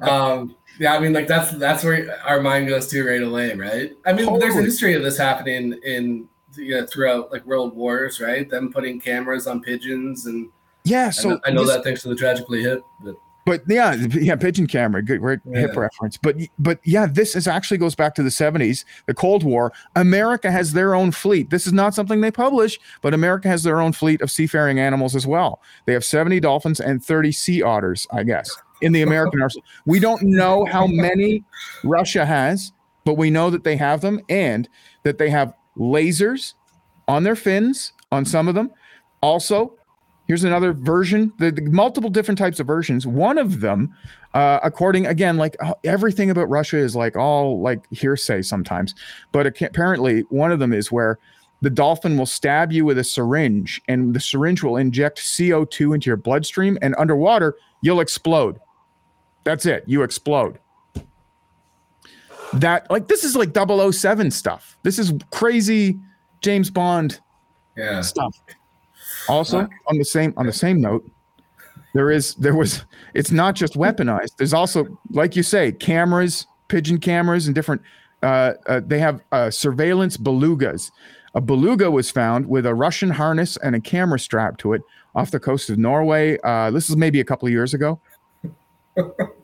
um, 0.01 0.55
yeah, 0.79 0.95
I 0.95 0.99
mean, 0.99 1.13
like 1.13 1.27
that's 1.27 1.51
that's 1.51 1.83
where 1.83 2.17
our 2.25 2.41
mind 2.41 2.67
goes 2.67 2.87
to 2.87 3.05
right 3.05 3.21
away, 3.21 3.53
right? 3.53 3.97
I 4.05 4.13
mean, 4.13 4.39
there's 4.39 4.55
a 4.55 4.61
history 4.61 4.93
of 4.93 5.03
this 5.03 5.17
happening 5.17 5.77
in 5.83 6.27
you 6.57 6.71
know, 6.79 6.85
throughout 6.85 7.31
like 7.31 7.45
world 7.45 7.75
wars, 7.75 8.19
right? 8.19 8.49
Them 8.49 8.71
putting 8.71 8.99
cameras 8.99 9.47
on 9.47 9.61
pigeons, 9.61 10.25
and 10.25 10.49
yeah. 10.83 11.07
I 11.07 11.09
So 11.11 11.29
know, 11.29 11.39
I 11.45 11.51
know 11.51 11.65
this- 11.65 11.75
that 11.75 11.83
thanks 11.83 12.01
to 12.03 12.09
the 12.09 12.15
tragically 12.15 12.61
hip. 12.63 12.81
But 13.03 13.15
but 13.45 13.61
yeah, 13.67 13.95
yeah, 13.95 14.35
pigeon 14.35 14.67
camera, 14.67 15.01
good 15.01 15.21
great 15.21 15.39
hip 15.53 15.75
reference. 15.75 16.17
But 16.17 16.35
but 16.59 16.79
yeah, 16.83 17.07
this 17.07 17.35
is 17.35 17.47
actually 17.47 17.77
goes 17.79 17.95
back 17.95 18.13
to 18.15 18.21
the 18.23 18.29
70s, 18.29 18.85
the 19.07 19.13
Cold 19.15 19.43
War. 19.43 19.71
America 19.95 20.51
has 20.51 20.73
their 20.73 20.93
own 20.93 21.11
fleet. 21.11 21.49
This 21.49 21.65
is 21.65 21.73
not 21.73 21.95
something 21.95 22.21
they 22.21 22.29
publish, 22.31 22.79
but 23.01 23.13
America 23.13 23.47
has 23.47 23.63
their 23.63 23.81
own 23.81 23.91
fleet 23.93 24.21
of 24.21 24.29
seafaring 24.29 24.77
animals 24.79 25.15
as 25.15 25.25
well. 25.25 25.61
They 25.85 25.93
have 25.93 26.05
70 26.05 26.39
dolphins 26.41 26.79
and 26.79 27.03
30 27.03 27.31
sea 27.31 27.63
otters, 27.63 28.05
I 28.11 28.21
guess, 28.23 28.55
in 28.81 28.91
the 28.91 29.01
American 29.01 29.41
arsenal. 29.41 29.65
We 29.85 29.99
don't 29.99 30.21
know 30.21 30.65
how 30.65 30.85
many 30.85 31.43
Russia 31.83 32.27
has, 32.27 32.71
but 33.03 33.15
we 33.15 33.31
know 33.31 33.49
that 33.49 33.63
they 33.63 33.77
have 33.77 34.01
them 34.01 34.19
and 34.29 34.69
that 35.03 35.17
they 35.17 35.29
have 35.31 35.53
lasers 35.79 36.53
on 37.07 37.23
their 37.23 37.35
fins 37.35 37.93
on 38.11 38.25
some 38.25 38.47
of 38.47 38.55
them. 38.55 38.71
Also, 39.21 39.75
here's 40.27 40.43
another 40.43 40.73
version 40.73 41.33
the, 41.39 41.51
the 41.51 41.61
multiple 41.63 42.09
different 42.09 42.37
types 42.37 42.59
of 42.59 42.67
versions. 42.67 43.07
One 43.07 43.37
of 43.37 43.61
them 43.61 43.95
uh, 44.33 44.59
according 44.61 45.07
again 45.07 45.37
like 45.37 45.55
uh, 45.59 45.73
everything 45.83 46.29
about 46.29 46.47
russia 46.49 46.77
is 46.77 46.95
like 46.95 47.15
all 47.15 47.61
like 47.61 47.83
hearsay 47.91 48.41
sometimes. 48.41 48.93
But 49.31 49.47
apparently 49.47 50.21
one 50.29 50.51
of 50.51 50.59
them 50.59 50.71
is 50.71 50.91
where 50.91 51.19
the 51.61 51.69
dolphin 51.69 52.17
will 52.17 52.25
stab 52.25 52.71
you 52.71 52.85
with 52.85 52.97
a 52.99 53.03
syringe 53.03 53.81
and 53.87 54.13
the 54.13 54.19
syringe 54.19 54.63
will 54.63 54.77
inject 54.77 55.19
co2 55.19 55.95
into 55.95 56.09
your 56.09 56.17
bloodstream 56.17 56.77
and 56.81 56.95
underwater 56.97 57.55
you'll 57.81 58.01
explode. 58.01 58.59
That's 59.43 59.65
it. 59.65 59.83
You 59.87 60.03
explode 60.03 60.59
that 62.53 62.89
like 62.89 63.07
this 63.07 63.23
is 63.23 63.35
like 63.35 63.49
007 63.55 64.31
stuff 64.31 64.77
this 64.83 64.97
is 64.97 65.13
crazy 65.31 65.99
james 66.41 66.69
bond 66.69 67.19
yeah, 67.79 68.01
stuff. 68.01 68.35
Also, 69.27 69.67
on 69.87 69.97
the 69.97 70.05
same 70.05 70.33
on 70.37 70.45
the 70.45 70.53
same 70.53 70.81
note, 70.81 71.09
there 71.93 72.11
is 72.11 72.35
there 72.35 72.55
was 72.55 72.85
it's 73.13 73.31
not 73.31 73.55
just 73.55 73.73
weaponized. 73.73 74.35
There's 74.37 74.53
also, 74.53 74.99
like 75.11 75.35
you 75.35 75.43
say, 75.43 75.71
cameras, 75.71 76.45
pigeon 76.67 76.99
cameras, 76.99 77.47
and 77.47 77.55
different. 77.55 77.81
Uh, 78.21 78.53
uh, 78.67 78.81
they 78.85 78.99
have 78.99 79.21
uh, 79.31 79.49
surveillance 79.49 80.17
belugas. 80.17 80.91
A 81.35 81.41
beluga 81.41 81.89
was 81.89 82.11
found 82.11 82.47
with 82.47 82.65
a 82.65 82.73
Russian 82.73 83.11
harness 83.11 83.55
and 83.57 83.75
a 83.75 83.79
camera 83.79 84.19
strapped 84.19 84.59
to 84.61 84.73
it 84.73 84.81
off 85.15 85.31
the 85.31 85.39
coast 85.39 85.69
of 85.69 85.77
Norway. 85.77 86.37
Uh, 86.43 86.71
this 86.71 86.89
is 86.89 86.97
maybe 86.97 87.19
a 87.19 87.23
couple 87.23 87.47
of 87.47 87.51
years 87.51 87.73
ago. 87.73 87.99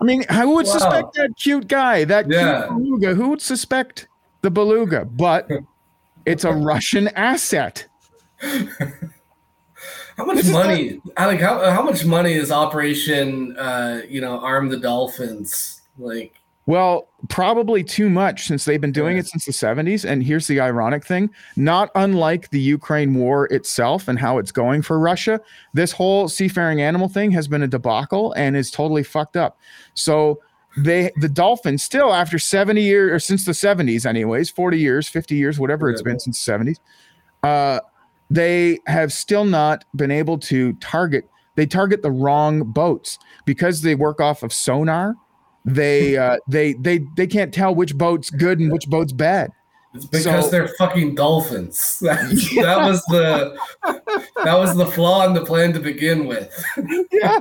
I 0.00 0.04
mean, 0.04 0.24
who 0.30 0.54
would 0.54 0.66
Wow. 0.66 0.72
suspect 0.72 1.14
that 1.14 1.30
cute 1.38 1.68
guy, 1.68 2.04
that 2.04 2.26
Yeah. 2.30 2.66
cute 2.66 2.68
beluga? 2.68 3.14
Who 3.14 3.28
would 3.30 3.42
suspect 3.42 4.08
the 4.42 4.50
beluga? 4.50 5.04
But 5.04 5.48
it's 6.26 6.44
a 6.44 6.52
Russian 6.52 7.08
asset. 7.08 7.86
how 10.16 10.24
much 10.24 10.36
This 10.36 10.48
money? 10.50 11.00
I 11.16 11.26
like 11.26 11.40
how 11.40 11.70
how 11.70 11.82
much 11.82 12.04
money 12.04 12.32
is 12.32 12.50
Operation 12.50 13.56
uh, 13.56 14.02
you 14.08 14.20
know 14.20 14.38
Arm 14.40 14.68
the 14.68 14.78
Dolphins 14.78 15.82
like? 15.98 16.39
Well, 16.66 17.08
probably 17.28 17.82
too 17.82 18.08
much 18.08 18.46
since 18.46 18.64
they've 18.64 18.80
been 18.80 18.92
doing 18.92 19.16
it 19.16 19.26
since 19.26 19.44
the 19.44 19.52
70s. 19.52 20.04
And 20.04 20.22
here's 20.22 20.46
the 20.46 20.60
ironic 20.60 21.04
thing 21.04 21.30
not 21.56 21.90
unlike 21.94 22.50
the 22.50 22.60
Ukraine 22.60 23.14
war 23.14 23.46
itself 23.46 24.08
and 24.08 24.18
how 24.18 24.38
it's 24.38 24.52
going 24.52 24.82
for 24.82 24.98
Russia, 24.98 25.40
this 25.74 25.90
whole 25.90 26.28
seafaring 26.28 26.80
animal 26.80 27.08
thing 27.08 27.30
has 27.32 27.48
been 27.48 27.62
a 27.62 27.68
debacle 27.68 28.32
and 28.34 28.56
is 28.56 28.70
totally 28.70 29.02
fucked 29.02 29.36
up. 29.36 29.58
So, 29.94 30.40
they 30.76 31.10
the 31.16 31.28
dolphins 31.28 31.82
still 31.82 32.14
after 32.14 32.38
70 32.38 32.80
years 32.80 33.12
or 33.12 33.18
since 33.18 33.44
the 33.44 33.50
70s 33.50 34.06
anyways 34.06 34.50
40 34.50 34.78
years 34.78 35.08
50 35.08 35.34
years 35.34 35.58
whatever 35.58 35.90
it's 35.90 36.00
been 36.00 36.20
since 36.20 36.44
the 36.44 36.52
70s 36.52 36.76
uh 37.42 37.80
they 38.30 38.78
have 38.86 39.12
still 39.12 39.44
not 39.44 39.84
been 39.96 40.12
able 40.12 40.38
to 40.38 40.74
target 40.74 41.28
they 41.56 41.66
target 41.66 42.02
the 42.02 42.10
wrong 42.10 42.62
boats 42.62 43.18
because 43.46 43.82
they 43.82 43.96
work 43.96 44.20
off 44.20 44.44
of 44.44 44.52
sonar 44.52 45.16
they 45.64 46.16
uh 46.16 46.36
they 46.48 46.72
they 46.74 47.00
they 47.16 47.26
can't 47.26 47.52
tell 47.52 47.74
which 47.74 47.96
boat's 47.96 48.30
good 48.30 48.58
and 48.60 48.72
which 48.72 48.86
boat's 48.88 49.12
bad 49.12 49.50
It's 49.94 50.06
because 50.06 50.44
So- 50.46 50.50
they're 50.50 50.68
fucking 50.78 51.14
dolphins. 51.16 51.98
That's, 52.02 52.54
that 52.56 52.78
was 52.78 53.04
the 53.06 53.56
that 54.44 54.58
was 54.58 54.76
the 54.76 54.86
flaw 54.86 55.26
in 55.26 55.34
the 55.34 55.44
plan 55.44 55.72
to 55.74 55.80
begin 55.80 56.26
with. 56.26 56.48
yeah 57.12 57.40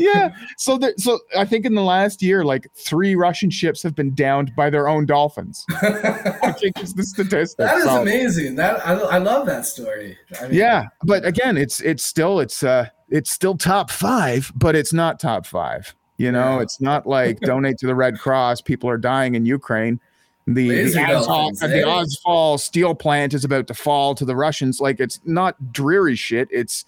yeah 0.00 0.34
so 0.58 0.76
there, 0.76 0.92
so 0.96 1.20
i 1.38 1.44
think 1.44 1.64
in 1.64 1.76
the 1.76 1.82
last 1.82 2.22
year 2.22 2.44
like 2.44 2.66
three 2.74 3.14
russian 3.14 3.48
ships 3.50 3.80
have 3.84 3.94
been 3.94 4.12
downed 4.16 4.50
by 4.56 4.68
their 4.68 4.88
own 4.88 5.06
dolphins 5.06 5.64
i 5.70 6.50
think 6.58 6.76
it's 6.80 6.92
the 6.92 7.04
statistic 7.04 7.56
That 7.58 7.76
is 7.78 7.84
So- 7.84 8.02
amazing. 8.02 8.56
That 8.56 8.84
I, 8.84 8.94
I 8.94 9.18
love 9.18 9.46
that 9.46 9.64
story. 9.64 10.18
I 10.40 10.48
mean, 10.48 10.54
yeah 10.54 10.88
but 11.04 11.24
again 11.24 11.56
it's 11.56 11.80
it's 11.80 12.04
still 12.04 12.40
it's 12.40 12.64
uh 12.64 12.88
it's 13.10 13.30
still 13.30 13.56
top 13.56 13.90
five 13.92 14.50
but 14.56 14.74
it's 14.74 14.92
not 14.92 15.20
top 15.20 15.46
five 15.46 15.94
you 16.24 16.30
know 16.30 16.56
Yeah. 16.56 16.62
it's 16.62 16.80
not 16.80 17.06
like 17.06 17.40
donate 17.50 17.78
to 17.78 17.86
the 17.86 17.94
red 17.94 18.18
cross 18.18 18.60
people 18.60 18.88
are 18.90 18.98
dying 18.98 19.34
in 19.34 19.42
ukraine 19.46 19.98
the, 20.46 20.68
the, 20.68 21.00
Azov, 21.00 21.58
the? 21.58 21.66
Azovstal 21.66 22.58
steel 22.58 22.94
plant 22.94 23.34
is 23.34 23.44
about 23.44 23.66
to 23.68 23.74
fall 23.74 24.14
to 24.16 24.24
the 24.24 24.34
Russians. 24.34 24.80
Like 24.80 24.98
it's 24.98 25.20
not 25.24 25.54
dreary 25.72 26.16
shit. 26.16 26.48
It's 26.50 26.84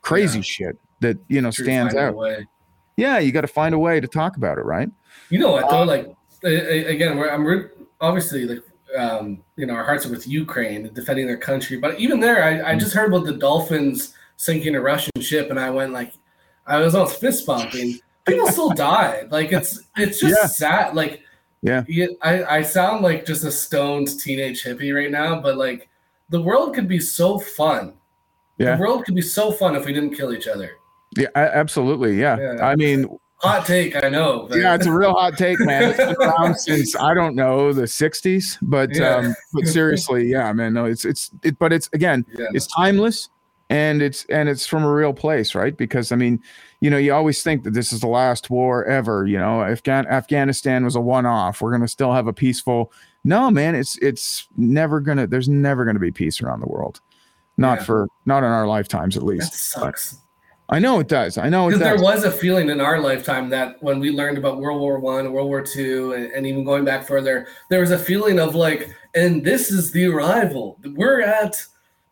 crazy 0.00 0.38
Yeah. 0.38 0.42
shit 0.54 0.78
that 1.00 1.16
you 1.28 1.42
know 1.42 1.50
stands 1.50 1.94
out. 1.94 2.14
Yeah, 2.96 3.18
you 3.18 3.30
got 3.32 3.42
to 3.42 3.48
find 3.48 3.74
a 3.74 3.78
way 3.78 4.00
to 4.00 4.06
talk 4.08 4.36
about 4.38 4.56
it, 4.56 4.64
right? 4.64 4.88
You 5.28 5.40
know 5.40 5.52
what 5.52 5.68
though? 5.68 5.82
Like 5.82 6.06
a- 6.44 6.48
a- 6.74 6.86
again, 6.94 7.18
we're, 7.18 7.28
I'm 7.28 7.44
re- 7.44 7.68
obviously 8.00 8.46
like 8.46 8.62
um, 8.96 9.42
you 9.56 9.66
know 9.66 9.74
our 9.74 9.84
hearts 9.84 10.06
are 10.06 10.10
with 10.10 10.26
Ukraine 10.26 10.90
defending 10.94 11.26
their 11.26 11.36
country, 11.50 11.76
but 11.76 11.98
even 12.00 12.18
there, 12.20 12.42
I, 12.44 12.52
Mm. 12.54 12.64
I 12.64 12.76
just 12.78 12.94
heard 12.94 13.12
about 13.12 13.26
the 13.26 13.34
Dolphins 13.36 14.14
sinking 14.36 14.74
a 14.74 14.80
Russian 14.80 15.20
ship, 15.20 15.50
and 15.50 15.58
I 15.60 15.68
went 15.68 15.92
like, 15.92 16.14
I 16.66 16.78
was 16.78 16.94
almost 16.94 17.20
fist 17.20 17.44
bumping. 17.46 17.98
People 18.26 18.46
still 18.48 18.70
die. 18.70 19.24
Like 19.30 19.52
it's 19.52 19.80
it's 19.96 20.20
just 20.20 20.36
Yeah. 20.40 20.46
sad. 20.46 20.94
Like 20.94 21.20
Yeah. 21.62 21.84
you- 21.88 22.16
I 22.22 22.44
I 22.58 22.62
sound 22.62 23.02
like 23.02 23.26
just 23.26 23.44
a 23.44 23.50
stoned 23.52 24.08
teenage 24.20 24.62
hippie 24.64 24.94
right 24.94 25.10
now, 25.10 25.40
but 25.40 25.56
like 25.56 25.88
the 26.30 26.40
world 26.40 26.74
could 26.74 26.88
be 26.88 27.00
so 27.00 27.38
fun. 27.38 27.94
Yeah. 28.58 28.76
The 28.76 28.80
world 28.82 29.04
could 29.04 29.14
be 29.14 29.22
so 29.22 29.50
fun 29.52 29.74
if 29.76 29.84
we 29.86 29.92
didn't 29.92 30.14
kill 30.14 30.32
each 30.32 30.46
other. 30.46 30.70
Yeah, 31.16 31.28
absolutely. 31.34 32.18
Yeah. 32.18 32.38
Yeah. 32.38 32.64
I 32.66 32.76
mean, 32.76 33.06
Hot 33.42 33.66
take, 33.66 33.96
I 34.02 34.08
know. 34.08 34.46
but- 34.48 34.56
yeah, 34.58 34.72
it's 34.76 34.86
a 34.86 34.92
real 34.92 35.14
hot 35.14 35.36
take, 35.36 35.58
man. 35.58 35.82
It's 35.90 35.96
been 35.98 36.14
around 36.14 36.54
since 36.60 36.94
I 36.94 37.12
don't 37.12 37.34
know 37.34 37.72
the 37.72 37.82
'60s, 37.88 38.56
but 38.62 38.94
Yeah. 38.94 39.16
um, 39.16 39.34
but 39.52 39.66
seriously, 39.66 40.28
yeah, 40.30 40.52
man. 40.52 40.72
No, 40.74 40.84
it's 40.84 41.04
it's 41.04 41.32
it, 41.42 41.58
but 41.58 41.72
it's 41.72 41.88
again, 41.92 42.24
it's 42.54 42.68
timeless, 42.68 43.28
and 43.72 44.02
it's 44.02 44.24
and 44.26 44.48
it's 44.48 44.66
from 44.66 44.84
a 44.84 44.92
real 44.92 45.12
place, 45.14 45.54
right? 45.54 45.76
Because 45.76 46.12
I 46.12 46.16
mean, 46.16 46.40
you 46.80 46.90
know, 46.90 46.98
you 46.98 47.12
always 47.14 47.42
think 47.42 47.64
that 47.64 47.72
this 47.72 47.92
is 47.92 48.00
the 48.00 48.06
last 48.06 48.50
war 48.50 48.84
ever. 48.84 49.26
You 49.26 49.38
know, 49.38 49.62
Afghan 49.62 50.06
Afghanistan 50.06 50.84
was 50.84 50.94
a 50.94 51.00
one-off. 51.00 51.62
We're 51.62 51.72
gonna 51.72 51.88
still 51.88 52.12
have 52.12 52.26
a 52.26 52.32
peaceful. 52.32 52.92
No, 53.24 53.50
man, 53.50 53.74
it's 53.74 53.96
it's 53.98 54.46
never 54.56 55.00
gonna. 55.00 55.26
There's 55.26 55.48
never 55.48 55.84
gonna 55.84 55.98
be 55.98 56.12
peace 56.12 56.42
around 56.42 56.60
the 56.60 56.68
world. 56.68 57.00
Not 57.56 57.78
Yeah. 57.78 57.84
for 57.84 58.08
not 58.26 58.38
in 58.38 58.50
our 58.50 58.66
lifetimes, 58.66 59.16
at 59.16 59.20
that 59.20 59.26
least. 59.26 59.54
sucks. 59.54 60.18
I 60.68 60.78
know 60.78 61.00
it 61.00 61.08
does. 61.08 61.36
I 61.36 61.48
know 61.50 61.66
it 61.68 61.72
Because 61.72 61.80
does. 61.86 61.96
there 62.00 62.02
was 62.04 62.24
a 62.24 62.30
feeling 62.30 62.70
in 62.70 62.80
our 62.80 62.98
lifetime 63.00 63.50
that 63.50 63.76
when 63.82 64.00
we 64.00 64.10
learned 64.10 64.38
about 64.38 64.58
World 64.58 64.80
War 64.80 64.98
One, 65.00 65.32
World 65.32 65.48
War 65.48 65.60
Two, 65.62 66.12
and, 66.14 66.26
and 66.32 66.46
even 66.46 66.64
going 66.64 66.84
back 66.84 67.06
further, 67.06 67.46
there 67.70 67.80
was 67.80 67.90
a 67.90 67.98
feeling 67.98 68.38
of 68.38 68.54
like, 68.54 68.88
and 69.14 69.44
this 69.44 69.70
is 69.70 69.92
the 69.92 70.06
arrival. 70.06 70.78
We're 70.94 71.20
at 71.22 71.62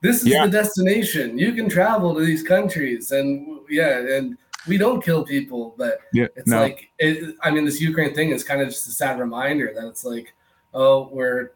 this 0.03 0.23
is 0.23 0.29
Yeah. 0.29 0.47
the 0.47 0.53
destination. 0.53 1.39
You 1.39 1.53
can 1.53 1.69
travel 1.69 2.15
to 2.15 2.21
these 2.25 2.43
countries, 2.43 3.13
and 3.13 3.59
yeah, 3.69 3.99
and 3.99 4.37
we 4.67 4.77
don't 4.79 5.03
kill 5.05 5.25
people, 5.25 5.75
but 5.79 5.99
yeah, 6.13 6.27
it's 6.37 6.49
no. 6.49 6.61
like 6.63 6.91
it, 6.99 7.35
I 7.43 7.51
mean, 7.51 7.65
this 7.65 7.81
Ukraine 7.81 8.15
thing 8.15 8.31
is 8.31 8.45
kind 8.45 8.61
of 8.61 8.69
just 8.69 8.87
a 8.89 8.93
sad 8.93 9.19
reminder 9.19 9.73
that 9.75 9.87
it's 9.87 10.05
like, 10.05 10.35
oh, 10.75 11.09
we're 11.13 11.53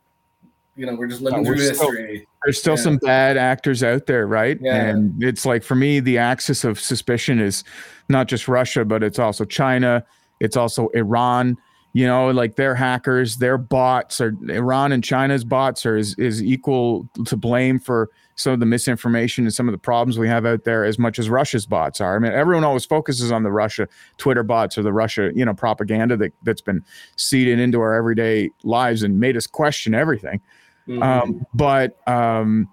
you 0.76 0.86
know, 0.86 0.94
we're 0.96 1.06
just 1.06 1.20
living 1.22 1.44
we're 1.44 1.54
through 1.56 1.72
still- 1.72 1.90
history. 1.92 2.26
there's 2.44 2.58
still 2.58 2.74
Yeah. 2.74 2.82
some 2.82 2.96
bad 2.96 3.36
actors 3.36 3.84
out 3.84 4.06
there, 4.06 4.26
right? 4.26 4.58
Yeah. 4.60 4.74
And 4.86 5.22
it's 5.22 5.46
like 5.46 5.62
for 5.62 5.76
me, 5.76 6.00
the 6.00 6.18
axis 6.18 6.64
of 6.64 6.80
suspicion 6.80 7.38
is 7.38 7.62
not 8.08 8.26
just 8.26 8.48
Russia, 8.48 8.84
but 8.84 9.04
it's 9.04 9.20
also 9.20 9.44
China, 9.44 10.04
it's 10.40 10.56
also 10.56 10.88
Iran. 10.88 11.56
You 11.92 12.08
know, 12.08 12.30
like 12.30 12.56
their 12.56 12.74
hackers, 12.74 13.36
their 13.36 13.56
bots 13.56 14.20
or 14.20 14.34
Iran 14.48 14.90
and 14.90 15.04
China's 15.04 15.44
bots 15.44 15.86
are 15.86 15.96
is, 15.96 16.16
is 16.18 16.42
equal 16.42 17.08
to 17.24 17.36
blame 17.36 17.78
for 17.78 18.10
some 18.36 18.52
of 18.52 18.60
the 18.60 18.66
misinformation 18.66 19.44
and 19.44 19.54
some 19.54 19.68
of 19.68 19.72
the 19.72 19.78
problems 19.78 20.18
we 20.18 20.28
have 20.28 20.44
out 20.44 20.64
there 20.64 20.84
as 20.84 20.98
much 20.98 21.18
as 21.18 21.30
Russia's 21.30 21.66
bots 21.66 22.00
are. 22.00 22.16
I 22.16 22.18
mean, 22.18 22.32
everyone 22.32 22.64
always 22.64 22.84
focuses 22.84 23.30
on 23.30 23.42
the 23.42 23.52
Russia 23.52 23.88
Twitter 24.18 24.42
bots 24.42 24.76
or 24.76 24.82
the 24.82 24.92
Russia, 24.92 25.30
you 25.34 25.44
know, 25.44 25.54
propaganda 25.54 26.16
that, 26.16 26.32
that's 26.42 26.60
been 26.60 26.84
seeded 27.16 27.60
into 27.60 27.80
our 27.80 27.94
everyday 27.94 28.50
lives 28.62 29.02
and 29.02 29.20
made 29.20 29.36
us 29.36 29.46
question 29.46 29.94
everything 29.94 30.40
Mhm. 30.88 31.02
um, 31.02 31.46
but 31.54 31.96
um, 32.08 32.68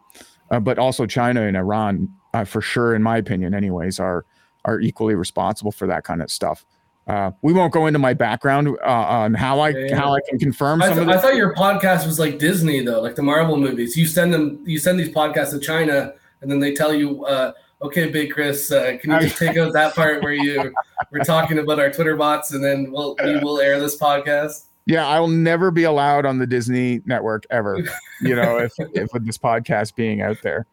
uh, 0.49 0.59
but 0.59 0.77
also 0.77 1.05
China 1.05 1.43
and 1.43 1.55
Iran, 1.55 2.09
uh, 2.33 2.43
for 2.43 2.61
sure, 2.61 2.93
in 2.93 3.01
my 3.01 3.17
opinion, 3.17 3.53
anyways, 3.53 3.99
are 3.99 4.25
are 4.65 4.79
equally 4.79 5.15
responsible 5.15 5.71
for 5.71 5.87
that 5.87 6.03
kind 6.03 6.21
of 6.21 6.29
stuff. 6.29 6.65
Uh, 7.07 7.31
we 7.41 7.51
won't 7.51 7.73
go 7.73 7.87
into 7.87 7.99
my 7.99 8.13
background 8.13 8.67
uh, 8.67 8.87
on 8.87 9.33
how 9.33 9.59
I 9.59 9.69
Yeah, 9.69 9.85
yeah. 9.87 9.95
how 9.97 10.13
I 10.13 10.19
can 10.29 10.37
confirm 10.37 10.81
I, 10.81 10.87
some 10.89 10.97
th- 10.97 11.07
of 11.07 11.13
I 11.13 11.17
thought 11.17 11.35
your 11.35 11.53
podcast 11.55 12.05
was 12.05 12.19
like 12.19 12.37
Disney 12.37 12.83
though, 12.83 13.01
like 13.01 13.15
the 13.15 13.23
Marvel 13.23 13.57
movies. 13.57 13.97
You 13.97 14.05
send 14.05 14.33
them, 14.33 14.63
you 14.65 14.77
send 14.77 14.99
these 14.99 15.09
podcasts 15.09 15.49
to 15.51 15.59
China, 15.59 16.13
and 16.41 16.51
then 16.51 16.59
they 16.59 16.73
tell 16.73 16.93
you, 16.93 17.25
uh, 17.25 17.53
"Okay, 17.81 18.09
Big 18.09 18.31
Chris, 18.31 18.71
uh, 18.71 18.97
can 19.01 19.11
you 19.11 19.19
just 19.21 19.37
take 19.37 19.57
out 19.57 19.73
that 19.73 19.95
part 19.95 20.23
where 20.23 20.33
you 20.33 20.73
we're 21.11 21.23
talking 21.23 21.57
about 21.57 21.79
our 21.79 21.91
Twitter 21.91 22.15
bots, 22.15 22.51
and 22.53 22.63
then 22.63 22.91
we'll 22.91 23.15
we 23.23 23.39
will 23.39 23.59
air 23.59 23.79
this 23.79 23.97
podcast." 23.97 24.65
Yeah, 24.85 25.07
I 25.07 25.19
will 25.19 25.27
never 25.27 25.69
be 25.71 25.83
allowed 25.83 26.25
on 26.25 26.37
the 26.39 26.47
Disney 26.47 27.01
network 27.05 27.45
ever. 27.49 27.79
You 28.23 28.35
know, 28.35 28.59
if, 28.59 28.73
if 28.93 29.11
with 29.13 29.25
this 29.25 29.39
podcast 29.39 29.95
being 29.95 30.21
out 30.21 30.37
there. 30.43 30.67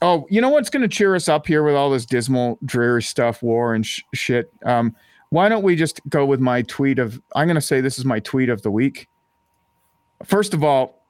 Oh, 0.00 0.26
you 0.30 0.40
know 0.40 0.48
what's 0.48 0.70
going 0.70 0.82
to 0.82 0.88
cheer 0.88 1.14
us 1.14 1.28
up 1.28 1.46
here 1.46 1.62
with 1.62 1.74
all 1.74 1.90
this 1.90 2.06
dismal, 2.06 2.58
dreary 2.64 3.02
stuff, 3.02 3.42
war 3.42 3.74
and 3.74 3.84
sh- 3.84 4.02
shit. 4.14 4.52
Um, 4.64 4.94
why 5.30 5.48
don't 5.48 5.62
we 5.62 5.76
just 5.76 6.00
go 6.08 6.24
with 6.26 6.40
my 6.40 6.62
tweet 6.62 6.98
of? 6.98 7.20
I'm 7.34 7.46
going 7.46 7.54
to 7.56 7.60
say 7.60 7.80
this 7.80 7.98
is 7.98 8.04
my 8.04 8.20
tweet 8.20 8.48
of 8.48 8.62
the 8.62 8.70
week. 8.70 9.08
First 10.24 10.54
of 10.54 10.62
all, 10.62 11.02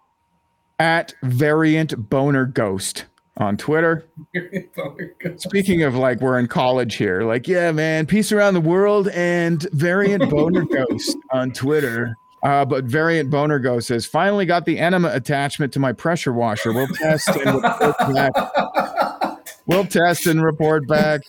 at 0.78 1.14
variant 1.22 2.08
boner 2.10 2.46
ghost 2.46 3.06
on 3.36 3.56
Twitter. 3.56 4.06
Speaking 5.36 5.82
of 5.82 5.94
like 5.94 6.20
we're 6.20 6.38
in 6.38 6.46
college 6.48 6.96
here, 6.96 7.22
like 7.22 7.48
yeah, 7.48 7.72
man, 7.72 8.06
peace 8.06 8.32
around 8.32 8.54
the 8.54 8.60
world 8.60 9.08
and 9.08 9.62
variant 9.72 10.28
boner 10.30 10.64
ghost 10.88 11.16
on 11.30 11.52
Twitter. 11.52 12.16
Uh, 12.42 12.64
but 12.64 12.84
variant 12.84 13.30
boner 13.30 13.58
ghost 13.60 13.86
says 13.88 14.04
finally 14.04 14.44
got 14.44 14.64
the 14.64 14.78
enema 14.78 15.08
attachment 15.12 15.72
to 15.72 15.78
my 15.78 15.92
pressure 15.92 16.32
washer. 16.32 16.72
We'll 16.72 16.88
test 16.88 17.28
and 17.28 17.62
report 17.62 17.96
back. 18.14 18.32
We'll 19.66 19.86
test 19.86 20.26
and 20.26 20.42
report 20.44 20.88
back. 20.88 21.20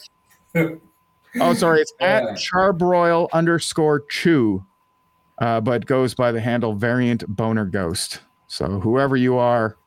Oh, 1.39 1.54
sorry, 1.54 1.82
it's 1.82 1.93
Yeah. 1.99 2.08
at 2.08 2.23
charbroil 2.38 3.30
underscore 3.32 4.04
chew, 4.10 4.65
uh, 5.39 5.62
but 5.62 5.86
goes 5.86 6.15
by 6.15 6.32
the 6.32 6.41
handle 6.41 6.73
variant 6.73 7.23
boner 7.28 7.65
ghost. 7.65 8.21
So 8.47 8.80
whoever 8.80 9.15
you 9.15 9.38
are, 9.38 9.78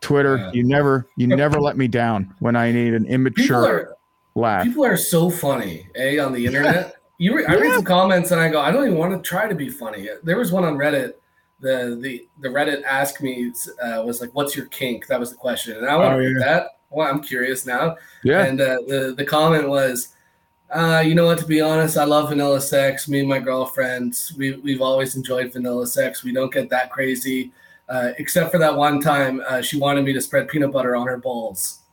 Twitter, 0.00 0.36
Yeah. 0.38 0.50
you 0.52 0.64
never 0.64 1.06
you 1.16 1.28
never 1.28 1.60
let 1.60 1.76
me 1.76 1.86
down 1.88 2.34
when 2.40 2.56
I 2.56 2.72
need 2.72 2.94
an 2.94 3.04
People 3.04 3.14
immature 3.14 3.64
are 3.64 3.96
laugh. 4.34 4.64
people 4.64 4.84
are 4.84 4.96
so 4.96 5.30
funny, 5.30 5.88
eh? 5.94 6.18
On 6.18 6.32
the 6.32 6.46
internet, 6.46 6.93
you 7.18 7.36
re- 7.36 7.46
I 7.46 7.54
read 7.54 7.74
some 7.74 7.84
comments 7.84 8.30
and 8.32 8.40
I 8.40 8.48
go, 8.48 8.60
I 8.60 8.70
don't 8.72 8.84
even 8.86 8.98
want 8.98 9.12
to 9.12 9.20
try 9.28 9.46
to 9.48 9.54
be 9.54 9.68
funny. 9.68 10.08
There 10.22 10.36
was 10.36 10.50
one 10.52 10.64
on 10.64 10.76
Reddit. 10.76 11.14
The 11.60 11.96
the 12.00 12.26
the 12.40 12.48
Reddit 12.48 12.82
ask 12.84 13.20
me 13.22 13.52
uh, 13.82 14.02
was 14.04 14.20
like, 14.20 14.34
"What's 14.34 14.56
your 14.56 14.66
kink?" 14.66 15.06
That 15.06 15.20
was 15.20 15.30
the 15.30 15.36
question, 15.36 15.76
and 15.76 15.86
I 15.86 15.94
want 15.96 16.14
Oh, 16.14 16.18
to 16.18 16.24
read 16.26 16.36
yeah. 16.40 16.44
that. 16.46 16.66
Well, 16.90 17.08
I'm 17.08 17.22
curious 17.22 17.64
now. 17.66 17.96
Yeah. 18.24 18.44
And 18.44 18.60
uh, 18.60 18.78
the 18.88 19.14
the 19.16 19.24
comment 19.24 19.68
was, 19.68 20.08
uh, 20.70 21.02
you 21.06 21.14
know 21.14 21.26
what? 21.26 21.38
To 21.38 21.46
be 21.46 21.60
honest, 21.60 21.96
I 21.96 22.04
love 22.04 22.28
vanilla 22.28 22.60
sex. 22.60 23.08
Me 23.08 23.20
and 23.20 23.28
my 23.28 23.38
girlfriend, 23.38 24.18
we 24.36 24.54
we've 24.56 24.82
always 24.82 25.14
enjoyed 25.16 25.52
vanilla 25.52 25.86
sex. 25.86 26.22
We 26.24 26.32
don't 26.32 26.52
get 26.52 26.68
that 26.70 26.90
crazy, 26.90 27.52
uh, 27.88 28.10
except 28.18 28.50
for 28.50 28.58
that 28.58 28.76
one 28.76 29.00
time 29.00 29.40
uh, 29.48 29.62
she 29.62 29.78
wanted 29.78 30.04
me 30.04 30.12
to 30.12 30.20
spread 30.20 30.48
peanut 30.48 30.72
butter 30.72 30.94
on 30.96 31.06
her 31.06 31.16
balls. 31.18 31.80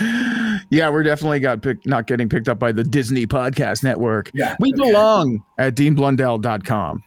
yeah, 0.70 0.88
we're 0.88 1.02
definitely 1.02 1.40
got 1.40 1.62
picked, 1.62 1.86
not 1.86 2.06
getting 2.06 2.28
picked 2.28 2.48
up 2.48 2.58
by 2.58 2.72
the 2.72 2.84
Disney 2.84 3.26
Podcast 3.26 3.82
Network. 3.82 4.30
Yeah, 4.34 4.56
We 4.60 4.72
okay. 4.72 4.90
belong 4.90 5.44
at 5.58 5.74
deanblundell.com. 5.74 7.02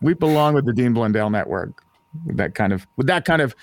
We 0.00 0.14
belong 0.14 0.54
with 0.54 0.66
the 0.66 0.72
Dean 0.72 0.92
Blundell 0.92 1.30
Network. 1.30 1.82
With 2.26 2.36
that 2.36 2.54
kind 2.54 2.72
of 2.72 2.86
with 2.96 3.06
that 3.06 3.24
kind 3.24 3.42
of 3.42 3.56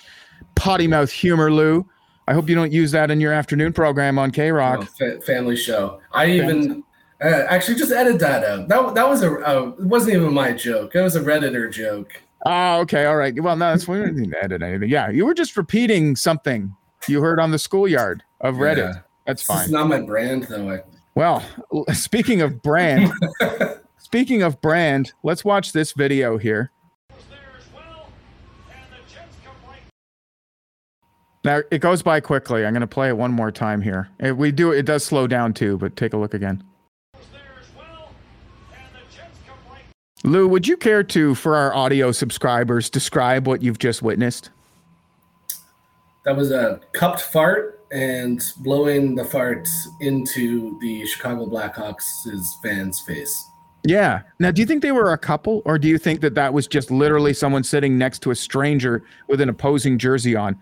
potty 0.55 0.87
mouth 0.87 1.11
humor, 1.11 1.51
Lou. 1.51 1.85
I 2.27 2.33
hope 2.33 2.49
you 2.49 2.55
don't 2.55 2.71
use 2.71 2.91
that 2.91 3.11
in 3.11 3.19
your 3.21 3.31
afternoon 3.31 3.73
program 3.73 4.17
on 4.19 4.31
K 4.31 4.51
Rock. 4.51 4.79
Oh, 4.81 4.85
fa- 4.97 5.21
family 5.21 5.55
show. 5.55 6.01
I 6.13 6.27
even 6.31 6.83
uh, 7.23 7.43
actually 7.47 7.77
just 7.77 7.91
edit 7.91 8.19
that 8.19 8.43
out. 8.43 8.67
That 8.67 8.95
that 8.95 9.07
was 9.07 9.21
a 9.21 9.31
uh, 9.31 9.71
it 9.77 9.85
wasn't 9.85 10.15
even 10.15 10.33
my 10.33 10.51
joke. 10.51 10.95
It 10.95 11.01
was 11.01 11.15
a 11.15 11.21
redditor 11.21 11.71
joke. 11.71 12.21
Oh, 12.45 12.79
okay, 12.79 13.05
all 13.05 13.15
right. 13.15 13.39
Well, 13.39 13.55
no, 13.55 13.69
that's 13.69 13.87
we 13.87 13.97
to 13.99 14.33
edit 14.41 14.63
anything. 14.63 14.89
Yeah, 14.89 15.09
you 15.09 15.25
were 15.25 15.35
just 15.35 15.55
repeating 15.55 16.15
something 16.15 16.75
you 17.07 17.21
heard 17.21 17.39
on 17.39 17.51
the 17.51 17.59
schoolyard 17.59 18.23
of 18.41 18.55
Reddit. 18.55 18.93
Yeah. 18.93 18.99
That's 19.25 19.43
fine. 19.43 19.57
It's 19.57 19.65
fine. 19.65 19.71
not 19.71 19.87
my 19.87 20.01
brand 20.01 20.43
though. 20.43 20.69
I, 20.69 20.81
Well, 21.15 21.43
speaking 21.93 22.41
of 22.41 22.61
brand, 22.61 23.11
speaking 23.97 24.43
of 24.43 24.59
brand, 24.61 25.13
let's 25.23 25.45
watch 25.45 25.73
this 25.73 25.93
video 25.93 26.37
here. 26.37 26.71
Now 31.43 31.61
it 31.71 31.79
goes 31.79 32.03
by 32.03 32.19
quickly. 32.19 32.65
I'm 32.65 32.73
going 32.73 32.81
to 32.81 32.87
play 32.87 33.09
it 33.09 33.17
one 33.17 33.31
more 33.31 33.51
time 33.51 33.81
here. 33.81 34.09
If 34.19 34.37
we 34.37 34.51
do 34.51 34.71
it 34.71 34.83
does 34.83 35.03
slow 35.03 35.25
down 35.25 35.53
too, 35.53 35.77
but 35.77 35.95
take 35.95 36.13
a 36.13 36.17
look 36.17 36.33
again. 36.33 36.63
Lou, 40.23 40.47
would 40.47 40.67
you 40.67 40.77
care 40.77 41.03
to, 41.03 41.33
for 41.33 41.55
our 41.55 41.73
audio 41.73 42.11
subscribers, 42.11 42.91
describe 42.91 43.47
what 43.47 43.63
you've 43.63 43.79
just 43.79 44.03
witnessed? 44.03 44.51
that 46.23 46.35
was 46.35 46.51
a 46.51 46.79
cupped 46.93 47.21
fart 47.21 47.80
and 47.91 48.41
blowing 48.57 49.15
the 49.15 49.23
fart 49.25 49.67
into 49.99 50.77
the 50.79 51.05
Chicago 51.05 51.45
Blackhawks' 51.45 52.25
fans' 52.63 52.99
face. 53.01 53.47
Yeah. 53.83 54.21
Now, 54.39 54.51
do 54.51 54.61
you 54.61 54.65
think 54.67 54.81
they 54.81 54.91
were 54.91 55.11
a 55.11 55.17
couple, 55.17 55.61
or 55.65 55.77
do 55.79 55.87
you 55.87 55.97
think 55.97 56.21
that 56.21 56.35
that 56.35 56.53
was 56.53 56.67
just 56.67 56.91
literally 56.91 57.33
someone 57.33 57.63
sitting 57.63 57.97
next 57.97 58.19
to 58.19 58.31
a 58.31 58.35
stranger 58.35 59.03
with 59.27 59.41
an 59.41 59.49
opposing 59.49 59.97
jersey 59.97 60.35
on 60.35 60.55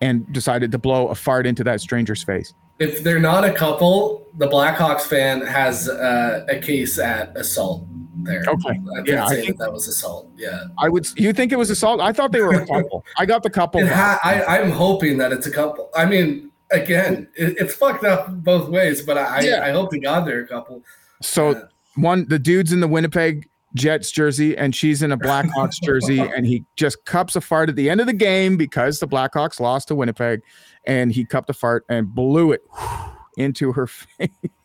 and 0.00 0.30
decided 0.32 0.72
to 0.72 0.78
blow 0.78 1.06
a 1.08 1.14
fart 1.14 1.46
into 1.46 1.64
that 1.64 1.80
stranger's 1.80 2.22
face? 2.22 2.52
if 2.80 3.04
they're 3.04 3.20
not 3.20 3.44
a 3.44 3.52
couple, 3.52 4.26
the 4.36 4.48
Blackhawks 4.48 5.02
fan 5.02 5.40
has 5.42 5.88
uh, 5.88 6.44
a 6.48 6.58
case 6.58 6.98
at 6.98 7.36
assault 7.36 7.86
there. 8.24 8.42
Okay. 8.48 8.70
I 8.70 9.02
Yeah, 9.06 9.24
I 9.26 9.28
think- 9.36 9.46
that 9.46 9.58
that 9.66 9.72
was 9.72 9.86
assault. 9.86 10.28
Yeah. 10.36 10.64
I 10.76 10.88
would. 10.88 11.06
You 11.16 11.32
think 11.32 11.52
it 11.52 11.56
was 11.56 11.70
assault? 11.70 12.00
I 12.00 12.12
thought 12.12 12.32
they 12.32 12.40
were 12.40 12.54
a 12.54 12.66
couple. 12.66 13.04
I 13.16 13.26
got 13.26 13.44
the 13.44 13.50
couple. 13.50 13.86
Ha- 13.86 14.18
I, 14.24 14.58
I'm 14.58 14.72
hoping 14.72 15.18
that 15.18 15.32
it's 15.32 15.46
a 15.46 15.52
couple. 15.52 15.88
I 15.94 16.04
mean, 16.04 16.50
again, 16.74 17.28
it, 17.36 17.56
it's 17.58 17.74
fucked 17.74 18.04
up 18.04 18.28
both 18.42 18.68
ways, 18.68 19.02
but 19.02 19.16
I, 19.18 19.40
Yeah. 19.42 19.64
I 19.64 19.70
hope 19.70 19.90
to 19.90 19.98
God 19.98 20.26
they're 20.26 20.42
a 20.42 20.46
couple. 20.48 20.82
So 21.22 21.50
Yeah. 21.50 21.60
one, 21.96 22.26
the 22.28 22.38
dude's 22.38 22.72
in 22.72 22.80
the 22.80 22.88
Winnipeg 22.88 23.48
Jets 23.74 24.10
jersey, 24.12 24.56
and 24.56 24.74
she's 24.74 25.02
in 25.02 25.10
a 25.10 25.18
Blackhawks 25.18 25.80
jersey, 25.82 26.20
and 26.20 26.46
he 26.46 26.64
just 26.76 27.04
cups 27.06 27.34
a 27.36 27.40
fart 27.40 27.68
at 27.68 27.76
the 27.76 27.90
end 27.90 28.00
of 28.00 28.06
the 28.06 28.12
game 28.12 28.56
because 28.56 29.00
the 29.00 29.08
Blackhawks 29.08 29.58
lost 29.58 29.88
to 29.88 29.94
Winnipeg, 29.94 30.42
and 30.86 31.10
he 31.12 31.24
cupped 31.24 31.50
a 31.50 31.54
fart 31.54 31.84
and 31.88 32.14
blew 32.14 32.52
it 32.52 32.62
into 33.36 33.72
her 33.72 33.86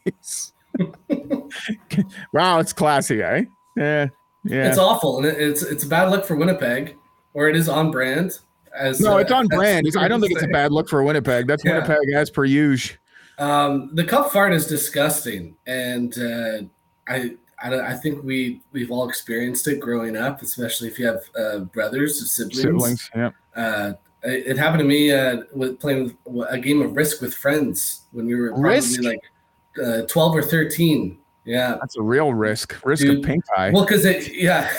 face. 0.04 0.54
wow, 2.34 2.60
it's 2.60 2.74
classy, 2.74 3.22
eh? 3.24 3.44
Yeah, 3.76 4.08
yeah. 4.44 4.70
It's 4.70 4.78
awful, 4.78 5.18
and 5.18 5.26
it, 5.26 5.40
it's 5.40 5.64
it's 5.64 5.84
a 5.84 5.88
bad 5.88 6.10
look 6.12 6.26
for 6.26 6.36
Winnipeg, 6.36 6.96
or 7.34 7.48
it 7.50 7.56
is 7.56 7.68
on 7.70 7.92
brand. 7.92 8.40
As 8.78 9.00
no, 9.00 9.14
uh, 9.16 9.18
it's 9.18 9.32
on 9.32 9.48
brand. 9.48 9.88
I 9.98 10.08
don't 10.08 10.22
think 10.22 10.34
it's 10.34 10.44
a 10.44 10.48
bad 10.48 10.72
look 10.72 10.88
for 10.90 11.04
Winnipeg. 11.04 11.48
That's 11.48 11.64
Yeah. 11.66 11.74
Winnipeg 11.76 12.14
as 12.14 12.30
per 12.30 12.46
usual. 12.46 12.98
Um, 13.38 13.92
the 13.96 14.04
cup 14.04 14.32
fart 14.32 14.54
is 14.54 14.68
disgusting, 14.68 15.56
and 15.66 16.14
uh, 16.18 16.62
I, 17.08 17.36
I 17.62 17.80
I 17.92 17.94
think 17.96 18.24
we 18.24 18.62
we've 18.74 18.92
all 18.92 19.08
experienced 19.08 19.68
it 19.70 19.80
growing 19.80 20.18
up, 20.18 20.42
especially 20.42 20.90
if 20.90 21.00
you 21.00 21.06
have 21.08 21.22
uh, 21.38 21.60
brothers 21.60 22.22
or 22.22 22.26
siblings. 22.26 22.62
Siblings, 22.62 23.10
yeah. 23.16 23.32
Uh, 23.56 23.94
it, 24.24 24.48
it 24.48 24.58
happened 24.58 24.80
to 24.80 24.86
me 24.86 25.12
uh, 25.14 25.44
with 25.54 25.80
playing 25.80 26.18
a 26.50 26.58
game 26.58 26.82
of 26.82 26.96
Risk 26.98 27.22
with 27.22 27.34
friends 27.34 28.02
when 28.12 28.26
we 28.26 28.36
were 28.36 28.50
probably 28.50 28.70
Risk? 28.72 29.04
like 29.04 29.22
uh, 29.82 30.02
twelve 30.08 30.36
or 30.36 30.44
thirteen. 30.44 31.18
Yeah, 31.46 31.78
That's 31.80 31.96
a 31.98 32.02
real 32.02 32.34
risk. 32.34 32.78
Risk 32.86 33.02
Dude. 33.04 33.20
of 33.20 33.24
pink 33.24 33.44
eye. 33.58 33.72
well, 33.72 33.84
because 33.84 34.06
it, 34.06 34.34
yeah, 34.36 34.70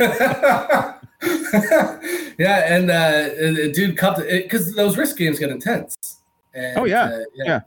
yeah, 2.38 2.74
and 2.74 2.90
uh, 2.90 3.28
it- 3.32 3.58
it- 3.58 3.74
dude, 3.74 3.96
cupped 3.96 4.20
it 4.20 4.44
because 4.44 4.74
those 4.74 4.96
risk 4.96 5.16
games 5.16 5.38
get 5.38 5.50
intense. 5.50 5.94
And, 6.54 6.78
Oh, 6.78 6.84
yeah. 6.84 7.04
uh, 7.04 7.18
Yeah. 7.34 7.60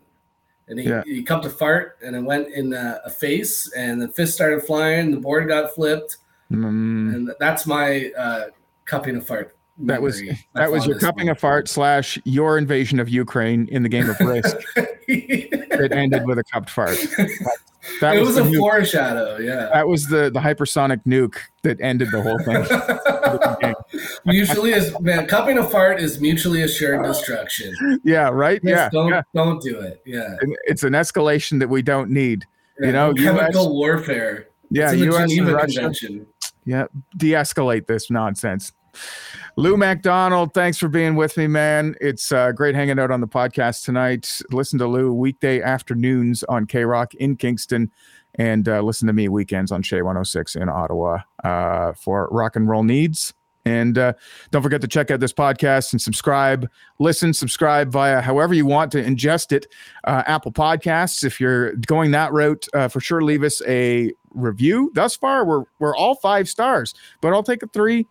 And 0.68 0.80
he, 0.80 0.88
Yeah. 0.88 1.03
he 1.05 1.24
cupped 1.24 1.45
a 1.45 1.49
fart, 1.49 1.97
and 2.03 2.16
it 2.16 2.22
went 2.24 2.47
in 2.53 2.74
uh, 2.74 2.99
a 3.03 3.10
face, 3.10 3.72
and 3.76 3.99
the 4.01 4.07
fist 4.07 4.36
started 4.36 4.62
flying. 4.64 5.12
The 5.12 5.18
board 5.18 5.47
got 5.47 5.74
flipped, 5.74 6.18
Mm, 6.51 7.14
and 7.14 7.32
that's 7.39 7.66
my 7.68 8.12
uh, 8.18 8.45
cupping 8.86 9.16
a 9.18 9.22
fart. 9.22 9.55
that 9.80 10.01
was 10.01 10.22
that 10.55 10.72
was 10.72 10.86
your 10.86 10.97
cupping 10.99 11.30
a 11.30 11.36
fart 11.36 11.68
slash 11.70 12.20
your 12.26 12.57
invasion 12.57 12.99
of 12.99 13.07
Ukraine 13.07 13.68
in 13.70 13.82
the 13.84 13.89
game 13.89 14.10
of 14.10 14.20
Risk. 14.34 14.57
it 15.07 15.91
ended 15.91 16.26
with 16.26 16.38
a 16.39 16.43
cupped 16.43 16.70
fart. 16.72 16.97
That 18.01 18.15
it 18.15 18.19
was, 18.19 18.30
was 18.30 18.38
a 18.38 18.41
nuke. 18.43 18.57
foreshadow, 18.57 19.38
yeah. 19.38 19.69
that 19.73 19.88
was 19.88 20.07
the 20.07 20.30
the 20.30 20.39
hypersonic 20.39 21.03
nuke 21.05 21.36
that 21.63 21.80
ended 21.82 22.09
the 22.11 22.21
whole 22.21 22.38
thing. 22.39 23.73
mutually 24.25 24.71
is 24.71 24.97
man, 24.99 25.27
cupping 25.27 25.57
a 25.57 25.63
fart 25.63 25.99
is 25.99 26.19
mutually 26.19 26.63
assured 26.63 27.03
destruction. 27.03 28.01
yeah, 28.03 28.30
right. 28.30 28.61
Just 28.61 28.69
Yeah, 28.69 28.89
don't 28.91 29.09
yeah. 29.09 29.21
don't 29.34 29.61
do 29.61 29.80
it. 29.80 30.01
Yeah, 30.05 30.36
It's 30.67 30.84
an 30.84 30.93
escalation 30.93 31.59
that 31.59 31.69
we 31.69 31.82
don't 31.82 32.09
need. 32.09 32.45
You 32.80 32.91
know, 32.91 33.13
chemical 33.13 33.63
US 33.63 33.69
warfare. 33.69 34.47
Yeah, 34.71 34.86
it's 34.86 34.93
in 34.93 34.99
the 34.99 35.05
U.S. 35.05 35.30
Geneva 35.30 35.53
Russia. 35.53 35.80
Convention. 35.80 36.27
Yeah, 36.65 36.86
de-escalate 37.17 37.88
this 37.88 38.11
nonsense. 38.11 38.71
Lou 39.55 39.77
MacDonald, 39.77 40.53
thanks 40.53 40.77
for 40.77 40.87
being 40.87 41.15
with 41.15 41.37
me, 41.37 41.47
man. 41.47 41.95
It's 41.99 42.31
uh, 42.31 42.51
great 42.51 42.75
hanging 42.75 42.99
out 42.99 43.11
on 43.11 43.21
the 43.21 43.27
podcast 43.27 43.83
tonight. 43.83 44.41
Listen 44.51 44.79
to 44.79 44.87
Lou 44.87 45.13
weekday 45.13 45.61
afternoons 45.61 46.43
on 46.43 46.65
K 46.65 46.85
Rock 46.85 47.13
in 47.15 47.35
Kingston, 47.35 47.91
and 48.35 48.67
uh, 48.67 48.81
listen 48.81 49.07
to 49.07 49.13
me 49.13 49.27
weekends 49.27 49.71
on 49.71 49.81
Chez 49.81 49.97
106 50.01 50.55
in 50.55 50.69
Ottawa 50.69 51.19
uh, 51.43 51.93
for 51.93 52.27
rock 52.31 52.55
and 52.55 52.69
roll 52.69 52.83
needs. 52.83 53.33
And 53.65 53.97
uh, 53.97 54.13
don't 54.51 54.63
forget 54.63 54.81
to 54.81 54.87
check 54.87 55.11
out 55.11 55.19
this 55.19 55.33
podcast 55.33 55.91
and 55.91 56.01
subscribe, 56.01 56.69
listen, 56.97 57.33
subscribe 57.33 57.91
via 57.91 58.21
however 58.21 58.53
you 58.53 58.65
want 58.65 58.91
to 58.93 59.03
ingest 59.03 59.51
it. 59.51 59.67
Uh, 60.05 60.23
Apple 60.25 60.51
Podcasts, 60.51 61.23
if 61.23 61.39
you're 61.39 61.73
going 61.75 62.11
that 62.11 62.31
route, 62.31 62.65
uh, 62.73 62.87
for 62.87 62.99
sure 62.99 63.21
leave 63.21 63.43
us 63.43 63.61
a 63.67 64.11
review. 64.31 64.91
Thus 64.95 65.15
far, 65.15 65.45
we're 65.45 65.63
we're 65.79 65.95
all 65.95 66.15
five 66.15 66.47
stars, 66.47 66.93
but 67.21 67.33
I'll 67.33 67.43
take 67.43 67.61
a 67.61 67.67
three, 67.67 68.07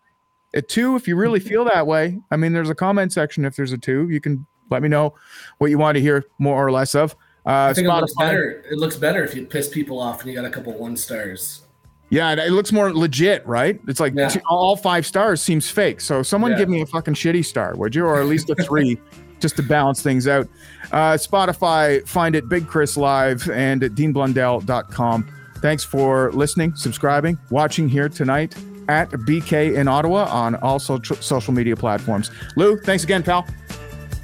a 0.55 0.62
two 0.62 0.96
if 0.96 1.07
you 1.09 1.16
really 1.16 1.40
feel 1.40 1.64
that 1.64 1.86
way. 1.86 2.18
I 2.30 2.36
mean, 2.36 2.53
there's 2.53 2.70
a 2.70 2.74
comment 2.74 3.12
section 3.12 3.44
if 3.44 3.57
there's 3.57 3.72
a 3.72 3.78
two. 3.78 4.09
You 4.09 4.20
can 4.20 4.46
let 4.70 4.82
me 4.82 4.88
know 4.88 5.14
what 5.59 5.70
you 5.70 5.78
want 5.78 5.96
to 5.96 6.01
hear 6.01 6.24
more 6.38 6.64
or 6.64 6.70
less 6.70 6.94
of. 6.94 7.12
Uh, 7.46 7.68
I 7.70 7.72
think 7.74 7.86
it 7.86 7.90
looks 7.90 8.14
better. 8.18 8.64
It 8.70 8.78
looks 8.78 8.96
better 8.96 9.24
if 9.24 9.34
you 9.34 9.46
piss 9.46 9.68
people 9.68 9.99
off 10.01 10.20
and 10.20 10.28
you 10.30 10.34
got 10.36 10.44
a 10.44 10.51
couple 10.51 10.72
one 10.76 10.96
stars. 10.96 11.62
Yeah, 12.11 12.32
it- 12.32 12.38
it 12.38 12.53
looks 12.53 12.72
more 12.72 12.92
legit, 12.92 13.46
right? 13.46 13.80
It's 13.86 14.01
like 14.01 14.14
Yeah. 14.14 14.28
two- 14.28 14.40
all 14.49 14.76
five 14.76 15.07
stars 15.07 15.42
seems 15.42 15.68
fake. 15.70 16.01
So 16.01 16.22
someone 16.22 16.53
Yeah. 16.53 16.59
give 16.59 16.68
me 16.68 16.80
a 16.82 16.86
fucking 16.86 17.14
shitty 17.14 17.44
star, 17.44 17.74
would 17.76 17.94
you? 17.94 18.05
Or 18.05 18.20
at 18.20 18.26
least 18.26 18.49
a 18.51 18.55
three, 18.55 18.99
just 19.40 19.57
to 19.57 19.62
balance 19.62 20.03
things 20.03 20.26
out. 20.26 20.49
Uh, 20.90 21.12
Spotify, 21.14 22.07
find 22.09 22.34
it 22.34 22.49
Big 22.49 22.66
Chris 22.66 22.96
Live 22.96 23.49
and 23.51 23.82
at 23.84 23.94
deanblundell.com. 23.94 25.26
Thanks 25.61 25.84
for 25.84 26.30
listening, 26.32 26.74
subscribing, 26.76 27.36
watching 27.51 27.88
here 27.88 28.09
tonight 28.09 28.55
at 28.89 29.11
BK 29.11 29.76
in 29.76 29.86
Ottawa 29.89 30.24
on 30.24 30.55
all 30.57 30.78
so- 30.78 31.01
social 31.03 31.53
media 31.53 31.76
platforms. 31.76 32.30
Lou, 32.57 32.78
thanks 32.78 33.05
again, 33.05 33.22
pal. 33.22 33.47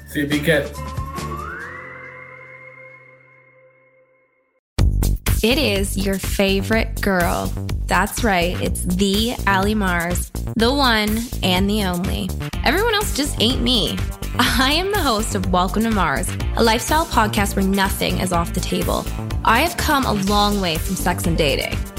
See 0.07 0.21
you, 0.21 0.27
BK. 0.27 0.69
It 5.43 5.59
is 5.59 5.95
your 5.95 6.17
favorite 6.17 7.01
girl. 7.01 7.53
That's 7.85 8.23
right, 8.23 8.59
it's 8.63 8.81
the 8.81 9.35
Ali 9.45 9.75
Mars, 9.75 10.31
the 10.55 10.73
one 10.73 11.19
and 11.43 11.69
the 11.69 11.83
only. 11.83 12.29
Everyone 12.63 12.95
else 12.95 13.15
just 13.15 13.39
ain't 13.39 13.61
me. 13.61 13.95
I 14.39 14.71
am 14.73 14.91
the 14.91 14.99
host 14.99 15.35
of 15.35 15.51
Welcome 15.51 15.83
to 15.83 15.91
Mars, 15.91 16.27
a 16.57 16.63
lifestyle 16.63 17.05
podcast 17.05 17.55
where 17.55 17.63
nothing 17.63 18.19
is 18.21 18.33
off 18.33 18.55
the 18.55 18.59
table. 18.59 19.05
I 19.43 19.59
have 19.61 19.77
come 19.77 20.05
a 20.05 20.13
long 20.13 20.61
way 20.61 20.77
from 20.77 20.95
sex 20.95 21.27
and 21.27 21.37
dating 21.37 21.77